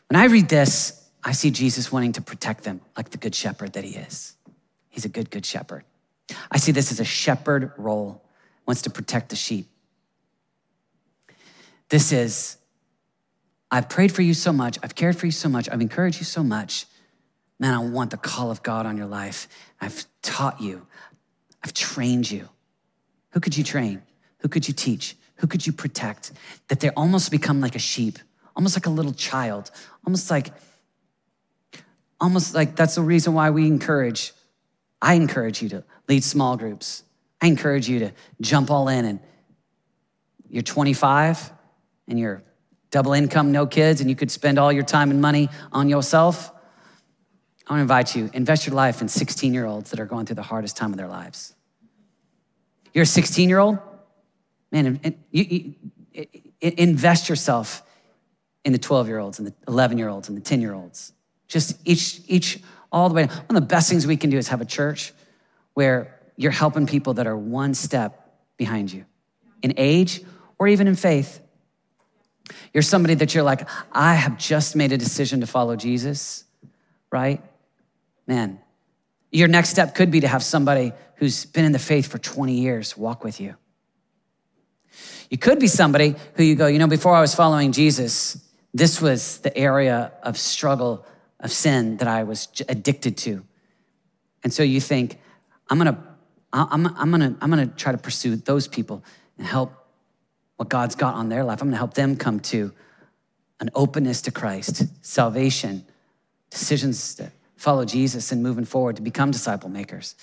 When 0.09 0.21
I 0.21 0.25
read 0.27 0.49
this, 0.49 1.09
I 1.25 1.33
see 1.33 1.51
Jesus 1.51 1.93
wanting 1.93 2.13
to 2.13 2.21
protect 2.21 2.65
them 2.65 2.81
like 2.97 3.11
the 3.11 3.19
good 3.19 3.35
shepherd 3.35 3.75
that 3.75 3.85
he 3.85 3.97
is. 3.97 4.37
He's 4.89 5.05
a 5.05 5.09
good, 5.09 5.31
good 5.31 5.47
shepherd. 5.47 5.85
I 6.51 6.59
see 6.59 6.73
this 6.73 6.91
as 6.93 7.01
a 7.01 7.05
shepherd 7.05 7.73
role, 7.77 8.23
wants 8.67 8.83
to 8.83 8.91
protect 8.91 9.31
the 9.31 9.37
sheep. 9.37 9.69
This 11.89 12.13
is, 12.13 12.57
I've 13.71 13.89
prayed 13.89 14.13
for 14.13 14.23
you 14.23 14.35
so 14.35 14.53
much, 14.53 14.79
I've 14.83 14.95
cared 14.95 15.17
for 15.17 15.27
you 15.27 15.33
so 15.33 15.49
much, 15.49 15.69
I've 15.71 15.81
encouraged 15.81 16.19
you 16.19 16.25
so 16.25 16.43
much. 16.43 16.87
Man, 17.59 17.75
I 17.75 17.79
want 17.79 18.11
the 18.11 18.17
call 18.17 18.51
of 18.51 18.63
God 18.63 18.87
on 18.87 18.97
your 18.97 19.07
life. 19.07 19.47
I've 19.81 20.05
taught 20.21 20.61
you, 20.61 20.87
I've 21.63 21.73
trained 21.73 22.31
you. 22.31 22.49
Who 23.31 23.41
could 23.41 23.57
you 23.57 23.65
train? 23.65 24.03
Who 24.43 24.49
could 24.49 24.69
you 24.69 24.75
teach? 24.75 25.17
Who 25.37 25.47
could 25.47 25.67
you 25.67 25.73
protect? 25.73 26.33
That 26.69 26.81
they 26.81 26.91
almost 26.91 27.31
become 27.31 27.61
like 27.61 27.75
a 27.75 27.81
sheep, 27.81 28.19
almost 28.55 28.77
like 28.77 28.87
a 28.87 28.91
little 28.91 29.13
child, 29.13 29.71
almost 30.07 30.31
like, 30.31 30.49
almost 32.21 32.55
like 32.55 32.77
that's 32.77 32.97
the 32.97 33.03
reason 33.03 33.35
why 33.35 33.51
we 33.51 33.67
encourage. 33.67 34.33
I 35.01 35.15
encourage 35.15 35.63
you 35.63 35.69
to 35.71 35.85
lead 36.09 36.23
small 36.23 36.57
groups. 36.57 37.05
I 37.41 37.47
encourage 37.47 37.89
you 37.89 38.01
to 38.01 38.13
jump 38.41 38.71
all 38.71 38.89
in 38.89 39.05
and 39.05 39.21
you're 40.49 40.63
25 40.63 41.51
and 42.09 42.19
you're 42.19 42.43
double 42.91 43.15
income, 43.15 43.53
no 43.53 43.67
kids, 43.67 44.01
and 44.01 44.11
you 44.11 44.15
could 44.15 44.31
spend 44.31 44.59
all 44.59 44.71
your 44.71 44.85
time 44.85 45.11
and 45.11 45.21
money 45.21 45.49
on 45.73 45.89
yourself. 45.89 46.53
I 47.67 47.73
want 47.73 47.79
to 47.79 47.83
invite 47.83 48.15
you, 48.15 48.31
invest 48.35 48.67
your 48.67 48.77
life 48.77 49.01
in 49.01 49.09
16 49.09 49.55
year 49.55 49.67
olds 49.67 49.91
that 49.91 49.99
are 49.99 50.05
going 50.05 50.27
through 50.27 50.37
the 50.37 50.43
hardest 50.43 50.77
time 50.77 50.91
of 50.91 50.99
their 50.99 51.09
lives. 51.09 51.55
You're 52.93 53.05
a 53.05 53.07
16 53.07 53.49
year 53.49 53.59
old, 53.59 53.79
man, 54.73 54.99
you, 55.31 55.45
you, 55.45 55.75
invest 56.61 57.29
yourself 57.29 57.83
in 58.65 58.73
the 58.73 58.79
12 58.79 59.09
year 59.09 59.19
olds 59.19 59.39
and 59.39 59.49
the 59.49 59.55
11 59.69 59.99
year 59.99 60.09
olds 60.09 60.29
and 60.29 60.37
the 60.37 60.43
10 60.43 60.61
year 60.61 60.73
olds. 60.73 61.13
Just 61.49 61.77
each, 61.85 62.21
each, 62.27 62.61
all 62.91 63.09
the 63.09 63.15
way. 63.15 63.27
One 63.27 63.47
of 63.51 63.55
the 63.55 63.61
best 63.61 63.89
things 63.89 64.07
we 64.07 64.17
can 64.17 64.31
do 64.31 64.39
is 64.39 64.49
have 64.49 64.61
a 64.61 64.67
church 64.67 65.13
where 65.75 66.19
you're 66.37 66.51
helping 66.51 66.87
people 66.87 67.15
that 67.15 67.27
are 67.27 67.37
one 67.37 67.75
step 67.75 68.33
behind 68.57 68.93
you 68.93 69.05
in 69.63 69.75
age 69.77 70.23
or 70.59 70.69
even 70.69 70.87
in 70.87 70.97
faith. 70.97 71.41
You're 72.73 72.83
somebody 72.83 73.15
that 73.15 73.35
you're 73.35 73.45
like, 73.45 73.69
I 73.93 74.15
have 74.15 74.39
just 74.39 74.75
made 74.77 74.93
a 74.93 74.99
decision 74.99 75.41
to 75.41 75.47
follow 75.47 75.77
Jesus, 75.77 76.45
right? 77.11 77.43
Man, 78.27 78.61
your 79.31 79.49
next 79.49 79.71
step 79.71 79.95
could 79.95 80.11
be 80.11 80.21
to 80.21 80.29
have 80.29 80.43
somebody 80.43 80.93
who's 81.17 81.45
been 81.47 81.65
in 81.65 81.73
the 81.73 81.79
faith 81.79 82.07
for 82.07 82.19
20 82.19 82.55
years 82.55 82.97
walk 82.97 83.25
with 83.25 83.41
you. 83.41 83.57
You 85.31 85.39
could 85.39 85.59
be 85.59 85.67
somebody 85.67 86.15
who 86.35 86.43
you 86.43 86.55
go, 86.55 86.67
you 86.67 86.79
know, 86.79 86.87
before 86.87 87.15
I 87.15 87.21
was 87.21 87.35
following 87.35 87.73
Jesus, 87.73 88.39
this 88.75 89.01
was 89.01 89.39
the 89.39 89.57
area 89.57 90.13
of 90.23 90.39
struggle, 90.39 91.07
of 91.41 91.51
sin 91.51 91.97
that 91.99 92.09
I 92.09 92.25
was 92.25 92.49
addicted 92.69 93.17
to. 93.19 93.45
And 94.45 94.53
so 94.53 94.63
you 94.63 94.81
think, 94.81 95.19
I'm 95.69 95.79
gonna, 95.79 96.03
I'm, 96.53 96.87
I'm 96.87 97.11
gonna, 97.11 97.37
I'm 97.41 97.51
gonna 97.51 97.67
try 97.67 97.93
to 97.93 97.99
pursue 97.99 98.37
those 98.37 98.69
people 98.69 99.05
and 99.39 99.47
help 99.47 99.73
what 100.57 100.69
God's 100.69 100.95
got 100.95 101.15
on 101.15 101.29
their 101.29 101.45
life. 101.45 101.63
I'm 101.63 101.69
gonna 101.69 101.77
help 101.77 101.95
them 101.95 102.17
come 102.17 102.41
to 102.41 102.73
an 103.61 103.71
openness 103.75 104.23
to 104.23 104.31
Christ, 104.31 104.85
salvation, 105.03 105.85
decisions 106.51 107.15
to 107.15 107.31
follow 107.57 107.85
Jesus 107.85 108.33
and 108.33 108.43
moving 108.43 108.65
forward 108.65 108.97
to 108.97 109.03
become 109.03 109.31
disciple 109.31 109.69
makers. 109.69 110.17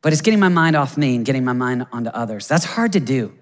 But 0.00 0.12
it's 0.12 0.22
getting 0.22 0.40
my 0.40 0.48
mind 0.48 0.74
off 0.74 0.96
me 0.96 1.16
and 1.16 1.24
getting 1.24 1.44
my 1.44 1.52
mind 1.52 1.86
onto 1.92 2.10
others. 2.10 2.48
That's 2.48 2.64
hard 2.64 2.92
to 2.94 3.00
do. 3.00 3.34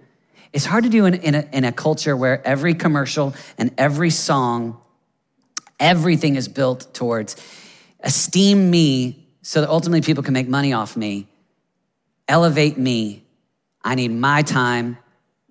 It's 0.55 0.64
hard 0.64 0.84
to 0.84 0.90
do 0.90 1.05
in, 1.05 1.14
in, 1.14 1.34
a, 1.34 1.48
in 1.52 1.64
a 1.64 1.72
culture 1.72 2.16
where 2.16 2.40
every 2.46 2.74
commercial 2.74 3.34
and 3.59 3.74
every 3.76 4.11
song, 4.11 4.80
everything 5.80 6.36
is 6.36 6.46
built 6.46 6.94
towards 6.94 7.34
esteem 7.98 8.70
me 8.70 9.26
so 9.42 9.61
that 9.61 9.68
ultimately 9.68 10.00
people 10.00 10.22
can 10.22 10.32
make 10.32 10.46
money 10.46 10.72
off 10.72 10.96
me, 10.96 11.26
elevate 12.28 12.78
me. 12.78 13.24
I 13.82 13.96
need 13.96 14.12
my 14.12 14.42
time, 14.42 14.96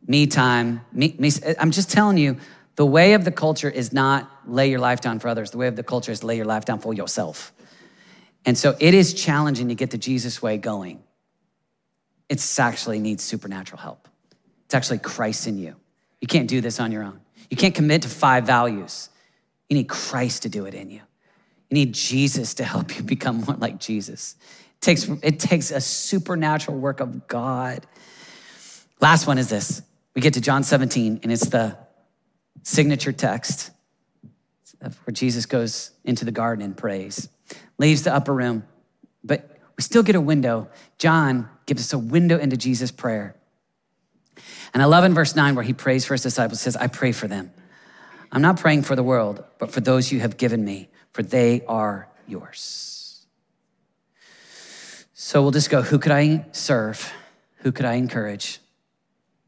me 0.08 0.26
time, 0.26 0.80
me, 0.94 1.14
me. 1.20 1.32
I'm 1.60 1.72
just 1.72 1.92
telling 1.92 2.18
you, 2.18 2.38
the 2.78 2.86
way 2.86 3.14
of 3.14 3.26
the 3.26 3.32
culture 3.32 3.70
is 3.70 3.92
not 3.92 4.32
lay 4.48 4.70
your 4.70 4.80
life 4.80 5.02
down 5.02 5.20
for 5.20 5.28
others. 5.28 5.52
The 5.52 5.58
way 5.58 5.68
of 5.68 5.76
the 5.76 5.84
culture 5.84 6.14
is 6.14 6.24
lay 6.24 6.38
your 6.38 6.46
life 6.46 6.64
down 6.64 6.80
for 6.80 6.94
yourself. 6.94 7.52
And 8.46 8.58
so 8.58 8.74
it 8.80 8.94
is 8.94 9.14
challenging 9.14 9.68
to 9.68 9.76
get 9.76 9.92
the 9.92 9.98
Jesus 9.98 10.42
way 10.42 10.58
going. 10.58 11.04
It 12.30 12.42
actually 12.58 13.00
needs 13.00 13.22
supernatural 13.22 13.82
help. 13.82 14.08
It's 14.74 14.76
actually 14.76 14.98
Christ 14.98 15.46
in 15.46 15.60
you. 15.60 15.76
You 16.20 16.28
can't 16.28 16.48
do 16.48 16.60
this 16.60 16.80
on 16.80 16.92
your 16.92 17.04
own. 17.04 17.20
You 17.52 17.56
can't 17.56 17.76
commit 17.76 18.02
to 18.02 18.10
five 18.10 18.48
values. 18.48 19.10
You 19.70 19.78
need 19.78 19.88
Christ 19.88 20.42
to 20.42 20.50
do 20.50 20.66
it 20.66 20.74
in 20.74 20.90
you. 20.90 21.02
You 21.70 21.76
need 21.76 21.94
Jesus 21.94 22.56
to 22.56 22.64
help 22.64 22.98
you 22.98 23.04
become 23.16 23.42
more 23.42 23.56
like 23.56 23.80
Jesus. 23.80 24.36
It 24.42 24.82
takes, 24.82 25.08
it 25.22 25.40
takes 25.40 25.70
a 25.70 25.80
supernatural 25.80 26.80
work 26.80 27.02
of 27.02 27.28
God. 27.28 27.86
Last 29.00 29.28
one 29.28 29.38
is 29.38 29.48
this. 29.48 29.84
We 30.16 30.24
get 30.24 30.34
to 30.34 30.42
John 30.42 30.64
17, 30.64 31.20
and 31.22 31.32
it's 31.32 31.50
the 31.50 31.78
signature 32.64 33.12
text 33.12 33.70
where 34.80 35.12
Jesus 35.12 35.46
goes 35.46 35.92
into 36.04 36.26
the 36.26 36.32
garden 36.32 36.66
and 36.66 36.76
prays, 36.76 37.30
leaves 37.78 38.02
the 38.02 38.16
upper 38.16 38.34
room, 38.34 38.64
but 39.24 39.56
we 39.78 39.84
still 39.84 40.02
get 40.02 40.16
a 40.16 40.22
window. 40.22 40.68
John 40.98 41.48
gives 41.68 41.84
us 41.84 41.94
a 41.94 42.00
window 42.00 42.40
into 42.40 42.58
Jesus' 42.58 42.90
prayer. 42.90 43.36
And 44.74 44.82
I 44.82 44.86
love 44.86 45.04
in 45.04 45.14
verse 45.14 45.36
9 45.36 45.56
where 45.56 45.64
he 45.64 45.74
prays 45.74 46.06
for 46.06 46.14
his 46.14 46.24
disciples, 46.24 46.62
says, 46.62 46.76
I 46.76 46.88
pray 46.88 47.12
for 47.12 47.28
them. 47.28 47.52
I'm 48.32 48.42
not 48.42 48.60
praying 48.60 48.84
for 48.84 48.96
the 48.96 49.04
world, 49.04 49.44
but 49.60 49.72
for 49.72 49.82
those 49.82 50.12
you 50.12 50.20
have 50.20 50.38
given 50.38 50.66
me, 50.66 50.90
for 51.12 51.22
they 51.22 51.62
are 51.68 52.10
yours. 52.28 53.26
So 55.14 55.42
we'll 55.42 55.52
just 55.52 55.70
go, 55.70 55.82
who 55.82 56.00
could 56.00 56.12
I 56.12 56.46
serve? 56.52 57.14
Who 57.58 57.72
could 57.72 57.86
I 57.86 57.94
encourage? 57.94 58.60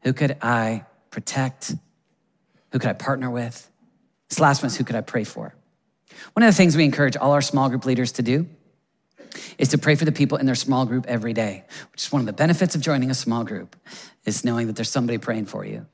Who 0.02 0.12
could 0.12 0.36
I 0.40 0.86
protect? 1.10 1.74
Who 2.70 2.78
could 2.78 2.88
I 2.88 2.92
partner 2.92 3.28
with? 3.28 3.68
This 4.28 4.40
last 4.40 4.62
one 4.62 4.68
is 4.68 4.76
who 4.76 4.84
could 4.84 4.96
I 4.96 5.00
pray 5.00 5.24
for? 5.24 5.54
One 6.32 6.44
of 6.44 6.52
the 6.52 6.56
things 6.56 6.76
we 6.76 6.84
encourage 6.84 7.16
all 7.16 7.32
our 7.32 7.42
small 7.42 7.68
group 7.68 7.84
leaders 7.84 8.12
to 8.12 8.22
do 8.22 8.48
is 9.58 9.68
to 9.68 9.78
pray 9.78 9.94
for 9.94 10.04
the 10.04 10.12
people 10.12 10.38
in 10.38 10.46
their 10.46 10.54
small 10.54 10.86
group 10.86 11.06
every 11.06 11.32
day, 11.32 11.64
which 11.92 12.04
is 12.04 12.12
one 12.12 12.20
of 12.20 12.26
the 12.26 12.32
benefits 12.32 12.74
of 12.74 12.80
joining 12.80 13.10
a 13.10 13.14
small 13.14 13.44
group, 13.44 13.76
is 14.24 14.44
knowing 14.44 14.66
that 14.66 14.76
there's 14.76 14.90
somebody 14.90 15.18
praying 15.18 15.46
for 15.46 15.64
you. 15.64 15.86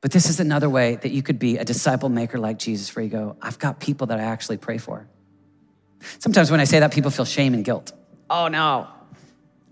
But 0.00 0.12
this 0.12 0.30
is 0.30 0.40
another 0.40 0.70
way 0.70 0.96
that 0.96 1.10
you 1.10 1.22
could 1.22 1.38
be 1.38 1.58
a 1.58 1.64
disciple 1.64 2.08
maker 2.08 2.38
like 2.38 2.58
Jesus, 2.58 2.94
where 2.96 3.04
you 3.04 3.10
go, 3.10 3.36
I've 3.42 3.58
got 3.58 3.80
people 3.80 4.06
that 4.08 4.18
I 4.18 4.24
actually 4.24 4.56
pray 4.56 4.78
for. 4.78 5.06
Sometimes 6.18 6.50
when 6.50 6.60
I 6.60 6.64
say 6.64 6.80
that, 6.80 6.92
people 6.92 7.10
feel 7.10 7.26
shame 7.26 7.52
and 7.52 7.64
guilt. 7.64 7.92
Oh 8.30 8.48
no. 8.48 8.88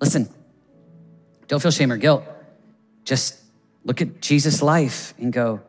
Listen, 0.00 0.28
don't 1.46 1.60
feel 1.60 1.70
shame 1.70 1.90
or 1.90 1.96
guilt. 1.96 2.24
Just 3.04 3.38
look 3.84 4.02
at 4.02 4.20
Jesus' 4.20 4.60
life 4.60 5.14
and 5.18 5.32
go, 5.32 5.60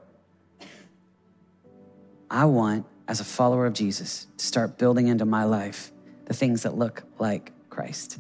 I 2.30 2.46
want, 2.46 2.86
as 3.08 3.22
a 3.22 3.24
follower 3.24 3.66
of 3.66 3.74
Jesus, 3.74 4.28
to 4.38 4.46
start 4.46 4.78
building 4.78 5.08
into 5.08 5.26
my 5.26 5.46
life 5.46 5.92
the 6.30 6.34
things 6.34 6.64
that 6.64 6.78
look 6.78 7.04
like 7.18 7.52
Christ. 7.70 8.20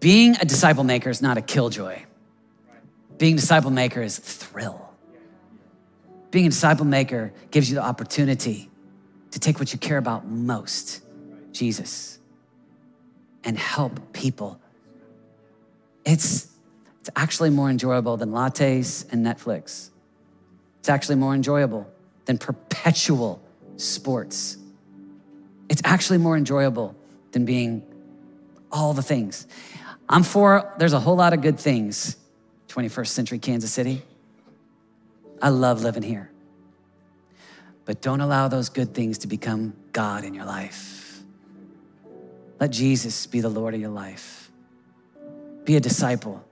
Being 0.00 0.34
a 0.40 0.44
disciple 0.44 0.82
maker 0.82 1.10
is 1.10 1.22
not 1.22 1.36
a 1.36 1.42
killjoy. 1.42 2.02
Being 3.18 3.34
a 3.34 3.36
disciple 3.36 3.70
maker 3.70 4.02
is 4.02 4.18
thrill. 4.18 4.90
Being 6.30 6.46
a 6.46 6.48
disciple 6.48 6.86
maker 6.86 7.32
gives 7.50 7.68
you 7.68 7.76
the 7.76 7.82
opportunity 7.82 8.70
to 9.30 9.38
take 9.38 9.60
what 9.60 9.72
you 9.72 9.78
care 9.78 9.98
about 9.98 10.26
most, 10.26 11.02
Jesus, 11.52 12.18
and 13.44 13.56
help 13.58 14.12
people. 14.14 14.58
It's, 16.04 16.48
it's 17.00 17.10
actually 17.14 17.50
more 17.50 17.68
enjoyable 17.68 18.16
than 18.16 18.30
lattes 18.30 19.10
and 19.12 19.24
Netflix. 19.24 19.90
It's 20.80 20.88
actually 20.88 21.16
more 21.16 21.34
enjoyable 21.34 21.86
than 22.24 22.38
perpetual 22.38 23.42
sports 23.76 24.56
it's 25.72 25.80
actually 25.86 26.18
more 26.18 26.36
enjoyable 26.36 26.94
than 27.30 27.46
being 27.46 27.82
all 28.70 28.92
the 28.92 29.02
things. 29.02 29.46
I'm 30.06 30.22
for, 30.22 30.70
there's 30.76 30.92
a 30.92 31.00
whole 31.00 31.16
lot 31.16 31.32
of 31.32 31.40
good 31.40 31.58
things, 31.58 32.18
21st 32.68 33.06
century 33.06 33.38
Kansas 33.38 33.72
City. 33.72 34.02
I 35.40 35.48
love 35.48 35.82
living 35.82 36.02
here. 36.02 36.30
But 37.86 38.02
don't 38.02 38.20
allow 38.20 38.48
those 38.48 38.68
good 38.68 38.92
things 38.92 39.16
to 39.18 39.28
become 39.28 39.72
God 39.92 40.24
in 40.24 40.34
your 40.34 40.44
life. 40.44 41.22
Let 42.60 42.70
Jesus 42.70 43.26
be 43.26 43.40
the 43.40 43.48
Lord 43.48 43.72
of 43.72 43.80
your 43.80 43.88
life. 43.88 44.50
Be 45.64 45.76
a 45.76 45.80
disciple. 45.80 46.44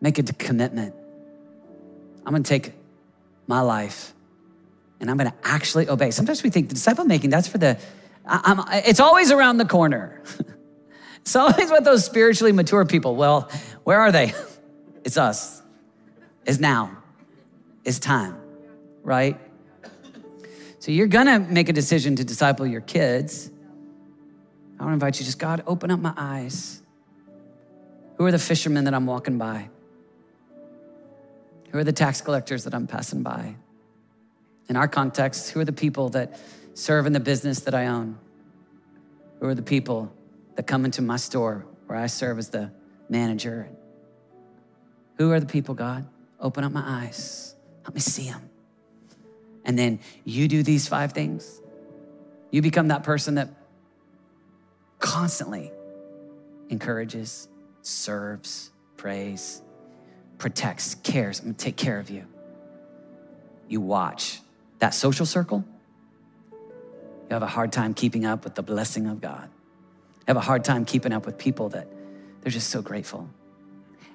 Make 0.00 0.18
a 0.18 0.22
commitment. 0.22 0.94
I'm 2.24 2.32
gonna 2.32 2.42
take 2.42 2.72
my 3.46 3.60
life 3.60 4.14
and 5.02 5.10
I'm 5.10 5.16
going 5.16 5.30
to 5.30 5.36
actually 5.42 5.88
obey. 5.88 6.12
Sometimes 6.12 6.44
we 6.44 6.50
think 6.50 6.68
the 6.68 6.74
disciple 6.74 7.04
making, 7.04 7.28
that's 7.28 7.48
for 7.48 7.58
the, 7.58 7.76
I, 8.24 8.84
it's 8.86 9.00
always 9.00 9.32
around 9.32 9.58
the 9.58 9.64
corner. 9.64 10.22
it's 11.20 11.34
always 11.34 11.72
with 11.72 11.82
those 11.82 12.04
spiritually 12.04 12.52
mature 12.52 12.86
people. 12.86 13.16
Well, 13.16 13.50
where 13.84 14.00
are 14.00 14.12
they? 14.12 14.32
It's 15.04 15.16
us. 15.16 15.60
It's 16.46 16.60
now. 16.60 16.96
It's 17.84 17.98
time, 17.98 18.40
right? 19.02 19.36
So 20.78 20.92
you're 20.92 21.08
gonna 21.08 21.40
make 21.40 21.68
a 21.68 21.72
decision 21.72 22.14
to 22.14 22.24
disciple 22.24 22.68
your 22.68 22.82
kids. 22.82 23.50
I 24.78 24.84
want 24.84 24.90
to 24.90 24.94
invite 24.94 25.18
you, 25.18 25.24
just 25.24 25.40
God, 25.40 25.64
open 25.66 25.90
up 25.90 25.98
my 25.98 26.14
eyes. 26.16 26.80
Who 28.16 28.24
are 28.26 28.30
the 28.30 28.38
fishermen 28.38 28.84
that 28.84 28.94
I'm 28.94 29.06
walking 29.06 29.38
by? 29.38 29.70
Who 31.72 31.78
are 31.78 31.84
the 31.84 31.92
tax 31.92 32.20
collectors 32.20 32.62
that 32.62 32.74
I'm 32.74 32.86
passing 32.86 33.24
by? 33.24 33.56
In 34.68 34.76
our 34.76 34.88
context, 34.88 35.50
who 35.50 35.60
are 35.60 35.64
the 35.64 35.72
people 35.72 36.10
that 36.10 36.38
serve 36.74 37.06
in 37.06 37.12
the 37.12 37.20
business 37.20 37.60
that 37.60 37.74
I 37.74 37.86
own? 37.86 38.18
Who 39.40 39.46
are 39.48 39.54
the 39.54 39.62
people 39.62 40.12
that 40.56 40.66
come 40.66 40.84
into 40.84 41.02
my 41.02 41.16
store 41.16 41.66
where 41.86 41.98
I 41.98 42.06
serve 42.06 42.38
as 42.38 42.48
the 42.48 42.70
manager? 43.08 43.68
Who 45.18 45.32
are 45.32 45.40
the 45.40 45.46
people, 45.46 45.74
God? 45.74 46.06
Open 46.40 46.64
up 46.64 46.72
my 46.72 46.82
eyes. 46.84 47.54
Help 47.82 47.94
me 47.94 48.00
see 48.00 48.30
them. 48.30 48.48
And 49.64 49.78
then 49.78 50.00
you 50.24 50.48
do 50.48 50.62
these 50.62 50.88
five 50.88 51.12
things. 51.12 51.60
You 52.50 52.62
become 52.62 52.88
that 52.88 53.02
person 53.04 53.36
that 53.36 53.48
constantly 54.98 55.72
encourages, 56.68 57.48
serves, 57.82 58.70
prays, 58.96 59.62
protects, 60.38 60.94
cares. 60.96 61.40
I'm 61.40 61.46
gonna 61.46 61.54
take 61.54 61.76
care 61.76 61.98
of 61.98 62.10
you. 62.10 62.24
You 63.68 63.80
watch 63.80 64.40
that 64.82 64.94
social 64.94 65.24
circle, 65.24 65.64
you 66.50 67.28
have 67.30 67.44
a 67.44 67.46
hard 67.46 67.70
time 67.70 67.94
keeping 67.94 68.26
up 68.26 68.42
with 68.42 68.56
the 68.56 68.64
blessing 68.64 69.06
of 69.06 69.20
God. 69.20 69.48
You 70.18 70.24
have 70.26 70.36
a 70.36 70.40
hard 70.40 70.64
time 70.64 70.84
keeping 70.84 71.12
up 71.12 71.24
with 71.24 71.38
people 71.38 71.68
that 71.68 71.86
they're 72.40 72.50
just 72.50 72.68
so 72.68 72.82
grateful. 72.82 73.30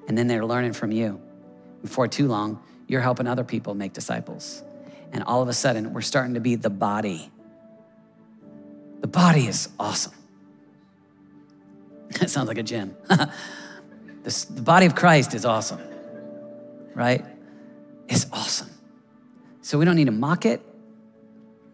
And 0.10 0.18
then 0.18 0.28
they're 0.28 0.46
learning 0.46 0.74
from 0.74 0.92
you. 0.92 1.22
Before 1.82 2.10
too 2.10 2.28
long, 2.28 2.62
you're 2.86 3.00
helping 3.00 3.28
other 3.28 3.46
people 3.46 3.76
make 3.76 3.94
disciples. 3.94 4.62
And 5.14 5.24
all 5.24 5.42
of 5.42 5.48
a 5.48 5.54
sudden, 5.54 5.94
we're 5.94 6.02
starting 6.02 6.34
to 6.34 6.42
be 6.42 6.56
the 6.56 6.70
body. 6.70 7.32
The 9.00 9.08
body 9.08 9.48
is 9.48 9.70
awesome. 9.80 10.14
That 12.20 12.30
sounds 12.30 12.50
like 12.50 12.58
a 12.58 12.64
gym. 12.64 12.94
this, 14.24 14.44
the 14.44 14.62
body 14.62 14.86
of 14.86 14.96
Christ 14.96 15.34
is 15.34 15.46
awesome, 15.46 15.80
right? 16.94 17.24
It's 18.10 18.26
awesome. 18.34 18.77
So 19.68 19.78
we 19.78 19.84
don't 19.84 19.98
need 19.98 20.06
to 20.06 20.14
mock 20.14 20.46
it. 20.46 20.62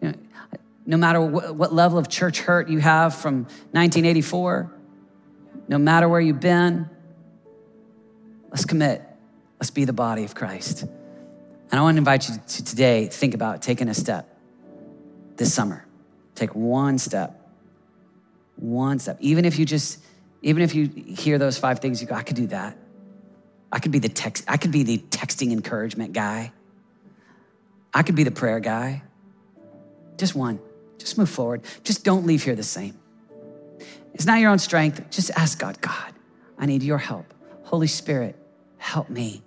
You 0.02 0.08
know, 0.08 0.14
no 0.84 0.96
matter 0.96 1.20
what, 1.20 1.54
what 1.54 1.72
level 1.72 1.96
of 1.96 2.08
church 2.08 2.40
hurt 2.40 2.68
you 2.68 2.80
have 2.80 3.14
from 3.14 3.44
1984, 3.70 4.74
no 5.68 5.78
matter 5.78 6.08
where 6.08 6.20
you've 6.20 6.40
been, 6.40 6.90
let's 8.50 8.64
commit. 8.64 9.00
Let's 9.60 9.70
be 9.70 9.84
the 9.84 9.92
body 9.92 10.24
of 10.24 10.34
Christ. 10.34 10.82
And 10.82 10.90
I 11.70 11.82
want 11.82 11.94
to 11.94 11.98
invite 11.98 12.28
you 12.28 12.34
to 12.34 12.64
today 12.64 13.06
think 13.06 13.32
about 13.32 13.62
taking 13.62 13.88
a 13.88 13.94
step 13.94 14.26
this 15.36 15.54
summer. 15.54 15.86
Take 16.34 16.52
one 16.52 16.98
step. 16.98 17.48
One 18.56 18.98
step. 18.98 19.18
Even 19.20 19.44
if 19.44 19.56
you 19.56 19.64
just 19.64 20.00
even 20.42 20.64
if 20.64 20.74
you 20.74 20.88
hear 20.88 21.38
those 21.38 21.58
five 21.58 21.78
things, 21.78 22.00
you 22.00 22.08
go, 22.08 22.16
I 22.16 22.24
could 22.24 22.34
do 22.34 22.48
that. 22.48 22.76
I 23.70 23.78
could 23.78 23.92
be 23.92 24.00
the 24.00 24.08
text, 24.08 24.46
I 24.48 24.56
could 24.56 24.72
be 24.72 24.82
the 24.82 24.98
texting 24.98 25.52
encouragement 25.52 26.12
guy. 26.12 26.52
I 27.94 28.02
could 28.02 28.16
be 28.16 28.24
the 28.24 28.32
prayer 28.32 28.58
guy. 28.58 29.02
Just 30.18 30.34
one. 30.34 30.58
Just 30.98 31.16
move 31.16 31.30
forward. 31.30 31.62
Just 31.84 32.04
don't 32.04 32.26
leave 32.26 32.42
here 32.42 32.56
the 32.56 32.62
same. 32.62 32.98
It's 34.12 34.26
not 34.26 34.40
your 34.40 34.50
own 34.50 34.58
strength. 34.58 35.10
Just 35.10 35.30
ask 35.36 35.58
God, 35.58 35.80
God, 35.80 36.12
I 36.58 36.66
need 36.66 36.82
your 36.82 36.98
help. 36.98 37.32
Holy 37.64 37.86
Spirit, 37.86 38.36
help 38.78 39.08
me 39.08 39.42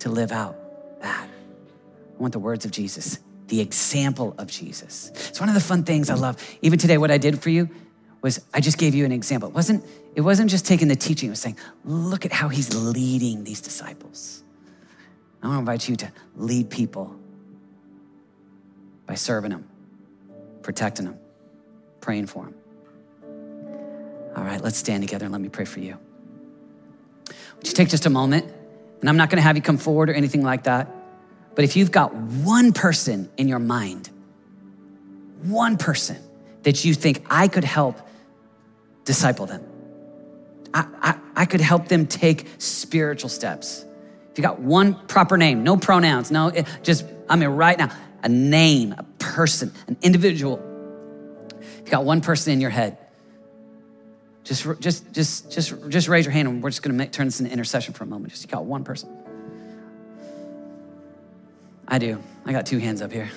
to 0.00 0.08
live 0.08 0.32
out 0.32 0.56
that. 1.00 1.28
I 1.28 2.20
want 2.20 2.32
the 2.32 2.38
words 2.38 2.64
of 2.64 2.70
Jesus, 2.70 3.18
the 3.46 3.60
example 3.60 4.34
of 4.38 4.48
Jesus. 4.48 5.10
It's 5.28 5.40
one 5.40 5.48
of 5.48 5.54
the 5.54 5.60
fun 5.60 5.84
things 5.84 6.10
I 6.10 6.14
love. 6.14 6.36
Even 6.62 6.78
today, 6.78 6.98
what 6.98 7.10
I 7.10 7.18
did 7.18 7.40
for 7.40 7.50
you 7.50 7.68
was 8.22 8.40
I 8.52 8.60
just 8.60 8.78
gave 8.78 8.94
you 8.94 9.04
an 9.04 9.12
example. 9.12 9.48
It 9.48 9.54
wasn't, 9.54 9.84
it 10.14 10.20
wasn't 10.22 10.50
just 10.50 10.66
taking 10.66 10.88
the 10.88 10.96
teaching, 10.96 11.28
it 11.28 11.30
was 11.30 11.40
saying, 11.40 11.58
look 11.84 12.24
at 12.24 12.32
how 12.32 12.48
he's 12.48 12.74
leading 12.74 13.44
these 13.44 13.60
disciples. 13.60 14.42
I 15.42 15.46
want 15.46 15.56
to 15.56 15.60
invite 15.60 15.88
you 15.88 15.96
to 15.96 16.12
lead 16.36 16.70
people 16.70 17.16
by 19.08 19.14
serving 19.14 19.50
them, 19.50 19.66
protecting 20.62 21.06
them, 21.06 21.18
praying 22.00 22.26
for 22.26 22.44
them. 22.44 22.54
All 24.36 24.44
right, 24.44 24.62
let's 24.62 24.76
stand 24.76 25.02
together 25.02 25.24
and 25.24 25.32
let 25.32 25.40
me 25.40 25.48
pray 25.48 25.64
for 25.64 25.80
you. 25.80 25.98
Would 27.56 27.66
you 27.66 27.72
take 27.72 27.88
just 27.88 28.06
a 28.06 28.10
moment? 28.10 28.46
And 29.00 29.08
I'm 29.08 29.16
not 29.16 29.30
going 29.30 29.38
to 29.38 29.42
have 29.42 29.56
you 29.56 29.62
come 29.62 29.78
forward 29.78 30.10
or 30.10 30.12
anything 30.12 30.42
like 30.42 30.64
that. 30.64 30.88
But 31.54 31.64
if 31.64 31.74
you've 31.74 31.90
got 31.90 32.14
one 32.14 32.72
person 32.72 33.30
in 33.36 33.48
your 33.48 33.58
mind, 33.58 34.10
one 35.42 35.78
person 35.78 36.18
that 36.62 36.84
you 36.84 36.94
think 36.94 37.26
I 37.30 37.48
could 37.48 37.64
help 37.64 37.98
disciple 39.04 39.46
them. 39.46 39.64
I, 40.74 40.86
I, 41.00 41.18
I 41.34 41.44
could 41.46 41.62
help 41.62 41.88
them 41.88 42.06
take 42.06 42.46
spiritual 42.58 43.30
steps. 43.30 43.86
If 44.32 44.38
you 44.38 44.42
got 44.42 44.60
one 44.60 44.94
proper 45.06 45.38
name, 45.38 45.64
no 45.64 45.78
pronouns, 45.78 46.30
no, 46.30 46.52
just, 46.82 47.06
I 47.28 47.36
mean, 47.36 47.48
right 47.48 47.78
now, 47.78 47.90
a 48.22 48.28
name, 48.28 48.94
a 48.96 49.04
person, 49.18 49.72
an 49.86 49.96
individual. 50.02 50.62
You 51.84 51.90
got 51.90 52.04
one 52.04 52.20
person 52.20 52.52
in 52.52 52.60
your 52.60 52.70
head, 52.70 52.98
just, 54.48 54.66
just, 54.80 55.12
just, 55.12 55.52
just, 55.52 55.90
just 55.90 56.08
raise 56.08 56.24
your 56.24 56.32
hand 56.32 56.48
and 56.48 56.62
we're 56.62 56.70
just 56.70 56.82
going 56.82 56.96
to 56.96 57.06
turn 57.06 57.26
this 57.26 57.38
into 57.38 57.52
intercession 57.52 57.92
for 57.92 58.04
a 58.04 58.06
moment. 58.06 58.32
Just 58.32 58.44
you 58.44 58.48
got 58.48 58.64
one 58.64 58.82
person. 58.82 59.14
I 61.86 61.98
do. 61.98 62.22
I 62.46 62.52
got 62.52 62.64
two 62.64 62.78
hands 62.78 63.02
up 63.02 63.12
here. 63.12 63.30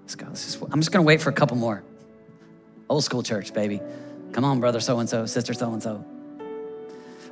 Let's 0.00 0.14
go. 0.14 0.26
Let's 0.28 0.44
just, 0.46 0.62
I'm 0.72 0.80
just 0.80 0.90
going 0.90 1.04
to 1.04 1.06
wait 1.06 1.20
for 1.20 1.28
a 1.28 1.34
couple 1.34 1.58
more. 1.58 1.82
Old 2.88 3.04
school 3.04 3.22
church, 3.22 3.52
baby. 3.52 3.78
Come 4.32 4.44
on, 4.46 4.58
brother 4.58 4.80
so 4.80 4.98
and 5.00 5.08
so, 5.08 5.26
sister 5.26 5.52
so 5.52 5.74
and 5.74 5.82
so. 5.82 6.02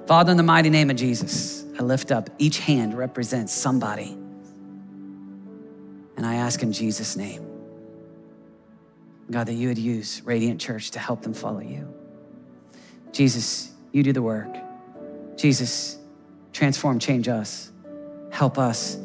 Father, 0.06 0.30
in 0.30 0.36
the 0.36 0.42
mighty 0.42 0.68
name 0.68 0.90
of 0.90 0.96
Jesus, 0.96 1.64
I 1.78 1.84
lift 1.84 2.12
up 2.12 2.28
each 2.36 2.58
hand 2.58 2.92
represents 2.92 3.54
somebody. 3.54 4.14
And 6.18 6.26
I 6.26 6.34
ask 6.34 6.64
in 6.64 6.72
Jesus' 6.72 7.16
name, 7.16 7.46
God, 9.30 9.46
that 9.46 9.52
you 9.52 9.68
would 9.68 9.78
use 9.78 10.20
Radiant 10.24 10.60
Church 10.60 10.90
to 10.90 10.98
help 10.98 11.22
them 11.22 11.32
follow 11.32 11.60
you. 11.60 11.94
Jesus, 13.12 13.72
you 13.92 14.02
do 14.02 14.12
the 14.12 14.20
work. 14.20 14.52
Jesus, 15.36 15.96
transform, 16.52 16.98
change 16.98 17.28
us. 17.28 17.70
Help 18.32 18.58
us 18.58 18.96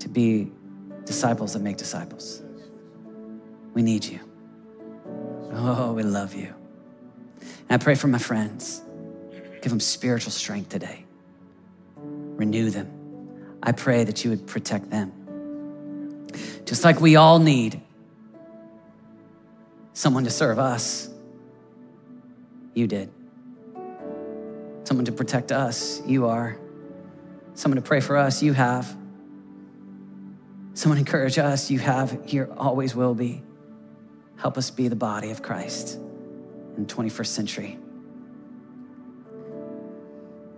to 0.00 0.08
be 0.08 0.50
disciples 1.04 1.52
that 1.52 1.60
make 1.60 1.76
disciples. 1.76 2.42
We 3.74 3.82
need 3.82 4.04
you. 4.04 4.18
Oh, 5.52 5.92
we 5.92 6.02
love 6.02 6.34
you. 6.34 6.52
And 7.68 7.80
I 7.80 7.84
pray 7.84 7.94
for 7.94 8.08
my 8.08 8.18
friends. 8.18 8.82
Give 9.62 9.70
them 9.70 9.78
spiritual 9.78 10.32
strength 10.32 10.70
today. 10.70 11.04
Renew 11.96 12.70
them. 12.70 12.97
I 13.62 13.72
pray 13.72 14.04
that 14.04 14.24
you 14.24 14.30
would 14.30 14.46
protect 14.46 14.90
them. 14.90 15.12
Just 16.64 16.84
like 16.84 17.00
we 17.00 17.16
all 17.16 17.38
need 17.38 17.80
someone 19.92 20.24
to 20.24 20.30
serve 20.30 20.58
us, 20.58 21.08
you 22.74 22.86
did. 22.86 23.10
Someone 24.84 25.04
to 25.06 25.12
protect 25.12 25.50
us, 25.52 26.00
you 26.06 26.26
are. 26.26 26.56
Someone 27.54 27.76
to 27.76 27.82
pray 27.82 28.00
for 28.00 28.16
us, 28.16 28.42
you 28.42 28.52
have. 28.52 28.86
Someone 30.74 30.96
to 30.96 31.00
encourage 31.00 31.38
us, 31.38 31.70
you 31.70 31.78
have. 31.80 32.18
You 32.26 32.54
always 32.56 32.94
will 32.94 33.14
be. 33.14 33.42
Help 34.36 34.56
us 34.56 34.70
be 34.70 34.86
the 34.86 34.96
body 34.96 35.30
of 35.30 35.42
Christ 35.42 35.96
in 36.76 36.86
the 36.86 36.94
21st 36.94 37.26
century. 37.26 37.78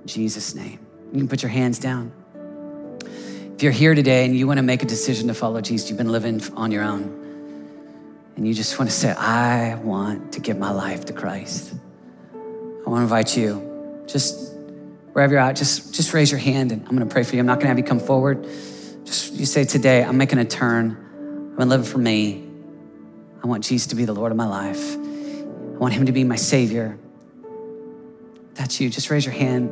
In 0.03 0.07
Jesus' 0.07 0.55
name. 0.55 0.79
You 1.13 1.19
can 1.19 1.29
put 1.29 1.43
your 1.43 1.51
hands 1.51 1.79
down. 1.79 2.13
If 3.01 3.63
you're 3.63 3.73
here 3.73 3.95
today 3.95 4.25
and 4.25 4.37
you 4.37 4.47
want 4.47 4.59
to 4.59 4.63
make 4.63 4.83
a 4.83 4.87
decision 4.87 5.29
to 5.29 5.35
follow 5.35 5.61
Jesus, 5.61 5.89
you've 5.91 5.99
been 5.99 6.13
living 6.13 6.43
on 6.55 6.71
your 6.71 6.83
own, 6.83 7.03
and 8.37 8.47
you 8.47 8.55
just 8.55 8.79
want 8.79 8.91
to 8.91 8.97
say, 8.97 9.13
I 9.13 9.75
want 9.77 10.33
to 10.33 10.41
give 10.41 10.59
my 10.59 10.71
life 10.71 11.05
to 11.07 11.13
Christ. 11.13 11.75
I 12.35 12.91
want 12.91 13.01
to 13.01 13.03
invite 13.03 13.37
you, 13.37 14.05
just 14.07 14.55
wherever 15.13 15.35
you're 15.35 15.43
at, 15.43 15.57
just, 15.57 15.95
just 15.95 16.13
raise 16.15 16.31
your 16.31 16.41
hand 16.41 16.73
and 16.73 16.83
I'm 16.83 16.97
going 16.97 17.07
to 17.07 17.13
pray 17.13 17.23
for 17.23 17.35
you. 17.35 17.41
I'm 17.41 17.47
not 17.47 17.57
going 17.57 17.65
to 17.65 17.69
have 17.69 17.79
you 17.79 17.85
come 17.85 18.01
forward. 18.01 18.45
Just 19.05 19.35
you 19.35 19.45
say, 19.45 19.65
Today, 19.65 20.03
I'm 20.03 20.17
making 20.17 20.39
a 20.39 20.45
turn. 20.45 20.93
I've 21.53 21.59
been 21.59 21.69
living 21.69 21.87
for 21.87 21.99
me. 21.99 22.47
I 23.43 23.47
want 23.47 23.65
Jesus 23.65 23.89
to 23.89 23.97
be 23.97 24.05
the 24.05 24.13
Lord 24.13 24.33
of 24.33 24.39
my 24.39 24.47
life. 24.47 24.97
I 24.97 25.79
want 25.79 25.95
him 25.95 26.07
to 26.07 26.13
be 26.13 26.25
my 26.25 26.37
Savior. 26.37 26.99
That's 28.55 28.81
you. 28.81 28.91
Just 28.91 29.11
raise 29.11 29.25
your 29.25 29.35
hand. 29.35 29.71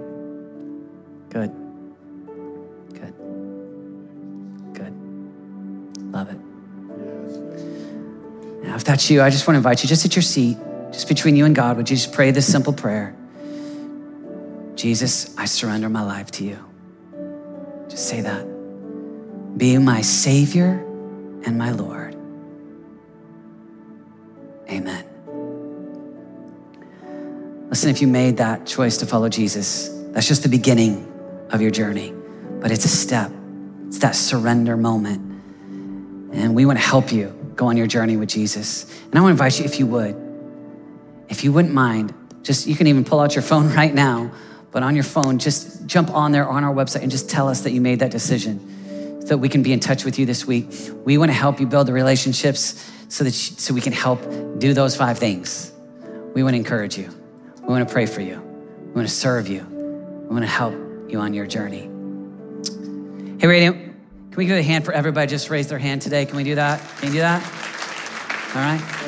Good. 1.30 1.50
Good. 1.50 1.67
If 8.78 8.84
that's 8.84 9.10
you, 9.10 9.20
I 9.22 9.28
just 9.28 9.48
want 9.48 9.56
to 9.56 9.58
invite 9.58 9.82
you 9.82 9.88
just 9.88 10.04
at 10.04 10.14
your 10.14 10.22
seat, 10.22 10.56
just 10.92 11.08
between 11.08 11.34
you 11.34 11.44
and 11.44 11.54
God, 11.54 11.76
would 11.76 11.90
you 11.90 11.96
just 11.96 12.12
pray 12.12 12.30
this 12.30 12.50
simple 12.50 12.72
prayer? 12.72 13.12
Jesus, 14.76 15.36
I 15.36 15.46
surrender 15.46 15.88
my 15.88 16.02
life 16.02 16.30
to 16.32 16.44
you. 16.44 16.64
Just 17.88 18.08
say 18.08 18.20
that. 18.20 18.46
be 19.58 19.76
my 19.78 20.00
Savior 20.00 20.78
and 21.44 21.58
my 21.58 21.72
Lord. 21.72 22.14
Amen. 24.70 25.04
Listen, 27.70 27.90
if 27.90 28.00
you 28.00 28.06
made 28.06 28.36
that 28.36 28.64
choice 28.64 28.98
to 28.98 29.06
follow 29.06 29.28
Jesus, 29.28 29.88
that's 30.12 30.28
just 30.28 30.44
the 30.44 30.48
beginning 30.48 31.04
of 31.50 31.60
your 31.60 31.72
journey, 31.72 32.14
but 32.60 32.70
it's 32.70 32.84
a 32.84 32.88
step. 32.88 33.32
It's 33.88 33.98
that 33.98 34.14
surrender 34.14 34.76
moment. 34.76 35.20
And 36.32 36.54
we 36.54 36.64
want 36.64 36.78
to 36.78 36.84
help 36.84 37.10
you 37.10 37.38
go 37.59 37.66
on 37.66 37.76
your 37.76 37.88
journey 37.88 38.16
with 38.16 38.28
Jesus. 38.28 38.84
And 39.06 39.16
I 39.16 39.20
want 39.20 39.36
to 39.36 39.42
invite 39.44 39.59
you, 39.59 39.64
if 39.64 39.80
you 39.80 39.86
would, 39.88 40.16
if 41.28 41.42
you 41.42 41.52
wouldn't 41.52 41.74
mind, 41.74 42.14
just 42.42 42.68
you 42.68 42.76
can 42.76 42.86
even 42.86 43.04
pull 43.04 43.18
out 43.18 43.34
your 43.34 43.42
phone 43.42 43.68
right 43.74 43.92
now, 43.92 44.30
but 44.70 44.82
on 44.82 44.94
your 44.94 45.04
phone, 45.04 45.38
just 45.38 45.84
jump 45.84 46.11
on 46.11 46.30
there 46.30 46.48
on 46.48 46.62
our 46.62 46.72
website 46.72 47.02
and 47.02 47.11
just 47.11 47.28
tell 47.28 47.48
us 47.48 47.62
that 47.62 47.72
you 47.72 47.80
made 47.80 47.98
that 47.98 48.12
decision 48.12 49.20
so 49.20 49.26
that 49.26 49.38
we 49.38 49.48
can 49.48 49.62
be 49.62 49.72
in 49.72 49.80
touch 49.80 50.04
with 50.04 50.18
you 50.18 50.24
this 50.24 50.46
week. 50.46 50.70
We 51.04 51.18
want 51.18 51.30
to 51.30 51.34
help 51.34 51.59
you 51.59 51.66
build 51.66 51.88
the 51.88 51.92
relationships 51.92 52.90
so 53.09 53.24
that 53.24 53.30
you, 53.30 53.56
so 53.56 53.74
we 53.74 53.80
can 53.80 53.92
help 53.92 54.20
do 54.59 54.72
those 54.72 54.96
five 54.96 55.18
things. 55.18 55.72
We 56.34 56.44
want 56.44 56.54
to 56.54 56.59
encourage 56.59 56.96
you. 56.96 57.11
We 57.62 57.68
want 57.68 57.88
to 57.88 57.92
pray 57.92 58.06
for 58.06 58.20
you. 58.20 58.40
We 58.40 58.92
want 58.92 59.09
to 59.09 59.14
serve 59.14 59.48
you. 59.48 59.64
We 59.64 60.28
want 60.28 60.44
to 60.44 60.50
help 60.50 60.74
you 61.09 61.18
on 61.18 61.34
your 61.34 61.46
journey. 61.46 61.90
Hey, 63.40 63.46
Radiant, 63.48 63.88
can 64.39 64.45
we 64.45 64.47
give 64.47 64.57
a 64.57 64.62
hand 64.62 64.84
for 64.84 64.93
everybody 64.93 65.26
just 65.26 65.51
raise 65.51 65.66
their 65.66 65.80
hand 65.80 66.01
today? 66.01 66.24
Can 66.24 66.36
we 66.36 66.45
do 66.45 66.55
that? 66.55 66.80
Can 66.99 67.09
you 67.09 67.14
do 67.14 67.18
that? 67.18 67.43
All 68.55 68.62
right. 68.62 69.07